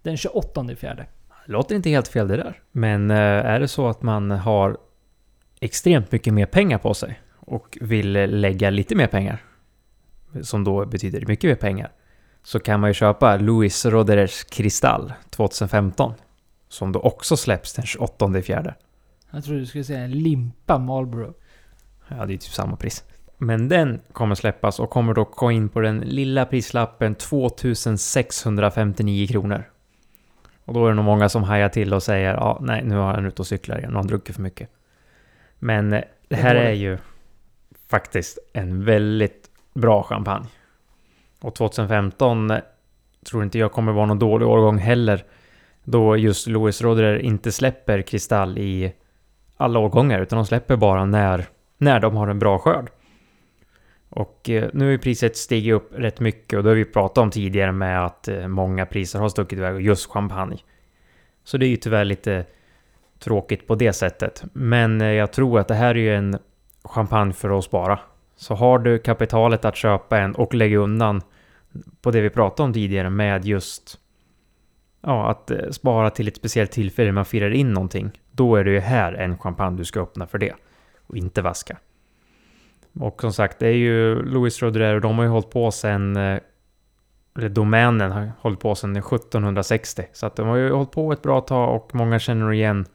den 0.02 0.16
28 0.16 0.66
fjärde. 0.76 1.06
Låter 1.46 1.74
inte 1.74 1.90
helt 1.90 2.08
fel 2.08 2.28
det 2.28 2.36
där. 2.36 2.60
Men 2.72 3.10
eh, 3.10 3.16
är 3.16 3.60
det 3.60 3.68
så 3.68 3.88
att 3.88 4.02
man 4.02 4.30
har 4.30 4.76
extremt 5.60 6.12
mycket 6.12 6.34
mer 6.34 6.46
pengar 6.46 6.78
på 6.78 6.94
sig 6.94 7.20
och 7.46 7.78
vill 7.80 8.16
eh, 8.16 8.28
lägga 8.28 8.70
lite 8.70 8.94
mer 8.94 9.06
pengar, 9.06 9.42
som 10.42 10.64
då 10.64 10.86
betyder 10.86 11.26
mycket 11.26 11.48
mer 11.48 11.54
pengar, 11.54 11.92
så 12.42 12.60
kan 12.60 12.80
man 12.80 12.90
ju 12.90 12.94
köpa 12.94 13.36
Louis 13.36 13.86
Roderers 13.86 14.44
Kristall 14.44 15.12
2015, 15.30 16.14
som 16.68 16.92
då 16.92 17.00
också 17.00 17.36
släpps 17.36 17.74
den 17.74 17.86
28 17.86 18.42
fjärde. 18.42 18.74
Jag 19.30 19.44
tror 19.44 19.56
du 19.56 19.66
skulle 19.66 19.84
säga 19.84 20.06
limpa 20.06 20.78
Marlboro. 20.78 21.34
Ja, 22.08 22.26
det 22.26 22.34
är 22.34 22.38
typ 22.38 22.52
samma 22.52 22.76
pris. 22.76 23.04
Men 23.38 23.68
den 23.68 24.00
kommer 24.12 24.34
släppas 24.34 24.80
och 24.80 24.90
kommer 24.90 25.14
då 25.14 25.24
gå 25.24 25.50
in 25.50 25.68
på 25.68 25.80
den 25.80 25.98
lilla 25.98 26.46
prislappen 26.46 27.14
2659 27.14 29.26
kronor. 29.26 29.64
Och 30.64 30.74
då 30.74 30.86
är 30.86 30.88
det 30.88 30.94
nog 30.94 31.04
många 31.04 31.28
som 31.28 31.42
hajar 31.42 31.68
till 31.68 31.94
och 31.94 32.02
säger 32.02 32.34
ja, 32.34 32.58
nej, 32.60 32.84
nu 32.84 32.96
har 32.96 33.14
han 33.14 33.26
ute 33.26 33.42
och 33.42 33.46
cyklar 33.46 33.78
igen 33.78 33.90
och 33.90 33.96
han 33.96 34.06
druckit 34.06 34.34
för 34.34 34.42
mycket. 34.42 34.68
Men 35.58 35.92
eh, 35.92 36.02
det 36.28 36.36
här 36.36 36.54
är 36.54 36.72
ju 36.72 36.98
faktiskt 37.88 38.38
en 38.52 38.84
väldigt 38.84 39.51
bra 39.74 40.02
champagne. 40.02 40.46
Och 41.40 41.54
2015 41.54 42.50
eh, 42.50 42.58
tror 43.30 43.42
inte 43.42 43.58
jag 43.58 43.72
kommer 43.72 43.92
vara 43.92 44.06
någon 44.06 44.18
dålig 44.18 44.48
årgång 44.48 44.78
heller. 44.78 45.24
Då 45.84 46.16
just 46.16 46.46
Louis 46.46 46.82
Roderer 46.82 47.18
inte 47.18 47.52
släpper 47.52 48.02
kristall 48.02 48.58
i 48.58 48.92
alla 49.56 49.78
årgångar, 49.78 50.20
utan 50.20 50.36
de 50.36 50.46
släpper 50.46 50.76
bara 50.76 51.04
när, 51.04 51.46
när 51.78 52.00
de 52.00 52.16
har 52.16 52.28
en 52.28 52.38
bra 52.38 52.58
skörd. 52.58 52.90
Och 54.08 54.50
eh, 54.50 54.70
nu 54.72 54.84
har 54.84 54.90
ju 54.90 54.98
priset 54.98 55.36
stigit 55.36 55.74
upp 55.74 55.92
rätt 55.94 56.20
mycket 56.20 56.56
och 56.56 56.62
det 56.62 56.70
har 56.70 56.76
vi 56.76 56.84
pratat 56.84 57.18
om 57.18 57.30
tidigare 57.30 57.72
med 57.72 58.04
att 58.06 58.28
eh, 58.28 58.48
många 58.48 58.86
priser 58.86 59.18
har 59.18 59.28
stuckit 59.28 59.58
iväg 59.58 59.74
och 59.74 59.82
just 59.82 60.10
champagne. 60.10 60.58
Så 61.44 61.58
det 61.58 61.66
är 61.66 61.68
ju 61.68 61.76
tyvärr 61.76 62.04
lite 62.04 62.44
tråkigt 63.18 63.66
på 63.66 63.74
det 63.74 63.92
sättet. 63.92 64.44
Men 64.52 65.00
jag 65.00 65.32
tror 65.32 65.60
att 65.60 65.68
det 65.68 65.74
här 65.74 65.90
är 65.90 66.00
ju 66.00 66.14
en 66.14 66.38
champagne 66.84 67.32
för 67.32 67.58
att 67.58 67.64
spara. 67.64 67.98
Så 68.42 68.54
har 68.54 68.78
du 68.78 68.98
kapitalet 68.98 69.64
att 69.64 69.76
köpa 69.76 70.18
en 70.18 70.34
och 70.34 70.54
lägga 70.54 70.78
undan 70.78 71.22
på 72.00 72.10
det 72.10 72.20
vi 72.20 72.30
pratade 72.30 72.66
om 72.66 72.72
tidigare 72.72 73.10
med 73.10 73.44
just 73.44 73.98
ja, 75.00 75.30
att 75.30 75.50
eh, 75.50 75.70
spara 75.70 76.10
till 76.10 76.28
ett 76.28 76.36
speciellt 76.36 76.72
tillfälle 76.72 77.12
man 77.12 77.24
firar 77.24 77.50
in 77.50 77.72
någonting. 77.72 78.10
Då 78.30 78.56
är 78.56 78.64
det 78.64 78.70
ju 78.70 78.80
här 78.80 79.12
en 79.12 79.38
champagne 79.38 79.76
du 79.76 79.84
ska 79.84 80.00
öppna 80.00 80.26
för 80.26 80.38
det. 80.38 80.54
Och 81.06 81.16
inte 81.16 81.42
vaska. 81.42 81.76
Och 83.00 83.20
som 83.20 83.32
sagt, 83.32 83.58
det 83.58 83.68
är 83.68 83.76
ju 83.76 84.22
Louis 84.22 84.62
Roderer 84.62 84.94
och 84.94 85.00
de 85.00 85.18
har 85.18 85.24
ju 85.24 85.30
hållit 85.30 85.50
på 85.50 85.70
sedan, 85.70 86.16
eh, 86.16 86.38
Eller 87.38 87.48
domänen 87.48 88.12
har 88.12 88.32
hållit 88.38 88.60
på 88.60 88.74
sedan 88.74 88.96
1760. 88.96 90.02
Så 90.12 90.26
att 90.26 90.36
de 90.36 90.48
har 90.48 90.56
ju 90.56 90.72
hållit 90.72 90.92
på 90.92 91.12
ett 91.12 91.22
bra 91.22 91.40
tag 91.40 91.76
och 91.76 91.94
många 91.94 92.18
känner 92.18 92.52
igen 92.52 92.86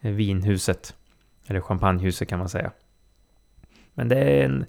eh, 0.00 0.12
vinhuset. 0.12 0.94
Eller 1.46 1.60
champagnehuset 1.60 2.28
kan 2.28 2.38
man 2.38 2.48
säga. 2.48 2.72
Men 3.94 4.08
det 4.08 4.16
är 4.16 4.44
en... 4.44 4.66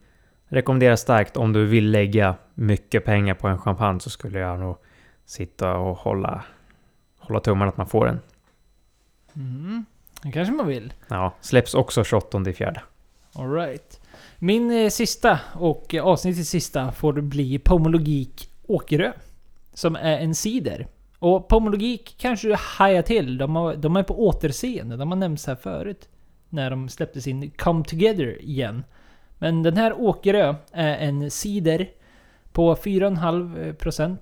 Rekommenderar 0.48 0.96
starkt 0.96 1.38
om 1.38 1.54
du 1.54 1.66
vill 1.66 1.92
lägga 1.92 2.36
mycket 2.54 3.06
pengar 3.06 3.34
på 3.34 3.48
en 3.48 3.58
champagne 3.58 4.00
så 4.00 4.10
skulle 4.10 4.40
jag 4.40 4.60
nog 4.60 4.78
sitta 5.26 5.76
och 5.76 5.98
hålla, 5.98 6.44
hålla 7.18 7.40
tummarna 7.40 7.70
att 7.70 7.78
man 7.78 7.88
får 7.88 8.06
den. 8.06 8.20
Mm. 9.36 9.86
Det 10.24 10.32
kanske 10.32 10.54
man 10.54 10.68
vill. 10.68 10.94
Ja, 11.08 11.34
släpps 11.42 11.74
också 11.74 12.04
28 12.04 12.50
i 12.50 12.54
fjärde. 12.54 12.82
Alright. 13.36 14.02
Min 14.40 14.72
eh, 14.72 14.90
sista 14.90 15.40
och 15.54 15.94
eh, 15.94 16.06
avsnittets 16.06 16.50
sista 16.50 16.92
får 16.92 17.14
bli 17.14 17.60
Pomologik 17.60 18.50
Åkerö. 18.68 19.12
Som 19.74 19.96
är 19.96 20.18
en 20.18 20.36
cider. 20.36 20.88
Och 21.20 21.48
Pomologik 21.48 22.16
kanske 22.18 22.48
du 22.48 22.56
hajar 22.58 23.02
till. 23.02 23.38
De, 23.38 23.56
har, 23.56 23.76
de 23.76 23.96
är 23.96 24.04
på 24.04 24.28
återseende. 24.28 24.98
De 24.98 25.12
har 25.12 25.16
nämnts 25.16 25.48
här 25.48 25.56
förut. 25.56 26.10
När 26.50 26.70
de 26.70 26.90
släppte 26.90 27.22
sin 27.22 27.52
Come 27.52 27.84
Together 27.84 28.42
igen. 28.42 28.84
Men 29.38 29.64
den 29.64 29.78
här 29.78 29.94
Åkerö 29.94 30.56
är 30.72 30.98
en 30.98 31.32
cider 31.32 31.90
på 32.52 32.76
4,5% 32.76 34.18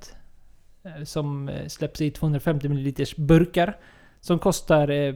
eh, 0.83 1.03
som 1.03 1.49
eh, 1.49 1.67
släpps 1.67 2.01
i 2.01 2.11
250 2.11 2.69
ml 2.69 2.93
burkar. 3.17 3.77
Som 4.19 4.39
kostar 4.39 4.89
eh, 4.89 5.15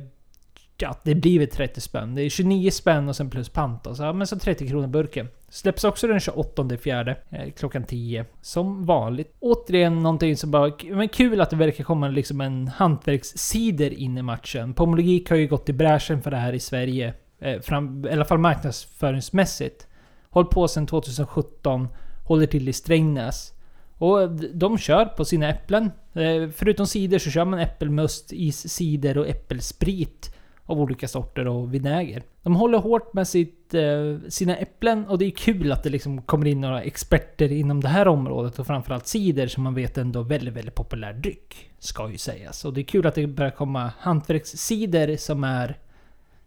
Ja, 0.78 0.96
det 1.04 1.16
blir 1.16 1.40
väl 1.40 1.48
30 1.48 1.82
spänn. 1.82 2.16
Det 2.16 2.22
är 2.22 2.30
29 2.30 2.72
spänn 2.72 3.10
och 3.10 3.16
sen 3.16 3.30
plus 3.30 3.50
pant 3.50 3.88
Och 3.88 3.98
Så, 3.98 4.04
ja, 4.04 4.14
men 4.14 4.28
så 4.28 4.40
30 4.40 4.68
kronor 4.68 4.88
burken. 4.88 5.28
Släpps 5.50 5.84
också 5.84 6.08
den 6.08 6.20
28 6.20 6.78
fjärde 6.78 7.18
klockan 7.58 7.84
10. 7.84 8.26
Som 8.42 8.86
vanligt. 8.86 9.36
Återigen 9.40 10.04
någonting 10.04 10.38
som 10.38 10.52
bara... 10.52 10.72
Men 10.84 11.10
kul 11.10 11.42
att 11.42 11.50
det 11.50 11.56
verkar 11.56 11.84
komma 11.84 12.08
liksom 12.08 12.42
en 12.42 12.68
hantverkscider 12.68 13.94
in 13.94 14.18
i 14.18 14.22
matchen. 14.22 14.74
Pomologik 14.74 15.30
har 15.30 15.38
ju 15.38 15.48
gått 15.48 15.70
i 15.70 15.74
bräschen 15.74 16.22
för 16.22 16.32
det 16.32 16.38
här 16.38 16.54
i 16.54 16.60
Sverige. 16.60 17.14
Eh, 17.40 17.60
fram, 17.62 18.06
I 18.06 18.12
alla 18.12 18.26
fall 18.26 18.38
marknadsföringsmässigt. 18.38 19.88
Håll 20.30 20.46
på 20.46 20.68
sedan 20.68 20.88
2017. 20.88 21.88
Håller 22.28 22.46
till 22.46 22.70
i 22.70 22.74
Strängnäs. 22.74 23.54
Och 23.98 24.22
eh, 24.22 24.30
de 24.30 24.78
kör 24.78 25.06
på 25.06 25.26
sina 25.26 25.50
äpplen. 25.50 25.92
Eh, 26.14 26.50
Förutom 26.56 26.88
cider 26.88 27.20
så 27.20 27.30
kör 27.30 27.46
man 27.46 27.60
äppelmust, 27.60 28.34
iscider 28.34 29.18
och 29.18 29.28
äppelsprit 29.28 30.36
av 30.66 30.82
olika 30.82 31.08
sorter 31.08 31.48
och 31.48 31.74
vinäger. 31.74 32.24
De 32.44 32.56
håller 32.56 32.78
hårt 32.78 33.14
med 33.14 33.28
sitt, 33.28 33.74
eh, 33.74 34.30
sina 34.30 34.58
äpplen 34.58 35.06
och 35.06 35.18
det 35.18 35.26
är 35.26 35.32
kul 35.32 35.72
att 35.72 35.84
det 35.84 35.90
liksom 35.90 36.22
kommer 36.22 36.46
in 36.46 36.62
några 36.62 36.82
experter 36.82 37.52
inom 37.52 37.82
det 37.82 37.88
här 37.88 38.08
området 38.08 38.60
och 38.60 38.68
framförallt 38.68 39.08
cider 39.08 39.48
som 39.48 39.64
man 39.64 39.74
vet 39.74 39.98
ändå 39.98 40.20
är 40.20 40.24
väldigt, 40.24 40.54
väldigt 40.54 40.76
populär 40.76 41.14
dryck. 41.14 41.70
Ska 41.80 42.10
ju 42.10 42.18
sägas. 42.18 42.66
Och 42.66 42.74
det 42.74 42.82
är 42.82 42.86
kul 42.86 43.08
att 43.08 43.16
det 43.16 43.28
börjar 43.28 43.52
komma 43.52 43.92
hantverkscider 44.00 45.18
som 45.18 45.44
är 45.44 45.78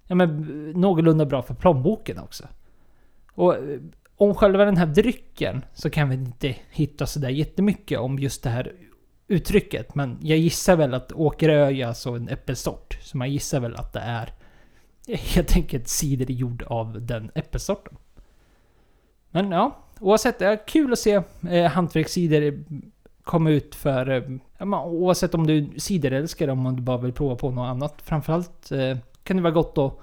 ja, 0.09 0.15
men, 0.15 0.43
någorlunda 0.71 1.27
bra 1.27 1.43
för 1.43 1.55
plånboken 1.55 2.19
också. 2.19 2.45
Och 3.35 3.55
eh, 3.55 3.81
om 4.17 4.35
själva 4.35 4.65
den 4.65 4.77
här 4.77 4.87
drycken 4.87 5.65
så 5.75 5.91
kan 5.91 6.09
vi 6.09 6.15
inte 6.15 6.57
hitta 6.71 7.07
sådär 7.07 7.29
jättemycket 7.29 7.99
om 7.99 8.19
just 8.19 8.43
det 8.43 8.51
här 8.51 8.73
uttrycket. 9.29 9.95
Men 9.95 10.19
jag 10.21 10.39
gissar 10.39 10.77
väl 10.77 10.95
att 10.95 11.13
Åkerö 11.13 11.71
är 11.71 11.87
alltså 11.87 12.11
en 12.11 12.29
äppelsort. 12.29 12.99
Så 13.03 13.17
man 13.17 13.33
gissar 13.33 13.61
väl 13.61 13.77
att 13.77 13.93
det 13.93 14.01
är 14.01 14.33
helt 15.35 15.57
enkelt 15.57 15.89
cider 15.89 16.33
gjord 16.33 16.63
av 16.63 17.03
den 17.03 17.31
äppelsorten. 17.35 17.97
Men 19.31 19.51
ja, 19.51 19.79
oavsett. 20.01 20.39
Det 20.39 20.47
är 20.47 20.67
kul 20.67 20.93
att 20.93 20.99
se 20.99 21.23
eh, 21.51 21.71
hantverkscider 21.71 22.65
komma 23.29 23.51
ut 23.51 23.75
för... 23.75 24.11
Eh, 24.11 24.69
oavsett 24.85 25.35
om 25.35 25.47
du 25.47 25.59
är 25.59 25.79
ciderälskare 25.79 26.53
om 26.53 26.77
du 26.77 26.83
bara 26.83 26.99
vill 26.99 27.13
prova 27.13 27.37
på 27.37 27.51
något 27.51 27.69
annat. 27.69 28.03
Framförallt 28.03 28.73
eh, 28.73 28.97
kan 29.29 29.37
det 29.37 29.43
vara 29.43 29.53
gott 29.53 29.79
att 29.79 29.99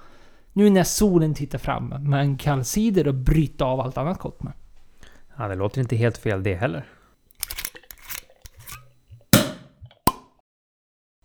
nu 0.52 0.70
när 0.70 0.84
solen 0.84 1.34
tittar 1.34 1.58
fram 1.58 1.86
med 1.88 2.20
en 2.20 2.36
kall 2.36 2.64
cider 2.64 3.08
och 3.08 3.14
bryta 3.14 3.64
av 3.64 3.80
allt 3.80 3.98
annat 3.98 4.18
gott 4.18 4.42
med. 4.42 4.52
Ja, 5.36 5.48
det 5.48 5.54
låter 5.54 5.80
inte 5.80 5.96
helt 5.96 6.18
fel 6.18 6.42
det 6.42 6.54
heller. 6.54 6.84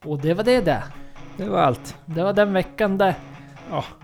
Och 0.06 0.20
det 0.22 0.34
var 0.34 0.44
det 0.44 0.62
där. 0.62 0.84
Det 1.38 1.50
var 1.50 1.60
allt. 1.60 1.96
Det 2.06 2.24
var 2.24 2.34
den 2.34 2.54
veckan 2.54 2.98
det. 2.98 3.16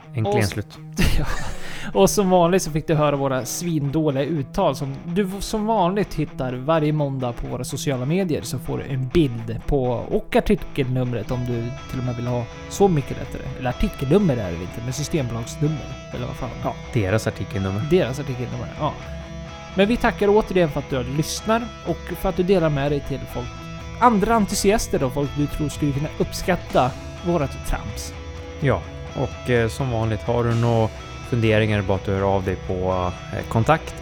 Äntligen 0.07 0.25
Och- 0.37 0.45
slut. 0.45 0.77
Och 1.93 2.09
som 2.09 2.29
vanligt 2.29 2.63
så 2.63 2.71
fick 2.71 2.87
du 2.87 2.95
höra 2.95 3.15
våra 3.15 3.45
svindåliga 3.45 4.23
uttal 4.23 4.75
som 4.75 4.95
du 5.05 5.29
som 5.39 5.65
vanligt 5.65 6.13
hittar 6.13 6.53
varje 6.53 6.93
måndag 6.93 7.33
på 7.33 7.47
våra 7.47 7.63
sociala 7.63 8.05
medier 8.05 8.41
så 8.41 8.59
får 8.59 8.77
du 8.77 8.83
en 8.83 9.07
bild 9.07 9.61
på 9.65 9.83
och 9.87 10.35
artikelnumret 10.35 11.31
om 11.31 11.45
du 11.45 11.63
till 11.89 11.99
och 11.99 12.05
med 12.05 12.15
vill 12.15 12.27
ha 12.27 12.43
så 12.69 12.87
mycket 12.87 13.17
lättare. 13.17 13.41
Eller 13.59 13.69
artikelnummer 13.69 14.37
är 14.37 14.51
det 14.51 14.61
inte, 14.61 14.81
men 14.83 14.93
systembolagsnummer. 14.93 16.11
Eller 16.13 16.27
vad 16.27 16.35
fan. 16.35 16.49
Ja, 16.63 16.73
deras 16.93 17.27
artikelnummer. 17.27 17.81
Deras 17.91 18.19
artikelnummer, 18.19 18.67
ja. 18.79 18.93
Men 19.75 19.87
vi 19.87 19.97
tackar 19.97 20.27
återigen 20.27 20.69
för 20.69 20.79
att 20.79 20.89
du 20.89 21.03
lyssnar 21.03 21.67
och 21.87 21.97
för 21.97 22.29
att 22.29 22.35
du 22.35 22.43
delar 22.43 22.69
med 22.69 22.91
dig 22.91 22.99
till 23.07 23.19
folk. 23.33 23.47
Andra 23.99 24.35
entusiaster 24.35 24.99
då, 24.99 25.09
folk 25.09 25.29
du 25.37 25.47
tror 25.47 25.69
skulle 25.69 25.91
kunna 25.91 26.09
uppskatta 26.19 26.91
vårat 27.25 27.51
trams. 27.67 28.13
Ja, 28.59 28.81
och 29.15 29.49
eh, 29.49 29.69
som 29.69 29.91
vanligt 29.91 30.21
har 30.21 30.43
du 30.43 30.55
några 30.55 30.89
funderingar 31.29 31.81
bara 31.81 31.95
att 31.95 32.05
du 32.05 32.11
hör 32.11 32.35
av 32.35 32.43
dig 32.43 32.55
på 32.55 33.11
eh, 33.33 33.49
kontakt 33.49 33.95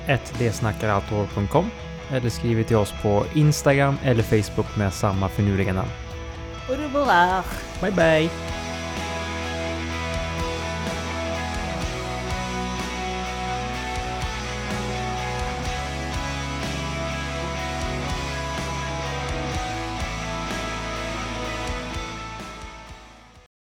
eller 2.10 2.30
skriv 2.30 2.64
till 2.64 2.76
oss 2.78 2.94
på 3.02 3.24
Instagram 3.34 3.98
eller 4.04 4.24
Facebook 4.24 4.76
med 4.76 4.94
samma 4.94 5.30
finurliga 5.30 5.74
namn. 5.74 5.90
Au 6.70 6.76
revoir! 6.76 7.44
Bye 7.82 7.92
bye! 7.92 8.65